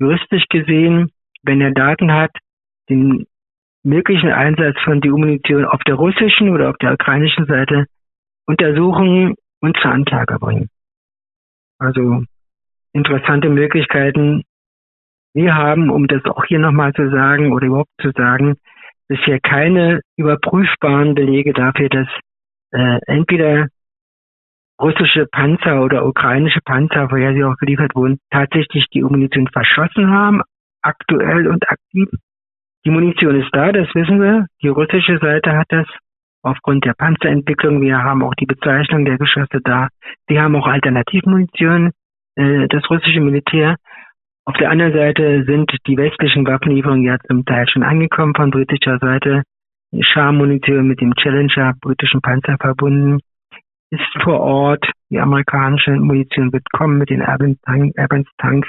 juristisch 0.00 0.46
gesehen, 0.48 1.12
wenn 1.42 1.60
er 1.60 1.72
Daten 1.72 2.12
hat, 2.12 2.30
den 2.88 3.26
möglichen 3.82 4.30
Einsatz 4.30 4.76
von 4.84 5.00
DU-Munition 5.00 5.64
auf 5.64 5.82
der 5.84 5.96
russischen 5.96 6.50
oder 6.50 6.70
auf 6.70 6.76
der 6.78 6.92
ukrainischen 6.92 7.46
Seite 7.46 7.86
untersuchen 8.46 9.34
und 9.60 9.76
zur 9.78 9.90
Anklage 9.90 10.38
bringen. 10.38 10.68
Also 11.78 12.22
interessante 12.92 13.48
Möglichkeiten. 13.48 14.42
Wir 15.34 15.54
haben, 15.54 15.90
um 15.90 16.06
das 16.06 16.24
auch 16.26 16.44
hier 16.44 16.58
nochmal 16.58 16.92
zu 16.92 17.10
sagen 17.10 17.52
oder 17.52 17.66
überhaupt 17.66 17.90
zu 18.00 18.10
sagen, 18.12 18.56
bisher 19.08 19.40
keine 19.40 20.00
überprüfbaren 20.16 21.14
Belege 21.14 21.52
dafür, 21.52 21.88
dass 21.88 22.08
äh, 22.72 22.98
entweder 23.06 23.68
russische 24.80 25.26
Panzer 25.26 25.82
oder 25.82 26.06
ukrainische 26.06 26.60
Panzer, 26.64 27.10
woher 27.10 27.34
sie 27.34 27.44
auch 27.44 27.56
geliefert 27.56 27.94
wurden, 27.94 28.18
tatsächlich 28.30 28.86
die 28.92 29.02
Munition 29.02 29.48
verschossen 29.48 30.10
haben, 30.10 30.42
aktuell 30.82 31.48
und 31.48 31.68
aktiv. 31.68 32.08
Die 32.84 32.90
Munition 32.90 33.40
ist 33.40 33.50
da, 33.52 33.72
das 33.72 33.88
wissen 33.94 34.20
wir. 34.20 34.46
Die 34.62 34.68
russische 34.68 35.18
Seite 35.18 35.56
hat 35.56 35.66
das 35.70 35.86
aufgrund 36.42 36.84
der 36.84 36.94
Panzerentwicklung. 36.94 37.80
Wir 37.80 38.02
haben 38.02 38.22
auch 38.22 38.34
die 38.34 38.46
Bezeichnung 38.46 39.04
der 39.04 39.18
Geschosse 39.18 39.60
da. 39.62 39.88
Wir 40.26 40.42
haben 40.42 40.56
auch 40.56 40.66
Alternativmunition. 40.66 41.92
Äh, 42.34 42.66
das 42.68 42.88
russische 42.90 43.20
Militär. 43.20 43.76
Auf 44.44 44.56
der 44.56 44.70
anderen 44.70 44.92
Seite 44.92 45.44
sind 45.44 45.70
die 45.86 45.96
westlichen 45.96 46.46
Waffenlieferungen 46.46 47.04
ja 47.04 47.16
zum 47.28 47.44
Teil 47.44 47.68
schon 47.68 47.84
angekommen 47.84 48.34
von 48.34 48.50
britischer 48.50 48.98
Seite. 48.98 49.42
Schar-Munition 50.00 50.88
mit 50.88 51.00
dem 51.00 51.14
Challenger 51.14 51.74
britischen 51.80 52.20
Panzer 52.22 52.56
verbunden. 52.58 53.20
ist 53.90 54.02
vor 54.24 54.40
Ort. 54.40 54.90
Die 55.10 55.20
amerikanische 55.20 55.92
Munition 55.92 56.52
wird 56.52 56.64
kommen 56.72 56.98
mit 56.98 57.10
den 57.10 57.22
Abrams 57.22 58.28
Tanks. 58.38 58.68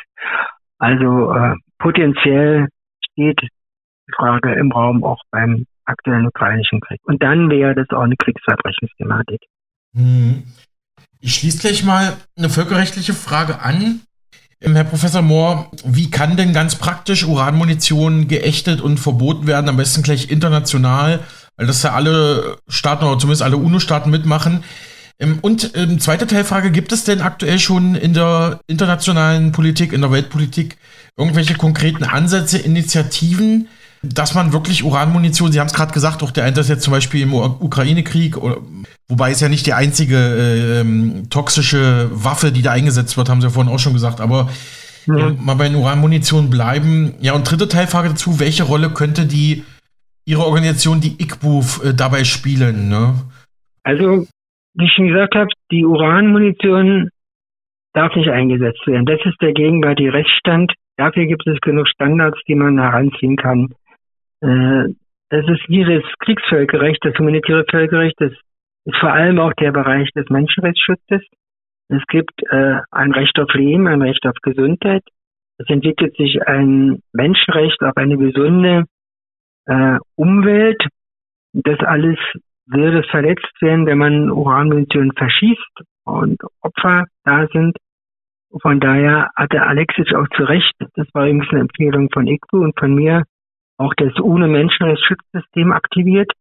Also 0.77 1.33
äh, 1.33 1.55
potenziell 1.83 2.69
steht 3.11 3.39
die 3.41 4.13
Frage 4.15 4.53
im 4.53 4.71
Raum 4.71 5.03
auch 5.03 5.21
beim 5.31 5.65
aktuellen 5.85 6.25
ukrainischen 6.25 6.79
Krieg. 6.79 6.99
Und 7.03 7.21
dann 7.21 7.49
wäre 7.49 7.75
das 7.75 7.89
auch 7.91 8.03
eine 8.03 8.15
Kriegsverbrechensthematik. 8.15 9.41
Hm. 9.93 10.43
Ich 11.19 11.35
schließe 11.35 11.59
gleich 11.59 11.83
mal 11.83 12.13
eine 12.37 12.49
völkerrechtliche 12.49 13.13
Frage 13.13 13.61
an. 13.61 14.01
Ähm, 14.61 14.75
Herr 14.75 14.85
Professor 14.85 15.21
Mohr, 15.21 15.69
wie 15.85 16.09
kann 16.09 16.37
denn 16.37 16.53
ganz 16.53 16.75
praktisch 16.75 17.25
Uranmunition 17.25 18.27
geächtet 18.27 18.81
und 18.81 18.97
verboten 18.97 19.45
werden? 19.45 19.69
Am 19.69 19.77
besten 19.77 20.03
gleich 20.03 20.31
international, 20.31 21.19
weil 21.57 21.67
das 21.67 21.83
ja 21.83 21.91
alle 21.91 22.57
Staaten 22.67 23.05
oder 23.05 23.19
zumindest 23.19 23.43
alle 23.43 23.57
UNO-Staaten 23.57 24.09
mitmachen. 24.09 24.63
Ähm, 25.19 25.39
und 25.41 25.71
ähm, 25.75 25.99
zweite 25.99 26.27
Teilfrage, 26.27 26.71
gibt 26.71 26.91
es 26.91 27.03
denn 27.03 27.21
aktuell 27.21 27.59
schon 27.59 27.95
in 27.95 28.13
der 28.13 28.59
internationalen 28.67 29.51
Politik, 29.51 29.93
in 29.93 30.01
der 30.01 30.11
Weltpolitik 30.11 30.77
irgendwelche 31.17 31.55
konkreten 31.55 32.03
Ansätze, 32.03 32.57
Initiativen, 32.57 33.67
dass 34.01 34.33
man 34.33 34.51
wirklich 34.51 34.83
Uranmunition, 34.83 35.51
Sie 35.51 35.59
haben 35.59 35.67
es 35.67 35.73
gerade 35.73 35.93
gesagt, 35.93 36.23
auch 36.23 36.31
der 36.31 36.43
Einsatz 36.43 36.67
jetzt 36.67 36.83
zum 36.83 36.91
Beispiel 36.91 37.21
im 37.21 37.33
Ukraine-Krieg, 37.33 38.35
wobei 39.07 39.31
es 39.31 39.39
ja 39.39 39.47
nicht 39.47 39.65
die 39.65 39.73
einzige 39.73 40.17
äh, 40.17 40.79
ähm, 40.81 41.29
toxische 41.29 42.09
Waffe, 42.11 42.51
die 42.51 42.61
da 42.61 42.71
eingesetzt 42.71 43.15
wird, 43.15 43.29
haben 43.29 43.39
Sie 43.39 43.47
ja 43.47 43.53
vorhin 43.53 43.71
auch 43.71 43.79
schon 43.79 43.93
gesagt, 43.93 44.19
aber 44.19 44.49
ja. 45.05 45.29
äh, 45.29 45.33
mal 45.33 45.55
bei 45.55 45.69
den 45.69 45.77
Uranmunition 45.77 46.49
bleiben. 46.49 47.13
Ja, 47.21 47.33
und 47.33 47.49
dritte 47.49 47.69
Teilfrage 47.69 48.09
dazu, 48.09 48.39
welche 48.39 48.63
Rolle 48.63 48.89
könnte 48.89 49.25
die 49.25 49.63
Ihre 50.25 50.45
Organisation, 50.45 50.99
die 50.99 51.21
ICBUF, 51.21 51.83
äh, 51.83 51.93
dabei 51.93 52.23
spielen? 52.23 52.89
Ne? 52.89 53.15
Also 53.83 54.27
wie 54.75 54.85
ich 54.85 54.93
schon 54.93 55.07
gesagt 55.07 55.35
habe, 55.35 55.49
die 55.71 55.85
Uranmunition 55.85 57.09
darf 57.93 58.15
nicht 58.15 58.29
eingesetzt 58.29 58.85
werden. 58.87 59.05
Das 59.05 59.19
ist 59.25 59.41
der 59.41 59.53
gegenwärtige 59.53 60.13
Rechtsstand. 60.13 60.73
Dafür 60.97 61.25
gibt 61.25 61.45
es 61.47 61.59
genug 61.61 61.87
Standards, 61.87 62.39
die 62.47 62.55
man 62.55 62.79
heranziehen 62.79 63.35
kann. 63.35 63.73
Äh, 64.41 64.93
das 65.29 65.47
ist 65.47 65.67
wie 65.67 65.83
das 65.83 66.03
Kriegsvölkerrecht, 66.19 66.99
das 67.03 67.17
humanitäre 67.17 67.65
Völkerrecht, 67.69 68.15
das 68.19 68.31
ist 68.85 68.97
vor 68.97 69.11
allem 69.11 69.39
auch 69.39 69.53
der 69.53 69.71
Bereich 69.71 70.09
des 70.11 70.29
Menschenrechtsschutzes. 70.29 71.21
Es 71.89 72.03
gibt 72.07 72.41
äh, 72.49 72.79
ein 72.91 73.11
Recht 73.11 73.39
auf 73.39 73.53
Leben, 73.53 73.87
ein 73.87 74.01
Recht 74.01 74.25
auf 74.25 74.35
Gesundheit. 74.41 75.03
Es 75.57 75.69
entwickelt 75.69 76.15
sich 76.17 76.45
ein 76.47 77.01
Menschenrecht 77.13 77.81
auf 77.81 77.95
eine 77.95 78.17
gesunde 78.17 78.85
äh, 79.65 79.97
Umwelt. 80.15 80.83
Das 81.53 81.79
alles 81.79 82.17
würde 82.65 83.03
verletzt 83.03 83.61
werden, 83.61 83.85
wenn 83.85 83.97
man 83.97 84.31
Uranmunition 84.31 85.11
verschießt 85.15 85.81
und 86.05 86.41
Opfer 86.61 87.05
da 87.23 87.47
sind. 87.51 87.77
Von 88.61 88.79
daher 88.79 89.29
hatte 89.35 89.63
Alexis 89.63 90.13
auch 90.13 90.27
zu 90.35 90.43
Recht, 90.43 90.73
das 90.95 91.07
war 91.13 91.25
übrigens 91.25 91.49
eine 91.49 91.61
Empfehlung 91.61 92.09
von 92.11 92.27
ICBU 92.27 92.63
und 92.63 92.79
von 92.79 92.93
mir, 92.93 93.23
auch 93.77 93.93
das 93.95 94.13
UNO-Menschenrechtsschutzsystem 94.19 95.71
aktiviert. 95.71 96.31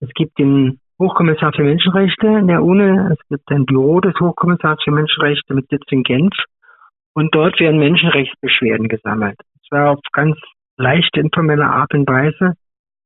Es 0.00 0.08
gibt 0.14 0.38
den 0.38 0.80
Hochkommissar 0.98 1.52
für 1.52 1.62
Menschenrechte 1.62 2.26
in 2.26 2.48
der 2.48 2.62
UNO, 2.62 3.12
es 3.12 3.18
gibt 3.28 3.50
ein 3.50 3.66
Büro 3.66 4.00
des 4.00 4.14
Hochkommissars 4.18 4.82
für 4.82 4.90
Menschenrechte 4.90 5.54
mit 5.54 5.68
Sitz 5.68 5.84
in 5.90 6.02
Genf 6.02 6.34
und 7.14 7.34
dort 7.34 7.60
werden 7.60 7.78
Menschenrechtsbeschwerden 7.78 8.88
gesammelt. 8.88 9.38
Es 9.62 9.70
war 9.70 9.90
auf 9.90 10.00
ganz 10.12 10.36
leichte 10.78 11.20
informelle 11.20 11.66
Art 11.66 11.92
und 11.92 12.08
Weise 12.08 12.54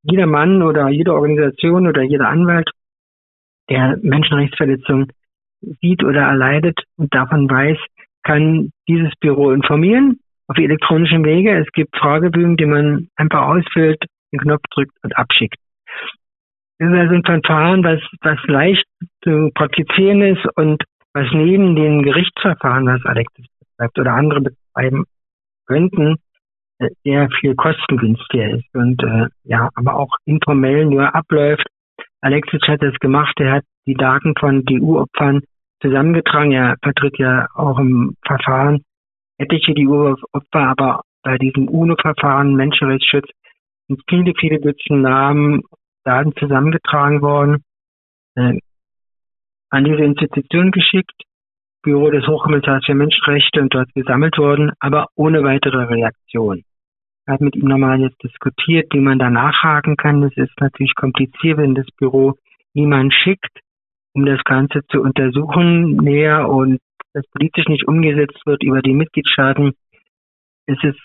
jeder 0.04 0.26
Mann 0.26 0.62
oder 0.62 0.88
jede 0.88 1.14
Organisation 1.14 1.86
oder 1.86 2.02
jeder 2.02 2.28
Anwalt, 2.28 2.70
der 3.68 3.98
Menschenrechtsverletzungen 4.02 5.10
sieht 5.80 6.04
oder 6.04 6.22
erleidet 6.22 6.78
und 6.96 7.12
davon 7.14 7.48
weiß, 7.48 7.78
kann 8.22 8.70
dieses 8.88 9.12
Büro 9.20 9.50
informieren 9.50 10.20
auf 10.46 10.58
elektronischem 10.58 11.24
Wege. 11.24 11.58
Es 11.58 11.70
gibt 11.72 11.96
Fragebögen, 11.96 12.56
die 12.56 12.66
man 12.66 13.08
einfach 13.16 13.42
ausfüllt, 13.46 14.02
den 14.32 14.40
Knopf 14.40 14.62
drückt 14.70 14.92
und 15.02 15.16
abschickt. 15.16 15.56
Das 16.78 16.90
ist 16.90 16.98
also 16.98 17.14
ein 17.14 17.24
Verfahren, 17.24 17.84
was, 17.84 18.00
was 18.20 18.38
leicht 18.46 18.84
zu 19.22 19.50
praktizieren 19.54 20.22
ist 20.22 20.44
und 20.56 20.82
was 21.14 21.28
neben 21.32 21.76
den 21.76 22.02
Gerichtsverfahren, 22.02 22.86
was 22.86 23.04
Alexis 23.04 23.46
betreibt 23.58 23.98
oder 23.98 24.12
andere 24.12 24.40
betreiben 24.40 25.04
könnten, 25.66 26.16
sehr 27.04 27.28
viel 27.40 27.54
kostengünstiger 27.54 28.50
ist 28.50 28.74
und 28.74 29.02
äh, 29.02 29.28
ja, 29.44 29.68
aber 29.74 29.96
auch 29.96 30.10
informell 30.24 30.86
nur 30.86 31.14
abläuft. 31.14 31.66
Alexis 32.20 32.60
hat 32.66 32.82
das 32.82 32.94
gemacht, 33.00 33.38
er 33.38 33.52
hat 33.52 33.64
die 33.86 33.94
Daten 33.94 34.34
von 34.38 34.64
DU-Opfern 34.64 35.42
zusammengetragen. 35.80 36.52
Er 36.52 36.76
vertritt 36.82 37.18
ja 37.18 37.46
auch 37.54 37.78
im 37.78 38.16
Verfahren 38.26 38.82
etliche 39.38 39.74
DU-Opfer, 39.74 40.60
aber 40.60 41.02
bei 41.22 41.38
diesem 41.38 41.68
UNO-Verfahren 41.68 42.54
Menschenrechtsschutz 42.54 43.28
sind 43.88 44.02
viele, 44.08 44.32
viele 44.38 44.60
Dutzend 44.60 45.02
Namen, 45.02 45.62
Daten 46.04 46.34
zusammengetragen 46.36 47.22
worden, 47.22 47.64
äh, 48.36 48.58
an 49.70 49.84
diese 49.84 50.04
Institution 50.04 50.70
geschickt, 50.70 51.22
Büro 51.84 52.10
des 52.10 52.26
Hochkommissars 52.26 52.84
für 52.86 52.94
Menschenrechte 52.94 53.60
und 53.60 53.72
dort 53.74 53.92
gesammelt 53.94 54.38
worden, 54.38 54.72
aber 54.80 55.08
ohne 55.14 55.44
weitere 55.44 55.84
Reaktion. 55.84 56.64
Er 57.26 57.34
hat 57.34 57.40
mit 57.40 57.56
ihm 57.56 57.68
nochmal 57.68 58.00
jetzt 58.00 58.22
diskutiert, 58.22 58.92
wie 58.92 59.00
man 59.00 59.18
da 59.18 59.30
nachhaken 59.30 59.96
kann. 59.96 60.22
Es 60.22 60.36
ist 60.36 60.58
natürlich 60.60 60.94
kompliziert, 60.94 61.58
wenn 61.58 61.74
das 61.74 61.86
Büro 61.98 62.34
niemand 62.72 63.14
schickt, 63.14 63.60
um 64.14 64.24
das 64.24 64.42
Ganze 64.44 64.80
zu 64.88 65.00
untersuchen 65.00 65.96
näher 65.96 66.48
und 66.48 66.80
das 67.12 67.26
politisch 67.28 67.66
nicht 67.66 67.86
umgesetzt 67.86 68.40
wird 68.46 68.62
über 68.62 68.80
die 68.80 68.94
Mitgliedstaaten. 68.94 69.72
Es 70.66 70.82
ist 70.82 71.00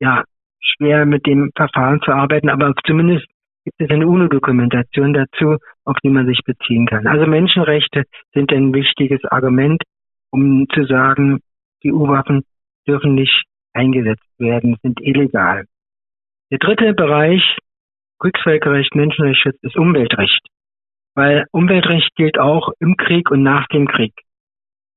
ja 0.00 0.24
schwer 0.60 1.06
mit 1.06 1.26
dem 1.26 1.50
Verfahren 1.56 2.00
zu 2.02 2.12
arbeiten, 2.12 2.48
aber 2.48 2.74
zumindest 2.84 3.26
gibt 3.64 3.80
es 3.80 3.90
eine 3.90 4.06
UNO-Dokumentation 4.06 5.14
dazu, 5.14 5.56
auf 5.84 5.96
die 6.02 6.10
man 6.10 6.26
sich 6.26 6.40
beziehen 6.44 6.86
kann. 6.86 7.06
Also 7.06 7.26
Menschenrechte 7.26 8.04
sind 8.34 8.52
ein 8.52 8.74
wichtiges 8.74 9.24
Argument, 9.24 9.82
um 10.30 10.66
zu 10.72 10.84
sagen, 10.84 11.40
die 11.82 11.92
U-Waffen 11.92 12.44
dürfen 12.86 13.14
nicht 13.14 13.44
eingesetzt 13.72 14.28
werden, 14.38 14.76
sind 14.82 15.00
illegal. 15.00 15.64
Der 16.50 16.58
dritte 16.58 16.92
Bereich, 16.94 17.58
Kriegsvölkerrecht, 18.18 18.94
Menschenrechtsschutz, 18.94 19.56
ist 19.62 19.76
Umweltrecht. 19.76 20.40
Weil 21.14 21.46
Umweltrecht 21.52 22.14
gilt 22.16 22.38
auch 22.38 22.70
im 22.78 22.96
Krieg 22.96 23.30
und 23.30 23.42
nach 23.42 23.66
dem 23.68 23.86
Krieg. 23.86 24.14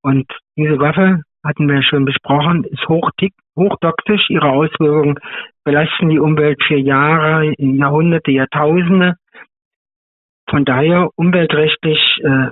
Und 0.02 0.32
diese 0.58 0.80
Waffe, 0.80 1.24
hatten 1.44 1.68
wir 1.68 1.84
schon 1.84 2.06
besprochen, 2.06 2.64
ist 2.64 2.88
hochdick, 2.88 3.34
hochtoxisch. 3.56 4.30
Ihre 4.30 4.50
Auswirkungen 4.50 5.20
belasten 5.64 6.10
die 6.10 6.20
Umwelt 6.20 6.64
für 6.64 6.78
Jahre, 6.78 7.54
Jahrhunderte, 7.58 8.32
Jahrtausende. 8.32 9.16
Von 10.50 10.66
daher 10.66 11.10
umweltrechtlich 11.16 12.00
äh, 12.24 12.50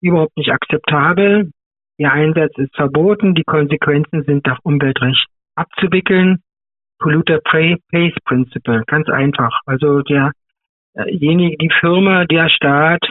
überhaupt 0.00 0.36
nicht 0.36 0.52
akzeptabel. 0.52 1.50
Ihr 1.96 2.12
Einsatz 2.12 2.52
ist 2.56 2.74
verboten. 2.74 3.34
Die 3.34 3.44
Konsequenzen 3.44 4.24
sind 4.24 4.46
nach 4.46 4.58
Umweltrecht 4.62 5.26
abzuwickeln. 5.54 6.42
Polluter 6.98 7.40
Pays 7.40 8.14
Principle, 8.24 8.82
ganz 8.86 9.08
einfach. 9.08 9.60
Also 9.66 10.02
derjenige, 10.02 11.56
die 11.58 11.70
Firma, 11.80 12.24
der 12.24 12.48
Staat, 12.48 13.08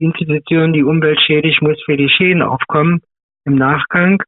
die 0.00 0.06
Institution, 0.06 0.72
die 0.72 0.82
Umwelt 0.82 1.20
schädigt, 1.20 1.62
muss 1.62 1.80
für 1.84 1.96
die 1.96 2.08
Schäden 2.08 2.42
aufkommen 2.42 3.00
im 3.44 3.54
Nachgang. 3.54 4.22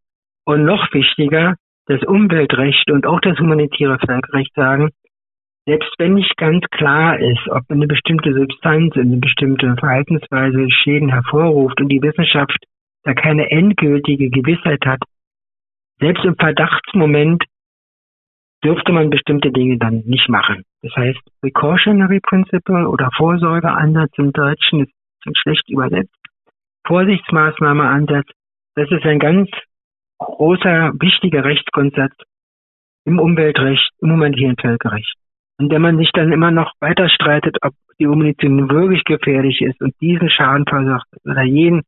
Und 0.45 0.65
noch 0.65 0.93
wichtiger, 0.93 1.57
das 1.87 2.03
Umweltrecht 2.03 2.91
und 2.91 3.07
auch 3.07 3.21
das 3.21 3.39
humanitäre 3.39 3.99
Völkerrecht 3.99 4.55
sagen, 4.55 4.91
selbst 5.67 5.93
wenn 5.99 6.15
nicht 6.15 6.37
ganz 6.37 6.65
klar 6.71 7.19
ist, 7.19 7.49
ob 7.49 7.63
eine 7.69 7.89
bestimmte 7.89 8.33
Substanz, 8.33 8.97
eine 8.97 9.17
bestimmte 9.17 9.75
Verhaltensweise 9.77 10.71
Schäden 10.71 11.09
hervorruft 11.09 11.81
und 11.81 11.89
die 11.89 12.03
Wissenschaft 12.03 12.57
da 13.07 13.15
keine 13.15 13.51
endgültige 13.51 14.31
Gewissheit 14.31 14.85
hat, 14.85 15.01
selbst 16.01 16.25
im 16.25 16.35
Verdachtsmoment 16.35 17.45
dürfte 18.65 18.91
man 18.93 19.11
bestimmte 19.11 19.53
Dinge 19.53 19.79
dann 19.79 20.03
nicht 20.07 20.29
machen. 20.29 20.65
Das 20.83 20.95
heißt, 20.97 21.21
Precautionary 21.41 22.19
Principle 22.21 22.89
oder 22.89 23.11
Vorsorgeansatz 23.17 24.11
im 24.19 24.33
Deutschen 24.33 24.83
ist 24.83 25.39
schlecht 25.39 25.71
übersetzt. 25.71 26.15
Vorsichtsmaßnahmeansatz, 26.85 28.27
das 28.75 28.91
ist 28.91 29.05
ein 29.05 29.21
ganz 29.21 29.51
großer, 30.19 30.93
wichtiger 30.99 31.45
Rechtsgrundsatz 31.45 32.15
im 33.05 33.21
Umweltrecht, 33.21 33.89
im 34.01 34.13
humanitären 34.13 34.57
Völkerrecht. 34.61 35.15
Und 35.59 35.71
wenn 35.71 35.83
man 35.83 35.97
sich 35.97 36.11
dann 36.13 36.33
immer 36.33 36.51
noch 36.51 36.73
weiter 36.81 37.09
streitet, 37.09 37.57
ob 37.63 37.73
die 38.01 38.07
Munition 38.07 38.69
wirklich 38.69 39.05
gefährlich 39.05 39.61
ist 39.61 39.81
und 39.81 39.95
diesen 40.01 40.29
Schaden 40.29 40.65
verursacht 40.69 41.07
oder 41.25 41.43
jeden, 41.43 41.83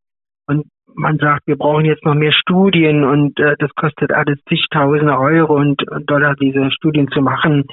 und 0.46 0.66
man 0.95 1.18
sagt, 1.18 1.47
wir 1.47 1.57
brauchen 1.57 1.84
jetzt 1.84 2.05
noch 2.05 2.14
mehr 2.14 2.32
Studien 2.32 3.05
und 3.05 3.39
äh, 3.39 3.57
das 3.59 3.70
kostet 3.74 4.12
alles 4.12 4.39
zigtausende 4.49 5.18
Euro 5.18 5.57
und, 5.57 5.89
und 5.91 6.11
Dollar, 6.11 6.34
diese 6.34 6.70
Studien 6.72 7.09
zu 7.09 7.20
machen, 7.20 7.64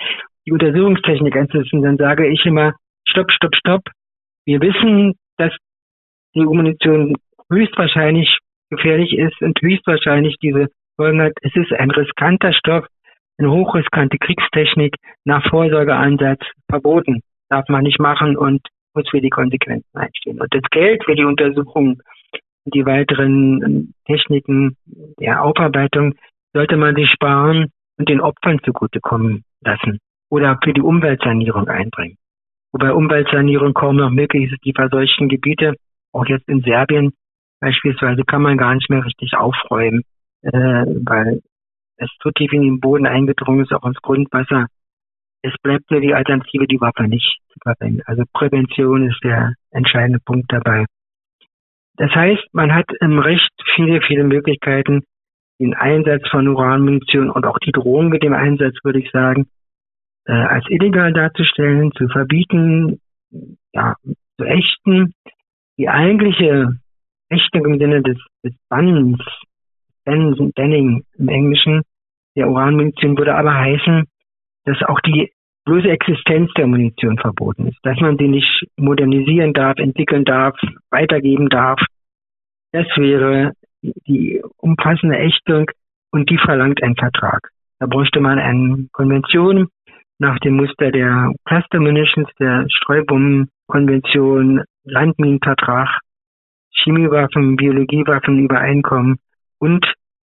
die 0.46 0.52
Untersuchungstechnik 0.52 1.36
einzusetzen, 1.36 1.82
dann 1.82 1.98
sage 1.98 2.28
ich 2.28 2.46
immer, 2.46 2.74
stopp, 3.08 3.32
stopp, 3.32 3.56
stopp. 3.56 3.82
Wir 4.46 4.62
wissen, 4.62 5.16
dass 5.38 5.52
die 6.36 6.46
Munition 6.46 7.16
höchstwahrscheinlich 7.50 8.38
gefährlich 8.70 9.18
ist 9.18 9.42
und 9.42 9.60
höchstwahrscheinlich 9.62 10.36
diese 10.42 10.68
Folgen 10.96 11.22
hat. 11.22 11.34
Es 11.42 11.56
ist 11.56 11.74
ein 11.74 11.92
riskanter 11.92 12.54
Stoff, 12.54 12.86
eine 13.38 13.52
hochriskante 13.52 14.18
Kriegstechnik 14.18 14.96
nach 15.26 15.44
Vorsorgeansatz 15.50 16.42
verboten. 16.70 17.22
Darf 17.50 17.68
man 17.70 17.84
nicht 17.84 18.00
machen 18.00 18.38
und 18.38 18.62
muss 18.94 19.10
für 19.10 19.22
die 19.22 19.30
Konsequenzen 19.30 19.98
einstehen. 19.98 20.40
Und 20.40 20.54
das 20.54 20.64
Geld 20.72 21.04
für 21.04 21.16
die 21.16 21.26
Untersuchung 21.26 22.02
die 22.74 22.86
weiteren 22.86 23.94
Techniken 24.06 24.78
der 25.20 25.44
Aufarbeitung 25.44 26.16
sollte 26.54 26.78
man 26.78 26.96
sich 26.96 27.10
sparen 27.10 27.72
und 27.98 28.10
den 28.10 28.22
Opfern 28.22 28.60
zugutekommen 28.64 29.44
lassen 29.62 30.00
oder 30.30 30.58
für 30.64 30.74
die 30.74 30.82
Umweltsanierung 30.82 31.68
einbringen. 31.68 32.18
Wobei 32.72 32.94
Umweltsanierung 32.94 33.74
kaum 33.74 33.98
noch 33.98 34.10
möglich 34.10 34.52
ist, 34.52 34.64
die 34.66 34.74
verseuchten 34.74 35.30
Gebiete, 35.30 35.76
auch 36.12 36.26
jetzt 36.26 36.48
in 36.50 36.62
Serbien 36.62 37.14
beispielsweise, 37.60 38.24
kann 38.24 38.42
man 38.42 38.58
gar 38.58 38.76
nicht 38.76 38.90
mehr 38.90 39.06
richtig 39.06 39.34
aufräumen, 39.36 40.04
äh, 40.42 40.52
weil 40.52 41.42
es 41.98 42.10
zu 42.22 42.32
tief 42.32 42.52
in 42.52 42.64
den 42.64 42.80
Boden 42.80 43.06
eingedrungen 43.06 43.64
ist, 43.64 43.72
auch 43.72 43.86
ins 43.86 44.02
Grundwasser. 44.02 44.68
Es 45.42 45.54
bleibt 45.62 45.90
nur 45.92 46.02
die 46.02 46.14
Alternative, 46.14 46.68
die 46.68 46.82
Waffe 46.82 47.04
nicht 47.04 47.40
zu 47.50 47.60
verwenden. 47.62 48.02
Also 48.06 48.24
Prävention 48.34 49.10
ist 49.10 49.24
der 49.24 49.54
entscheidende 49.72 50.20
Punkt 50.20 50.52
dabei. 50.52 50.86
Das 51.98 52.12
heißt, 52.12 52.44
man 52.54 52.74
hat 52.74 52.86
im 53.00 53.20
Recht 53.20 53.52
viele, 53.76 54.02
viele 54.02 54.24
Möglichkeiten, 54.24 55.04
den 55.60 55.74
Einsatz 55.74 56.28
von 56.30 56.48
Uranmunition 56.48 57.30
und 57.30 57.46
auch 57.46 57.58
die 57.60 57.72
Drohung 57.72 58.10
mit 58.10 58.24
dem 58.24 58.34
Einsatz, 58.34 58.76
würde 58.84 59.00
ich 59.00 59.10
sagen, 59.12 59.48
äh, 60.26 60.34
als 60.34 60.66
illegal 60.70 61.14
darzustellen, 61.14 61.92
zu 61.94 62.08
verbieten, 62.10 63.00
ja, 63.74 63.96
zu 64.38 64.46
ächten. 64.46 65.14
Die 65.78 65.88
eigentliche 65.88 66.78
Ächtung 67.30 67.66
im 67.66 67.80
Sinne 67.80 68.02
des, 68.02 68.18
des 68.44 68.54
Bannens, 68.70 69.20
Banning 70.04 71.04
im 71.18 71.30
Englischen, 71.30 71.82
der 72.36 72.50
Uranmunition 72.50 73.18
würde 73.18 73.36
aber 73.36 73.54
heißen, 73.56 74.06
dass 74.66 74.82
auch 74.84 75.00
die 75.02 75.32
bloße 75.66 75.90
Existenz 75.90 76.52
der 76.54 76.68
Munition 76.68 77.18
verboten 77.18 77.68
ist, 77.68 77.80
dass 77.84 78.00
man 78.00 78.18
sie 78.18 78.28
nicht 78.28 78.68
modernisieren 78.78 79.54
darf, 79.54 79.78
entwickeln 79.78 80.24
darf, 80.24 80.56
weitergeben 80.92 81.50
darf. 81.50 81.82
Das 82.72 82.86
wäre 82.96 83.54
die 83.82 84.42
umfassende 84.58 85.18
Ächtung 85.18 85.70
und 86.12 86.30
die 86.30 86.38
verlangt 86.38 86.82
einen 86.84 86.96
Vertrag. 86.96 87.50
Da 87.80 87.88
bräuchte 87.88 88.20
man 88.20 88.40
eine 88.40 88.88
Konvention 88.92 89.68
nach 90.18 90.40
dem 90.40 90.56
Muster 90.56 90.92
der 90.92 91.34
Cluster 91.46 91.80
Munitions, 91.80 92.30
der 92.40 92.66
Streubombenkonvention, 92.70 94.64
Landminenvertrag, 94.86 96.00
Chemiewaffen, 96.72 97.56
Biologiewaffen, 97.56 98.40
Übereinkommen 98.40 99.18
und 99.60 99.86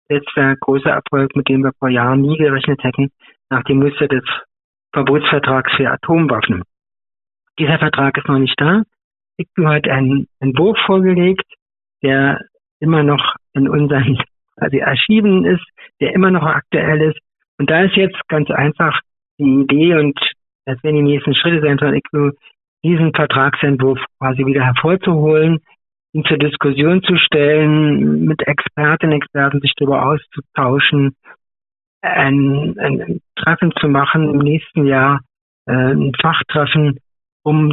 letzter 0.09 0.57
großer 0.57 0.91
Erfolg, 0.91 1.35
mit 1.37 1.49
dem 1.49 1.63
wir 1.63 1.73
vor 1.79 1.89
Jahren 1.89 2.23
nie 2.23 2.37
gerechnet 2.37 2.83
hätten, 2.83 3.11
nach 3.51 3.63
dem 3.65 3.79
Muster 3.79 4.09
des 4.09 4.25
Verbotsvertrags 4.93 5.73
für 5.77 5.91
Atomwaffen. 5.91 6.63
Dieser 7.59 7.79
Vertrag 7.79 8.17
ist 8.17 8.29
noch 8.29 8.39
nicht 8.39 8.61
da. 8.61 8.83
ICTU 9.41 9.67
hat 9.67 9.89
einen 9.89 10.27
Entwurf 10.41 10.79
vorgelegt, 10.87 11.45
der 12.03 12.41
immer 12.81 13.03
noch 13.03 13.35
in 13.53 13.69
unseren 13.69 14.19
also 14.57 14.81
Archiven 14.81 15.45
ist, 15.45 15.65
der 16.01 16.15
immer 16.15 16.31
noch 16.31 16.43
aktuell 16.43 17.03
ist. 17.03 17.19
Und 17.59 17.71
da 17.71 17.83
ist 17.83 17.97
jetzt 17.97 18.17
ganz 18.29 18.51
einfach 18.51 19.01
die 19.39 19.63
Idee 19.63 19.97
und 19.97 20.19
das 20.65 20.83
werden 20.83 20.97
die 20.97 21.13
nächsten 21.13 21.35
Schritte 21.35 21.61
sein 21.61 21.79
von 21.79 21.95
ICTU, 21.95 22.31
diesen 22.85 23.13
Vertragsentwurf 23.13 23.99
quasi 24.19 24.45
wieder 24.45 24.65
hervorzuholen, 24.65 25.61
ihn 26.13 26.25
zur 26.25 26.39
Diskussion 26.39 27.03
zu 27.03 27.17
stellen, 27.17 28.25
mit 28.25 28.47
Expertinnen 28.47 29.15
und 29.15 29.23
Experten 29.23 29.61
sich 29.61 29.73
darüber 29.77 30.07
auszutauschen 30.07 31.17
ein, 32.03 32.77
ein 32.79 33.21
Treffen 33.37 33.73
zu 33.81 33.89
machen 33.89 34.29
im 34.31 34.39
nächsten 34.39 34.87
Jahr, 34.87 35.21
äh, 35.67 35.73
ein 35.73 36.13
Fachtreffen, 36.21 36.99
um 37.43 37.73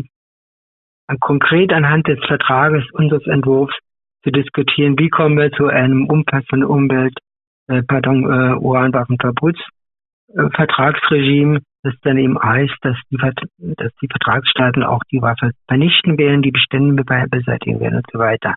konkret 1.20 1.74
anhand 1.74 2.08
des 2.08 2.18
Vertrages 2.26 2.84
unseres 2.94 3.28
Entwurfs 3.28 3.78
zu 4.24 4.32
diskutieren, 4.32 4.98
wie 4.98 5.10
kommen 5.10 5.38
wir 5.38 5.52
zu 5.52 5.68
einem 5.68 6.08
umfassenden 6.08 6.64
Umwelt, 6.64 7.16
äh, 7.68 7.84
pardon, 7.84 8.24
äh, 8.24 8.56
Uranwaffenverbotsvertragsregime, 8.58 11.58
äh, 11.58 11.62
das 11.84 11.94
dann 12.02 12.18
eben 12.18 12.42
heißt, 12.42 12.78
dass 12.82 12.98
die, 13.12 13.18
dass 13.18 13.94
die 14.02 14.08
Vertragsstaaten 14.08 14.84
auch 14.84 15.04
die 15.12 15.22
Waffe 15.22 15.52
vernichten 15.68 16.18
werden, 16.18 16.42
die 16.42 16.50
Bestände 16.52 17.04
beseitigen 17.04 17.80
werden 17.80 17.98
und 17.98 18.08
so 18.12 18.18
weiter. 18.18 18.56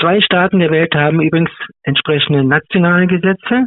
Zwei 0.00 0.20
Staaten 0.20 0.58
der 0.58 0.72
Welt 0.72 0.92
haben 0.94 1.22
übrigens 1.22 1.52
entsprechende 1.84 2.44
nationale 2.44 3.06
Gesetze. 3.06 3.66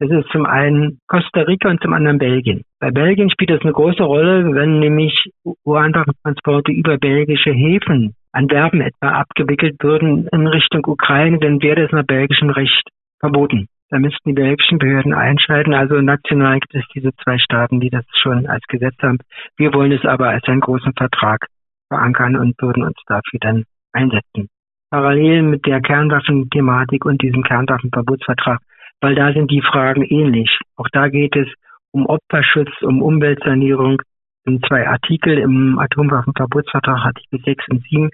Das 0.00 0.10
ist 0.10 0.30
zum 0.30 0.46
einen 0.46 0.98
Costa 1.08 1.42
Rica 1.42 1.68
und 1.68 1.82
zum 1.82 1.92
anderen 1.92 2.16
Belgien. 2.16 2.62
Bei 2.80 2.90
Belgien 2.90 3.28
spielt 3.28 3.50
das 3.50 3.60
eine 3.60 3.72
große 3.72 4.02
Rolle, 4.02 4.54
wenn 4.54 4.80
nämlich 4.80 5.30
Uranwaffentransporte 5.64 6.72
über 6.72 6.96
belgische 6.96 7.52
Häfen, 7.52 8.14
Antwerpen 8.32 8.80
etwa, 8.80 9.10
abgewickelt 9.10 9.76
würden 9.82 10.26
in 10.28 10.46
Richtung 10.46 10.86
Ukraine, 10.86 11.38
dann 11.38 11.60
wäre 11.60 11.82
das 11.82 11.92
nach 11.92 12.06
belgischem 12.06 12.48
Recht 12.48 12.88
verboten. 13.18 13.66
Da 13.90 13.98
müssten 13.98 14.30
die 14.30 14.40
belgischen 14.40 14.78
Behörden 14.78 15.12
einschalten. 15.12 15.74
Also 15.74 16.00
national 16.00 16.60
gibt 16.60 16.76
es 16.76 16.84
diese 16.94 17.10
zwei 17.22 17.36
Staaten, 17.38 17.80
die 17.80 17.90
das 17.90 18.04
schon 18.22 18.46
als 18.46 18.64
Gesetz 18.68 18.96
haben. 19.02 19.18
Wir 19.58 19.74
wollen 19.74 19.92
es 19.92 20.04
aber 20.06 20.30
als 20.30 20.44
einen 20.48 20.60
großen 20.60 20.94
Vertrag 20.96 21.46
verankern 21.88 22.36
und 22.36 22.54
würden 22.62 22.84
uns 22.84 22.96
dafür 23.06 23.38
dann 23.40 23.64
einsetzen. 23.92 24.48
Parallel 24.90 25.42
mit 25.42 25.66
der 25.66 25.82
Kernwaffenthematik 25.82 27.04
und 27.04 27.20
diesem 27.20 27.42
Kernwaffenverbotsvertrag 27.42 28.60
weil 29.00 29.14
da 29.14 29.32
sind 29.32 29.50
die 29.50 29.62
Fragen 29.62 30.02
ähnlich. 30.02 30.58
Auch 30.76 30.88
da 30.92 31.08
geht 31.08 31.36
es 31.36 31.48
um 31.90 32.06
Opferschutz, 32.06 32.70
um 32.82 33.02
Umweltsanierung. 33.02 34.00
In 34.46 34.62
zwei 34.62 34.88
Artikel 34.88 35.38
im 35.38 35.78
Atomwaffenverbotsvertrag, 35.78 37.04
Artikel 37.04 37.40
6 37.44 37.64
und 37.70 37.82
7, 37.88 38.10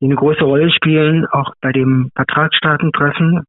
die 0.00 0.06
eine 0.06 0.16
große 0.16 0.42
Rolle 0.42 0.70
spielen, 0.72 1.26
auch 1.26 1.52
bei 1.60 1.72
dem 1.72 2.10
Vertragsstaatentreffen. 2.16 3.44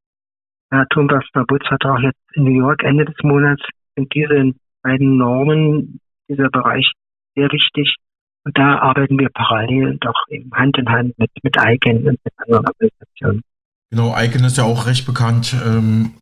Der 0.72 0.80
Atomwaffenverbotsvertrag 0.82 2.02
jetzt 2.02 2.20
in 2.34 2.44
New 2.44 2.60
York 2.60 2.84
Ende 2.84 3.06
des 3.06 3.16
Monats 3.24 3.64
sind 3.96 4.14
diese 4.14 4.54
beiden 4.84 5.18
Normen, 5.18 6.00
dieser 6.30 6.50
Bereich 6.50 6.92
sehr 7.36 7.52
wichtig. 7.52 7.96
Und 8.44 8.58
da 8.58 8.80
arbeiten 8.80 9.20
wir 9.20 9.30
parallel 9.30 9.98
doch 10.00 10.26
eben 10.30 10.52
Hand 10.54 10.78
in 10.78 10.90
Hand 10.90 11.18
mit, 11.20 11.32
mit 11.44 11.56
ICANN 11.58 12.08
und 12.08 12.20
mit 12.24 12.34
anderen 12.38 12.66
Organisationen. 12.66 13.42
Genau, 13.92 14.16
ICANN 14.18 14.46
ist 14.46 14.58
ja 14.58 14.64
auch 14.64 14.88
recht 14.88 15.06
bekannt 15.06 15.56
ähm, 15.66 16.14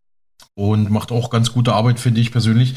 und 0.60 0.90
macht 0.90 1.14
auch 1.14 1.30
ganz 1.30 1.54
gute 1.54 1.72
Arbeit, 1.72 2.02
finde 2.02 2.20
ich 2.20 2.34
persönlich. 2.34 2.76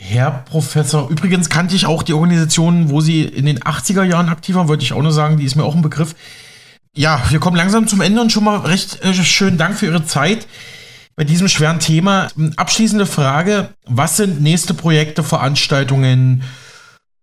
Herr 0.00 0.30
Professor, 0.30 1.08
übrigens 1.08 1.48
kannte 1.48 1.76
ich 1.76 1.86
auch 1.86 2.02
die 2.02 2.12
Organisation, 2.12 2.90
wo 2.90 3.00
Sie 3.00 3.22
in 3.22 3.46
den 3.46 3.60
80er 3.60 4.02
Jahren 4.02 4.28
aktiv 4.28 4.56
waren, 4.56 4.66
wollte 4.66 4.82
ich 4.82 4.92
auch 4.92 5.02
nur 5.02 5.12
sagen, 5.12 5.36
die 5.36 5.44
ist 5.44 5.54
mir 5.54 5.62
auch 5.62 5.76
ein 5.76 5.82
Begriff. 5.82 6.16
Ja, 6.96 7.22
wir 7.30 7.38
kommen 7.38 7.56
langsam 7.56 7.86
zum 7.86 8.00
Ende 8.00 8.20
und 8.20 8.32
schon 8.32 8.42
mal 8.42 8.58
recht 8.58 9.04
äh, 9.04 9.14
schönen 9.14 9.58
Dank 9.58 9.76
für 9.76 9.86
Ihre 9.86 10.04
Zeit 10.04 10.48
bei 11.14 11.22
diesem 11.22 11.46
schweren 11.46 11.78
Thema. 11.78 12.28
Abschließende 12.56 13.06
Frage, 13.06 13.68
was 13.86 14.16
sind 14.16 14.40
nächste 14.40 14.74
Projekte, 14.74 15.22
Veranstaltungen, 15.22 16.42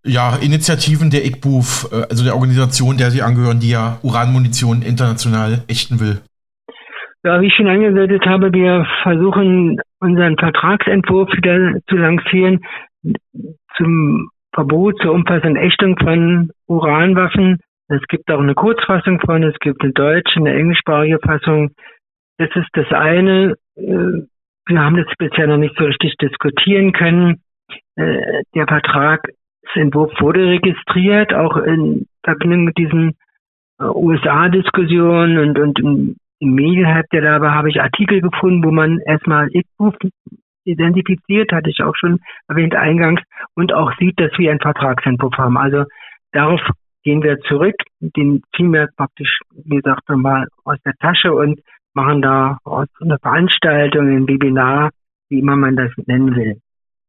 ja, 0.05 0.38
Initiativen 0.38 1.09
der 1.09 1.26
ICBUF, 1.26 1.89
äh, 1.91 2.07
also 2.09 2.23
der 2.23 2.36
Organisation, 2.36 2.97
der 2.97 3.11
Sie 3.11 3.21
angehören, 3.21 3.59
die 3.59 3.69
ja 3.69 3.99
Uranmunition 4.03 4.84
international 4.84 5.65
ächten 5.67 5.99
will? 5.99 6.21
Ja, 7.26 7.41
wie 7.41 7.47
ich 7.47 7.55
schon 7.55 7.67
angedeutet 7.67 8.23
habe, 8.28 8.53
wir 8.53 8.86
versuchen 9.01 9.82
unseren 9.99 10.38
Vertragsentwurf 10.38 11.28
wieder 11.36 11.80
zu 11.89 11.95
lancieren 11.95 12.63
zum 13.78 14.30
Verbot 14.53 15.01
zur 15.01 15.13
umfassenden 15.13 15.55
Ächtung 15.55 15.97
von 15.97 16.51
Uranwaffen. 16.67 17.61
Es 17.88 18.01
gibt 18.09 18.30
auch 18.30 18.39
eine 18.39 18.53
Kurzfassung 18.53 19.19
von, 19.21 19.41
es 19.41 19.57
gibt 19.57 19.82
eine 19.82 19.93
deutsche, 19.93 20.39
eine 20.39 20.53
englischsprachige 20.53 21.17
Fassung. 21.17 21.71
Das 22.38 22.49
ist 22.53 22.69
das 22.73 22.91
eine. 22.91 23.55
Äh, 23.76 24.21
wir 24.67 24.80
haben 24.80 24.97
das 24.97 25.07
bisher 25.17 25.47
noch 25.47 25.57
nicht 25.57 25.76
so 25.80 25.86
richtig 25.86 26.17
diskutieren 26.17 26.91
können. 26.91 27.41
Äh, 27.95 28.43
der 28.53 28.67
Vertragsentwurf 28.67 30.11
wurde 30.21 30.45
registriert, 30.45 31.34
auch 31.34 31.57
in 31.57 32.05
Verbindung 32.23 32.65
mit 32.65 32.78
diesen 32.78 33.15
äh, 33.80 33.86
USA-Diskussionen 33.86 35.39
und, 35.39 35.59
und 35.59 36.17
im 36.46 36.56
Medienhype, 36.56 37.08
der 37.12 37.41
war, 37.41 37.54
habe 37.54 37.70
ich 37.70 37.82
Artikel 37.82 38.22
gefunden, 38.22 38.64
wo 38.64 38.72
man 38.72 39.00
erstmal 39.06 39.50
ICBUF 39.52 39.96
identifiziert, 40.64 41.52
hatte 41.52 41.70
ich 41.70 41.82
auch 41.84 41.96
schon 41.96 42.20
erwähnt 42.48 42.76
eingangs, 42.76 43.22
und 43.56 43.74
auch 43.74 43.91
sieht, 44.00 44.20
dass 44.20 44.32
wir 44.38 44.52
einen 44.52 44.60
Vertragsentwurf 44.60 45.38
haben. 45.38 45.58
Also 45.58 45.86
darauf 46.32 46.62
gehen 47.04 47.24
wir 47.24 47.39
zurück, 47.41 47.76
den 48.00 48.41
ziehen 48.56 48.74
wir 48.74 48.89
praktisch, 48.98 49.39
wie 49.64 49.78
gesagt, 49.78 50.10
mal 50.10 50.48
aus 50.64 50.78
der 50.86 50.93
Tasche 51.00 51.34
und 51.34 51.60
machen 51.93 52.22
da 52.22 52.58
aus 52.64 52.88
einer 53.00 53.20
Veranstaltung, 53.20 54.10
ein 54.10 54.28
Webinar, 54.28 54.89
wie 55.30 55.39
immer 55.39 55.56
man 55.56 55.76
das 55.76 55.91
nennen 56.08 56.36
will. 56.36 56.58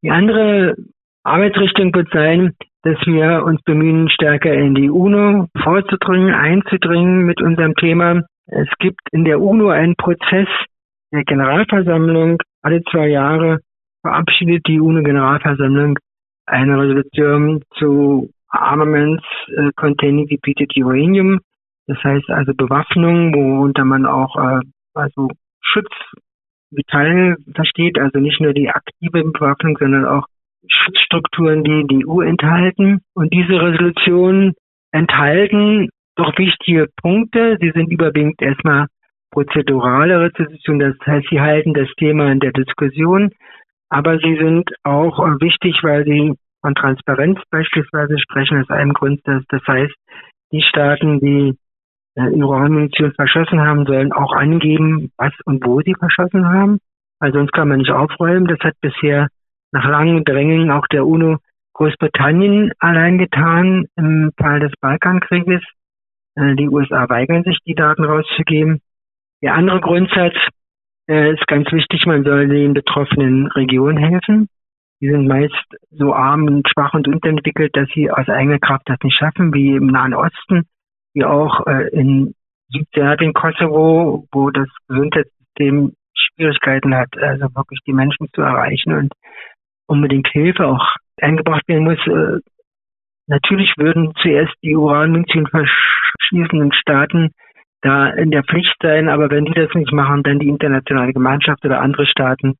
Die 0.03 0.11
andere 0.11 0.77
Arbeitsrichtung 1.25 1.93
wird 1.95 2.09
sein, 2.13 2.55
dass 2.83 2.99
wir 3.05 3.43
uns 3.45 3.61
bemühen, 3.63 4.09
stärker 4.09 4.53
in 4.53 4.75
die 4.75 4.91
UNO 4.91 5.49
vorzudringen, 5.61 6.33
einzudringen 6.33 7.25
mit 7.25 7.43
unserem 7.43 7.75
Thema 7.75 8.23
Es 8.47 8.69
gibt 8.79 9.01
in 9.13 9.25
der 9.25 9.41
UNO 9.41 9.71
einen 9.71 9.97
Prozess 9.97 10.49
der 11.13 11.25
Generalversammlung. 11.25 12.39
Alle 12.63 12.83
zwei 12.85 13.09
Jahre 13.09 13.61
verabschiedet 14.03 14.67
die 14.67 14.81
UNO-Generalversammlung 14.81 15.99
eine 16.47 16.81
Resolution 16.81 17.63
zu 17.77 18.31
Armaments 18.49 19.25
äh, 19.49 19.71
containing 19.75 20.29
depleted 20.29 20.73
uranium. 20.77 21.41
Das 21.87 21.99
heißt 22.03 22.31
also 22.31 22.53
Bewaffnung, 22.55 23.35
worunter 23.35 23.85
man 23.85 24.07
auch 24.07 24.37
äh, 24.37 24.61
also 24.95 25.29
Schutzmetall 25.61 27.37
versteht, 27.55 27.99
also 27.99 28.19
nicht 28.19 28.41
nur 28.41 28.53
die 28.53 28.71
aktive 28.71 29.25
Bewaffnung, 29.25 29.77
sondern 29.79 30.05
auch 30.05 30.27
Schutzstrukturen, 30.69 31.65
die 31.65 31.85
die 31.89 32.07
EU 32.07 32.21
enthalten. 32.21 33.01
Und 33.15 33.33
diese 33.33 33.61
Resolutionen 33.61 34.55
enthalten 34.93 35.91
doch 36.17 36.37
wichtige 36.39 36.89
Punkte. 37.01 37.57
Sie 37.61 37.71
sind 37.71 37.91
überwiegend 37.91 38.41
erstmal 38.41 38.87
prozedurale 39.31 40.21
Resolutionen, 40.21 40.95
das 40.99 41.07
heißt, 41.07 41.27
sie 41.31 41.41
halten 41.41 41.75
das 41.75 41.89
Thema 41.99 42.31
in 42.33 42.41
der 42.41 42.53
Diskussion, 42.53 43.31
aber 43.89 44.19
sie 44.19 44.37
sind 44.37 44.71
auch 44.83 45.19
wichtig, 45.41 45.79
weil 45.83 46.05
sie 46.05 46.35
von 46.63 46.75
Transparenz 46.75 47.39
beispielsweise 47.51 48.19
sprechen, 48.19 48.61
aus 48.63 48.71
einem 48.71 48.93
Grund, 48.93 49.21
dass 49.25 49.43
das 49.49 49.63
heißt, 49.67 49.95
die 50.53 50.63
Staaten, 50.63 51.21
die 51.21 51.57
äh, 52.17 52.31
Uranmunition 52.31 53.13
verschossen 53.13 53.61
haben, 53.61 53.85
sollen 53.87 54.13
auch 54.13 54.33
angeben, 54.33 55.13
was 55.17 55.33
und 55.45 55.65
wo 55.65 55.81
sie 55.83 55.95
verschossen 55.95 56.49
haben. 56.49 56.79
Also 57.21 57.39
sonst 57.39 57.53
kann 57.53 57.69
man 57.69 57.79
nicht 57.79 57.91
aufräumen. 57.91 58.47
Das 58.47 58.59
hat 58.61 58.75
bisher 58.81 59.29
nach 59.73 59.85
langen 59.85 60.25
Drängen 60.25 60.71
auch 60.71 60.87
der 60.89 61.07
UNO 61.07 61.39
Großbritannien 61.75 62.73
allein 62.79 63.19
getan 63.19 63.87
im 63.97 64.33
Fall 64.39 64.61
des 64.61 64.73
Balkankrieges. 64.81 65.63
Äh, 66.37 66.55
die 66.55 66.69
USA 66.69 67.09
weigern 67.09 67.43
sich, 67.43 67.59
die 67.67 67.75
Daten 67.75 68.05
rauszugeben. 68.05 68.81
Der 69.43 69.55
andere 69.55 69.81
Grundsatz 69.81 70.35
äh, 71.09 71.33
ist 71.33 71.47
ganz 71.47 71.71
wichtig, 71.73 72.07
man 72.07 72.25
soll 72.25 72.49
den 72.49 72.75
betroffenen 72.75 73.47
Regionen 73.49 73.97
helfen. 73.97 74.49
Die 75.01 75.11
sind 75.11 75.29
meist 75.29 75.55
so 75.91 76.15
arm 76.15 76.47
und 76.47 76.69
schwach 76.69 76.95
und 76.95 77.07
unterentwickelt, 77.07 77.77
dass 77.77 77.89
sie 77.95 78.11
aus 78.11 78.29
eigener 78.29 78.59
Kraft 78.59 78.89
das 78.89 78.99
nicht 79.03 79.17
schaffen, 79.17 79.53
wie 79.53 79.73
im 79.73 79.89
Nahen 79.89 80.15
Osten, 80.15 80.63
wie 81.13 81.25
auch 81.25 81.67
äh, 81.67 81.89
in 81.89 82.35
Südserbien, 82.69 83.35
Kosovo, 83.35 84.27
wo 84.33 84.51
das 84.51 84.69
Gesundheitssystem 84.89 85.95
Schwierigkeiten 86.15 86.95
hat, 86.95 87.17
also 87.19 87.47
wirklich 87.55 87.81
die 87.87 87.93
Menschen 87.93 88.29
zu 88.33 88.41
erreichen 88.41 88.93
und 88.93 89.13
unbedingt 89.87 90.29
Hilfe 90.29 90.67
auch 90.67 90.95
eingebracht 91.21 91.69
werden 91.69 91.85
muss. 91.85 92.43
Natürlich 93.27 93.75
würden 93.77 94.13
zuerst 94.21 94.55
die 94.63 94.77
Uranmünzen 94.77 95.47
verschließenden 96.19 96.73
Staaten 96.73 97.31
da 97.83 98.09
in 98.09 98.31
der 98.31 98.43
Pflicht 98.43 98.75
sein, 98.83 99.09
aber 99.09 99.31
wenn 99.31 99.45
die 99.45 99.53
das 99.53 99.73
nicht 99.75 99.93
machen, 99.93 100.23
dann 100.23 100.39
die 100.39 100.49
internationale 100.49 101.13
Gemeinschaft 101.13 101.65
oder 101.65 101.81
andere 101.81 102.07
Staaten 102.07 102.55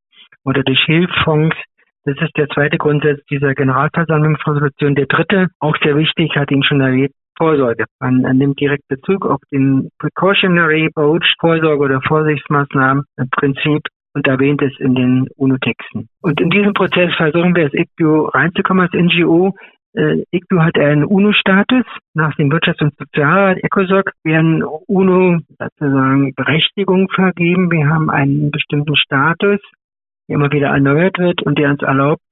oder 0.45 0.63
durch 0.63 0.81
Hilfsfonds. 0.85 1.57
Das 2.05 2.17
ist 2.21 2.37
der 2.37 2.49
zweite 2.49 2.79
Grundsatz 2.79 3.19
dieser 3.31 3.55
Generalversammlungsresolution. 3.55 4.95
Der 4.95 5.07
dritte, 5.07 5.49
auch 5.59 5.77
sehr 5.83 5.97
wichtig, 5.97 6.37
hat 6.37 6.51
ihn 6.53 6.63
schon 6.63 6.81
erwähnt, 6.81 7.13
Vorsorge. 7.37 7.85
Man 8.01 8.21
nimmt 8.39 8.61
direkt 8.61 8.87
Bezug 8.89 9.27
auf 9.27 9.41
den 9.51 9.91
Precautionary 9.99 10.87
Approach, 10.87 11.35
Vorsorge 11.41 11.83
oder 11.83 12.01
Vorsichtsmaßnahmen 12.03 13.05
im 13.19 13.29
Prinzip 13.31 13.83
und 14.15 14.27
erwähnt 14.27 14.63
es 14.63 14.73
in 14.79 14.95
den 14.95 15.29
UNO-Texten. 15.37 16.09
Und 16.23 16.41
in 16.41 16.49
diesem 16.51 16.73
Prozess 16.73 17.15
versuchen 17.17 17.55
wir 17.55 17.65
als 17.65 17.75
ICBU 17.75 18.27
reinzukommen 18.33 18.89
als 18.89 18.95
NGO. 18.95 19.53
Äh, 19.97 20.25
ICBU 20.31 20.61
hat 20.61 20.79
einen 20.79 21.05
UNO-Status. 21.05 21.85
Nach 22.15 22.35
dem 22.37 22.51
Wirtschafts- 22.51 22.83
und 22.83 22.97
Sozialrat 22.99 23.59
ECOSOC 23.63 24.13
werden 24.25 24.63
UNO 24.63 25.39
sozusagen 25.59 26.35
Berechtigung 26.35 27.09
vergeben. 27.09 27.71
Wir 27.71 27.89
haben 27.89 28.11
einen 28.11 28.51
bestimmten 28.51 28.97
Status, 28.97 29.61
der 30.29 30.37
immer 30.37 30.53
wieder 30.53 30.69
erneuert 30.69 31.19
wird 31.19 31.43
und 31.43 31.59
der 31.59 31.71
uns 31.71 31.83
erlaubt, 31.83 32.23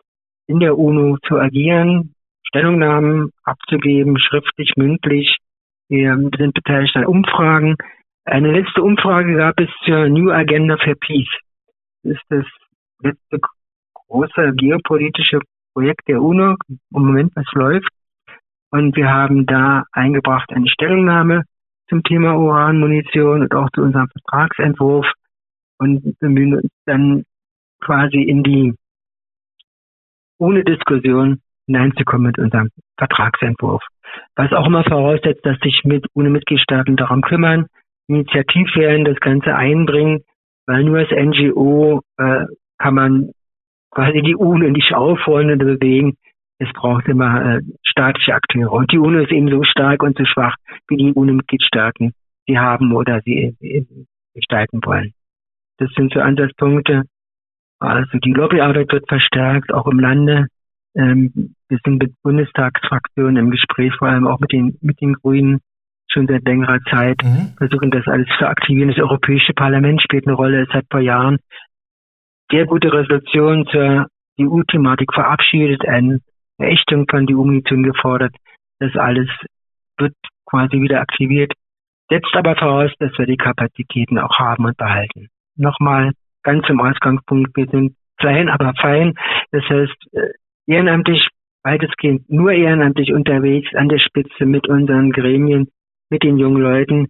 in 0.46 0.60
der 0.60 0.78
UNO 0.78 1.16
zu 1.26 1.38
agieren, 1.38 2.14
Stellungnahmen 2.46 3.30
abzugeben, 3.44 4.18
schriftlich, 4.18 4.72
mündlich. 4.76 5.38
Wir 5.88 6.16
sind 6.36 6.54
beteiligt 6.54 6.96
an 6.96 7.06
Umfragen. 7.06 7.76
Eine 8.26 8.52
letzte 8.52 8.82
Umfrage 8.82 9.36
gab 9.36 9.58
es 9.58 9.68
zur 9.84 10.08
New 10.08 10.30
Agenda 10.30 10.76
for 10.76 10.94
Peace 11.00 11.28
ist 12.04 12.22
das 12.28 12.44
letzte 13.02 13.40
große 13.94 14.52
geopolitische 14.56 15.40
Projekt 15.74 16.08
der 16.08 16.22
UNO 16.22 16.54
im 16.70 16.78
Moment, 16.90 17.32
was 17.34 17.46
läuft. 17.52 17.88
Und 18.70 18.96
wir 18.96 19.08
haben 19.08 19.46
da 19.46 19.84
eingebracht 19.92 20.50
eine 20.52 20.68
Stellungnahme 20.68 21.44
zum 21.88 22.02
Thema 22.02 22.34
Uranmunition 22.36 23.42
und 23.42 23.54
auch 23.54 23.68
zu 23.74 23.82
unserem 23.82 24.08
Vertragsentwurf 24.08 25.06
und 25.78 26.18
bemühen 26.18 26.54
uns 26.54 26.70
dann 26.86 27.24
quasi 27.80 28.22
in 28.22 28.42
die, 28.42 28.74
ohne 30.38 30.64
Diskussion 30.64 31.40
hineinzukommen 31.66 32.28
mit 32.28 32.38
unserem 32.38 32.70
Vertragsentwurf. 32.96 33.82
Was 34.36 34.52
auch 34.52 34.66
immer 34.66 34.84
voraussetzt, 34.84 35.44
dass 35.44 35.58
sich 35.60 35.82
mit, 35.84 36.06
ohne 36.14 36.30
Mitgliedstaaten 36.30 36.96
darum 36.96 37.22
kümmern, 37.22 37.66
initiativ 38.06 38.74
werden, 38.76 39.04
das 39.04 39.18
Ganze 39.20 39.54
einbringen, 39.54 40.24
weil 40.66 40.84
nur 40.84 40.98
als 40.98 41.10
NGO 41.10 42.02
äh, 42.18 42.46
kann 42.78 42.94
man 42.94 43.30
quasi 43.94 44.22
die 44.22 44.36
UNO 44.36 44.68
nicht 44.70 44.94
aufrollen 44.94 45.50
und 45.52 45.58
bewegen. 45.58 46.16
Es 46.58 46.68
braucht 46.72 47.06
immer 47.08 47.56
äh, 47.56 47.60
staatliche 47.82 48.34
Akteure. 48.34 48.72
Und 48.72 48.92
die 48.92 48.98
UNO 48.98 49.20
ist 49.20 49.32
eben 49.32 49.48
so 49.48 49.62
stark 49.64 50.02
und 50.02 50.16
so 50.16 50.24
schwach, 50.24 50.54
wie 50.88 50.96
die 50.96 51.12
UNO-Mitgliedstaaten 51.12 52.12
sie 52.46 52.58
haben 52.58 52.92
oder 52.92 53.20
sie, 53.24 53.56
sie 53.60 53.86
gestalten 54.34 54.80
wollen. 54.84 55.12
Das 55.78 55.90
sind 55.96 56.12
so 56.12 56.20
Ansatzpunkte. 56.20 57.02
Also 57.80 58.18
die 58.18 58.32
Lobbyarbeit 58.32 58.92
wird 58.92 59.08
verstärkt, 59.08 59.72
auch 59.72 59.86
im 59.86 59.98
Lande. 59.98 60.46
Ähm, 60.96 61.54
wir 61.68 61.78
sind 61.84 62.00
mit 62.00 62.14
Bundestagsfraktionen 62.22 63.36
im 63.36 63.50
Gespräch, 63.50 63.92
vor 63.98 64.08
allem 64.08 64.26
auch 64.26 64.38
mit 64.38 64.52
den, 64.52 64.78
mit 64.80 65.00
den 65.00 65.14
Grünen, 65.14 65.60
schon 66.08 66.28
seit 66.28 66.44
längerer 66.44 66.78
Zeit, 66.88 67.16
mhm. 67.24 67.54
versuchen 67.58 67.90
das 67.90 68.06
alles 68.06 68.28
zu 68.38 68.46
aktivieren. 68.46 68.90
Das 68.90 68.98
Europäische 68.98 69.52
Parlament 69.52 70.00
spielt 70.00 70.26
eine 70.26 70.36
Rolle. 70.36 70.62
Es 70.62 70.68
hat 70.72 70.84
vor 70.90 71.00
Jahren 71.00 71.38
sehr 72.50 72.66
gute 72.66 72.92
Resolutionen 72.92 73.66
zur 73.66 74.06
EU-Thematik 74.40 75.12
verabschiedet, 75.12 75.86
eine 75.86 76.20
Ächtung 76.58 77.06
von 77.08 77.26
die 77.26 77.34
munition 77.34 77.82
gefordert. 77.82 78.34
Das 78.78 78.94
alles 78.96 79.28
wird 79.98 80.14
quasi 80.46 80.80
wieder 80.80 81.00
aktiviert, 81.00 81.52
setzt 82.08 82.34
aber 82.34 82.56
voraus, 82.56 82.90
dass 82.98 83.16
wir 83.18 83.26
die 83.26 83.36
Kapazitäten 83.36 84.18
auch 84.18 84.38
haben 84.38 84.64
und 84.64 84.76
behalten. 84.76 85.28
Nochmal 85.56 86.12
ganz 86.42 86.66
zum 86.66 86.80
Ausgangspunkt, 86.80 87.56
wir 87.56 87.66
sind 87.66 87.96
klein, 88.18 88.48
aber 88.48 88.74
fein. 88.80 89.14
Das 89.52 89.64
heißt, 89.64 89.96
äh, 90.12 90.32
ehrenamtlich, 90.66 91.28
weitestgehend 91.62 92.28
nur 92.30 92.52
ehrenamtlich 92.52 93.12
unterwegs 93.12 93.74
an 93.74 93.88
der 93.88 93.98
Spitze 93.98 94.44
mit 94.44 94.68
unseren 94.68 95.10
Gremien, 95.10 95.68
mit 96.10 96.22
den 96.22 96.38
jungen 96.38 96.60
Leuten 96.60 97.08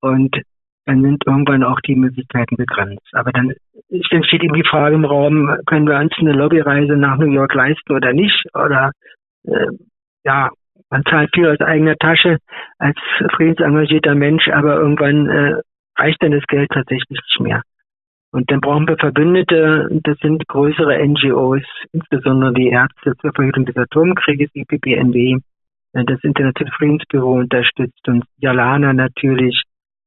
und 0.00 0.42
dann 0.86 1.02
sind 1.02 1.24
irgendwann 1.26 1.62
auch 1.62 1.80
die 1.80 1.94
Möglichkeiten 1.94 2.56
begrenzt. 2.56 3.08
Aber 3.12 3.30
dann 3.32 3.54
steht 4.00 4.42
eben 4.42 4.54
die 4.54 4.68
Frage 4.68 4.94
im 4.94 5.04
Raum, 5.04 5.56
können 5.66 5.86
wir 5.86 5.98
uns 5.98 6.12
eine 6.18 6.32
Lobbyreise 6.32 6.96
nach 6.96 7.18
New 7.18 7.30
York 7.30 7.54
leisten 7.54 7.94
oder 7.94 8.12
nicht? 8.12 8.44
Oder 8.54 8.92
äh, 9.44 9.68
ja, 10.24 10.50
man 10.90 11.04
zahlt 11.04 11.30
viel 11.34 11.48
aus 11.48 11.60
eigener 11.60 11.96
Tasche 11.96 12.38
als 12.78 12.98
friedensengagierter 13.36 14.14
Mensch, 14.14 14.48
aber 14.48 14.76
irgendwann 14.76 15.28
äh, 15.28 15.60
reicht 15.96 16.22
dann 16.22 16.32
das 16.32 16.44
Geld 16.46 16.70
tatsächlich 16.70 17.18
nicht 17.20 17.40
mehr. 17.40 17.62
Und 18.32 18.50
dann 18.50 18.60
brauchen 18.60 18.88
wir 18.88 18.96
Verbündete, 18.96 19.88
das 20.02 20.18
sind 20.18 20.46
größere 20.48 21.06
NGOs, 21.06 21.62
insbesondere 21.92 22.54
die 22.54 22.68
Ärzte 22.68 23.14
zur 23.20 23.32
Verhütung 23.32 23.66
des 23.66 23.76
Atomkrieges, 23.76 24.50
IPPNW, 24.54 25.36
äh, 25.92 26.04
das 26.04 26.22
Internationale 26.22 26.74
Friedensbüro 26.76 27.34
unterstützt 27.34 28.08
uns, 28.08 28.24
Jalana 28.38 28.92
natürlich, 28.94 29.62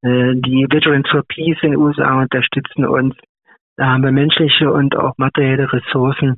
die 0.06 0.68
Vigilance 0.70 1.10
for 1.10 1.24
Peace 1.28 1.58
in 1.62 1.72
den 1.72 1.80
USA 1.80 2.22
unterstützen 2.22 2.86
uns. 2.86 3.16
Da 3.78 3.88
haben 3.88 4.04
wir 4.04 4.12
menschliche 4.12 4.72
und 4.72 4.96
auch 4.96 5.14
materielle 5.18 5.72
Ressourcen 5.72 6.38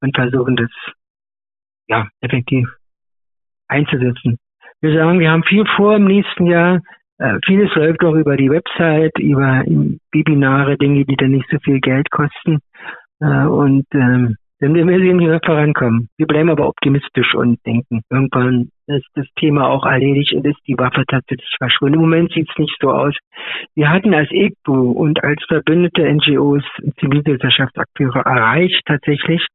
und 0.00 0.14
versuchen 0.14 0.56
das 0.56 0.70
ja 1.88 2.06
effektiv 2.20 2.68
einzusetzen. 3.68 4.38
Wir 4.80 4.94
sagen, 4.94 5.18
wir 5.18 5.30
haben 5.30 5.42
viel 5.42 5.64
vor 5.76 5.96
im 5.96 6.04
nächsten 6.04 6.46
Jahr. 6.46 6.80
Äh, 7.18 7.38
vieles 7.44 7.74
läuft 7.74 8.04
auch 8.04 8.14
über 8.14 8.36
die 8.36 8.50
Website, 8.50 9.18
über 9.18 9.64
Webinare, 10.12 10.76
Dinge, 10.76 11.04
die 11.04 11.16
dann 11.16 11.32
nicht 11.32 11.48
so 11.50 11.58
viel 11.58 11.80
Geld 11.80 12.10
kosten. 12.10 12.60
und 13.20 13.86
ähm, 13.94 14.36
werden 14.60 14.88
wir 14.88 14.98
sehen, 14.98 15.20
wie 15.20 15.28
wir 15.28 15.40
vorankommen. 15.44 16.08
Wir 16.16 16.26
bleiben 16.26 16.50
aber 16.50 16.68
optimistisch 16.68 17.34
und 17.34 17.64
denken, 17.64 18.02
irgendwann 18.10 18.70
ist 18.86 19.06
das 19.14 19.26
Thema 19.36 19.68
auch 19.68 19.86
erledigt 19.86 20.32
und 20.32 20.46
ist 20.46 20.60
die 20.66 20.78
Waffe 20.78 21.04
tatsächlich 21.06 21.54
verschwunden. 21.58 21.94
Im 21.94 22.00
Moment 22.00 22.32
sieht 22.32 22.48
es 22.50 22.58
nicht 22.58 22.76
so 22.80 22.90
aus. 22.90 23.14
Wir 23.74 23.90
hatten 23.90 24.14
als 24.14 24.30
EGBU 24.30 24.92
und 24.92 25.22
als 25.22 25.42
verbündete 25.46 26.02
NGOs, 26.12 26.64
Zivilgesellschaftsakteure 26.98 28.20
erreicht 28.20 28.82
tatsächlich, 28.86 29.46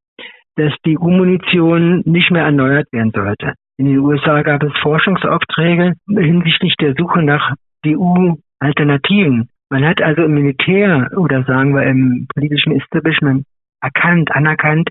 dass 0.56 0.74
die 0.86 0.98
U-Munition 0.98 2.04
nicht 2.06 2.32
mehr 2.32 2.44
erneuert 2.44 2.88
werden 2.92 3.12
sollte. 3.14 3.54
In 3.78 3.86
den 3.86 3.98
USA 4.00 4.44
gab 4.44 4.62
es 4.64 4.72
Forschungsaufträge 4.82 5.94
hinsichtlich 6.08 6.76
der 6.80 6.94
Suche 6.98 7.24
nach 7.24 7.56
DU 7.84 8.38
Alternativen. 8.60 9.50
Man 9.70 9.84
hat 9.84 10.02
also 10.02 10.24
im 10.24 10.36
Militär 10.36 11.10
oder 11.18 11.44
sagen 11.44 11.76
wir 11.76 11.84
im 11.84 12.28
politischen 12.34 12.80
Establishment 12.80 13.46
erkannt, 13.84 14.32
anerkannt, 14.32 14.90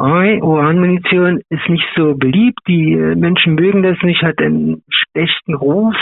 Uranmunition 0.00 1.42
ist 1.50 1.68
nicht 1.68 1.86
so 1.94 2.14
beliebt, 2.14 2.58
die 2.66 2.96
Menschen 2.96 3.54
mögen 3.54 3.82
das 3.82 3.98
nicht, 4.02 4.22
hat 4.22 4.40
einen 4.40 4.82
schlechten 4.88 5.54
Ruf, 5.54 5.94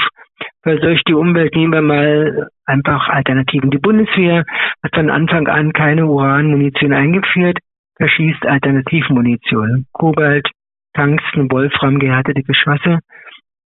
verseucht 0.63 1.03
die 1.09 1.15
Umwelt, 1.15 1.55
nehmen 1.57 1.73
wir 1.73 1.83
mal 1.83 2.49
einfach 2.65 3.09
Alternativen. 3.09 3.71
Die 3.71 3.79
Bundeswehr 3.79 4.45
hat 4.85 4.95
von 4.95 5.11
Anfang 5.11 5.49
an 5.49 5.73
keine 5.73 6.07
Uranmunition 6.07 6.93
eingeführt, 6.93 7.59
verschießt 7.97 8.47
Alternativmunition. 8.47 9.87
Kobalt, 9.93 10.49
Tungsten, 10.95 11.51
Wolfram, 11.51 11.99
gehärtete 11.99 12.45
Geschosse, 12.45 13.01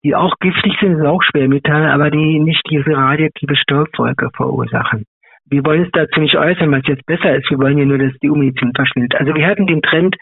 die 0.03 0.15
auch 0.15 0.35
giftig 0.39 0.77
sind, 0.79 0.95
sind 0.95 1.05
auch 1.05 1.21
Schwermetall, 1.23 1.91
aber 1.91 2.09
die 2.09 2.39
nicht 2.39 2.61
diese 2.69 2.95
radioaktive 2.95 3.55
Staubwolke 3.57 4.29
verursachen. 4.33 5.03
Wir 5.51 5.65
wollen 5.65 5.83
es 5.83 5.91
dazu 5.91 6.21
nicht 6.21 6.35
äußern, 6.37 6.71
was 6.71 6.87
jetzt 6.87 7.05
besser 7.05 7.35
ist. 7.35 7.49
Wir 7.51 7.59
wollen 7.59 7.77
ja 7.77 7.85
nur, 7.85 7.97
dass 7.97 8.13
die 8.23 8.29
Munition 8.29 8.71
verschwindet. 8.73 9.15
Also 9.19 9.35
wir 9.35 9.45
hatten 9.45 9.67
den 9.67 9.81
Trend, 9.81 10.15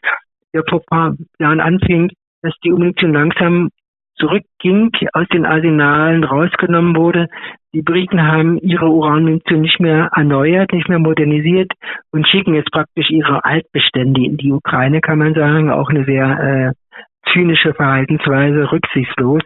der 0.56 0.64
vor 0.68 0.80
ein 0.80 0.86
paar 0.90 1.16
Jahren 1.40 1.60
anfing, 1.60 2.10
dass 2.42 2.54
die 2.64 2.72
Munition 2.72 3.14
langsam 3.14 3.70
zurückging, 4.16 4.92
aus 5.14 5.28
den 5.32 5.46
Arsenalen 5.46 6.24
rausgenommen 6.24 6.96
wurde. 6.96 7.28
Die 7.74 7.84
Briten 7.84 8.24
haben 8.24 8.58
ihre 8.58 8.90
Uranmunition 8.90 9.62
nicht 9.62 9.80
mehr 9.80 10.10
erneuert, 10.16 10.74
nicht 10.74 10.90
mehr 10.90 11.00
modernisiert 11.00 11.72
und 12.12 12.28
schicken 12.28 12.56
jetzt 12.56 12.72
praktisch 12.72 13.12
ihre 13.12 13.46
Altbestände 13.46 14.26
in 14.26 14.38
die 14.38 14.52
Ukraine, 14.52 15.00
kann 15.00 15.20
man 15.20 15.36
sagen. 15.36 15.70
Auch 15.70 15.90
eine 15.90 16.06
sehr 16.06 16.74
äh, 16.76 17.32
zynische 17.32 17.76
Verhaltensweise, 17.76 18.72
rücksichtslos. 18.72 19.44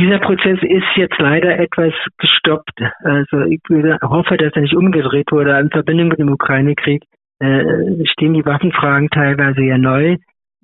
Dieser 0.00 0.18
Prozess 0.18 0.58
ist 0.62 0.96
jetzt 0.96 1.18
leider 1.18 1.58
etwas 1.58 1.92
gestoppt. 2.16 2.80
Also 3.04 3.42
ich 3.42 3.60
hoffe, 4.02 4.38
dass 4.38 4.54
er 4.54 4.62
nicht 4.62 4.74
umgedreht 4.74 5.30
wurde. 5.30 5.58
In 5.58 5.68
Verbindung 5.68 6.08
mit 6.08 6.18
dem 6.18 6.32
Ukraine-Krieg 6.32 7.02
äh, 7.38 8.06
stehen 8.06 8.32
die 8.32 8.46
Waffenfragen 8.46 9.10
teilweise 9.10 9.60
ja 9.60 9.76
neu. 9.76 10.16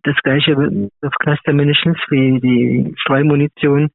Das 0.04 0.16
gleiche 0.22 0.56
auf 1.02 1.12
Cluster 1.18 1.52
Munitions 1.52 1.98
wie 2.08 2.40
die 2.40 2.94
Streumunition, 2.96 3.90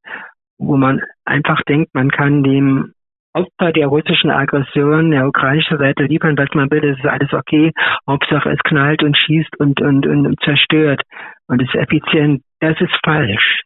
wo 0.58 0.76
man 0.76 1.02
einfach 1.24 1.60
denkt, 1.62 1.92
man 1.92 2.12
kann 2.12 2.44
dem 2.44 2.92
Opfer 3.32 3.72
der 3.72 3.88
russischen 3.88 4.30
Aggression 4.30 5.10
der 5.10 5.26
ukrainischen 5.26 5.78
Seite 5.78 6.04
liefern, 6.04 6.38
was 6.38 6.54
man 6.54 6.70
will, 6.70 6.82
das 6.82 6.98
ist 6.98 7.06
alles 7.06 7.32
okay. 7.32 7.72
Hauptsache 8.06 8.48
es 8.48 8.60
knallt 8.62 9.02
und 9.02 9.18
schießt 9.18 9.58
und, 9.58 9.80
und, 9.80 10.06
und 10.06 10.40
zerstört 10.44 11.02
und 11.48 11.60
ist 11.60 11.74
effizient. 11.74 12.42
Das 12.60 12.80
ist 12.80 12.96
falsch. 13.04 13.62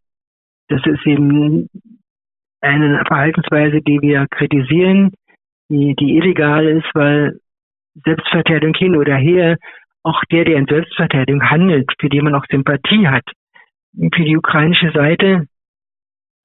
Das 0.69 0.81
ist 0.85 1.07
eben 1.07 1.69
eine 2.61 3.05
Verhaltensweise, 3.07 3.81
die 3.81 4.01
wir 4.01 4.27
kritisieren, 4.31 5.12
die, 5.69 5.95
die 5.95 6.17
illegal 6.17 6.67
ist, 6.67 6.87
weil 6.95 7.39
Selbstverteidigung 8.05 8.75
hin 8.75 8.97
oder 8.97 9.17
her, 9.17 9.57
auch 10.03 10.23
der, 10.31 10.45
der 10.45 10.57
in 10.57 10.67
Selbstverteidigung 10.67 11.43
handelt, 11.43 11.91
für 11.99 12.09
den 12.09 12.25
man 12.25 12.35
auch 12.35 12.45
Sympathie 12.51 13.09
hat, 13.09 13.25
für 13.93 14.25
die 14.25 14.37
ukrainische 14.37 14.93
Seite 14.93 15.47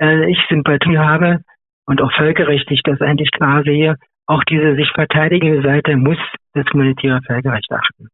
äh, 0.02 0.32
ich 0.32 0.40
Sympathie 0.50 0.98
habe 0.98 1.42
und 1.86 2.02
auch 2.02 2.12
völkerrechtlich 2.14 2.82
das 2.84 3.02
eigentlich 3.02 3.32
klar 3.32 3.64
sehe, 3.64 3.98
auch 4.26 4.44
diese 4.46 4.76
sich 4.76 4.90
verteidigende 4.92 5.62
Seite 5.62 5.96
muss 5.98 6.18
das 6.54 6.66
humanitäre 6.72 7.22
Völkerrecht 7.26 7.72
achten. 7.72 8.08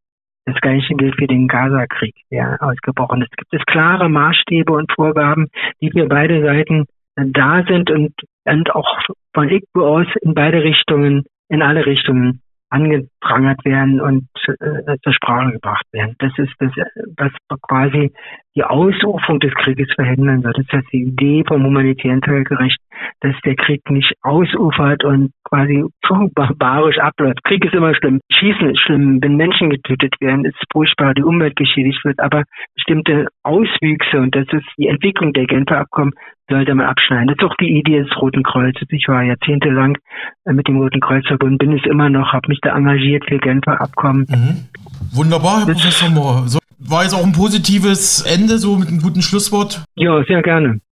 Das 0.47 0.55
Gleiche 0.61 0.95
gilt 0.95 1.17
für 1.17 1.27
den 1.27 1.49
Gaza-Krieg, 1.49 2.15
der 2.31 2.57
ausgebrochen 2.61 3.21
ist. 3.21 3.35
Gibt 3.35 3.53
es 3.53 3.65
klare 3.65 4.07
Maßstäbe 4.07 4.71
und 4.71 4.89
Vorgaben, 4.93 5.49
die 5.81 5.91
für 5.91 6.07
beide 6.07 6.41
Seiten 6.41 6.85
da 7.17 7.65
sind 7.67 7.91
und, 7.91 8.13
und 8.45 8.73
auch 8.73 8.87
von 9.33 9.49
IGBO 9.49 9.85
aus 9.85 10.07
in 10.21 10.33
beide 10.33 10.63
Richtungen, 10.63 11.25
in 11.49 11.61
alle 11.61 11.85
Richtungen 11.85 12.41
angeprangert 12.69 13.63
werden 13.65 14.01
und 14.01 14.27
äh, 14.47 14.97
zur 15.03 15.13
Sprache 15.13 15.51
gebracht 15.53 15.85
werden. 15.91 16.15
Das 16.19 16.31
ist 16.37 16.53
das, 16.59 16.71
was 17.17 17.31
quasi 17.61 18.11
die 18.55 18.63
Ausrufung 18.63 19.39
des 19.39 19.53
Krieges 19.53 19.87
verhindern 19.93 20.43
wird. 20.43 20.57
Das 20.57 20.65
heißt, 20.71 20.87
die 20.91 21.03
Idee 21.03 21.43
vom 21.47 21.63
humanitären 21.63 22.21
Völkerrecht, 22.21 22.79
dass 23.21 23.35
der 23.45 23.55
Krieg 23.55 23.81
nicht 23.89 24.13
ausufert 24.21 25.03
und 25.03 25.31
quasi 25.43 25.85
zu 26.05 26.31
barbarisch 26.33 26.97
abläuft. 26.97 27.43
Krieg 27.43 27.63
ist 27.63 27.75
immer 27.75 27.93
schlimm. 27.95 28.19
Schießen 28.31 28.71
ist 28.71 28.81
schlimm. 28.81 29.19
Wenn 29.21 29.35
Menschen 29.37 29.69
getötet 29.69 30.15
werden, 30.19 30.45
ist 30.45 30.57
furchtbar, 30.71 31.13
die 31.13 31.23
Umwelt 31.23 31.55
geschädigt 31.55 32.03
wird. 32.03 32.19
Aber 32.19 32.43
bestimmte 32.75 33.27
Auswüchse, 33.43 34.19
und 34.19 34.35
das 34.35 34.47
ist 34.51 34.67
die 34.77 34.87
Entwicklung 34.87 35.33
der 35.33 35.45
Genfer 35.45 35.79
Abkommen, 35.79 36.13
sollte 36.49 36.73
man 36.75 36.85
abschneiden. 36.85 37.27
Das 37.27 37.37
ist 37.37 37.43
auch 37.43 37.55
die 37.57 37.77
Idee 37.77 38.03
des 38.03 38.15
Roten 38.17 38.43
Kreuzes. 38.43 38.87
Ich 38.89 39.07
war 39.07 39.23
jahrzehntelang 39.23 39.97
äh, 40.45 40.53
mit 40.53 40.67
dem 40.67 40.77
Roten 40.77 40.99
Kreuz 40.99 41.25
verbunden, 41.27 41.57
bin 41.57 41.73
es 41.73 41.85
immer 41.85 42.09
noch, 42.09 42.33
habe 42.33 42.47
mich 42.47 42.59
da 42.61 42.75
engagiert 42.75 43.25
für 43.27 43.37
Genfer 43.37 43.81
Abkommen. 43.81 44.25
Mhm. 44.29 44.67
Wunderbar, 45.11 45.59
Herr 45.59 45.73
Professor 45.73 46.09
Mohr. 46.09 46.43
So, 46.47 46.59
war 46.79 47.03
jetzt 47.03 47.13
auch 47.13 47.25
ein 47.25 47.33
positives 47.33 48.21
Ende, 48.21 48.57
so 48.57 48.77
mit 48.77 48.87
einem 48.87 49.01
guten 49.01 49.21
Schlusswort? 49.21 49.83
Ja, 49.95 50.23
sehr 50.23 50.41
gerne. 50.41 50.79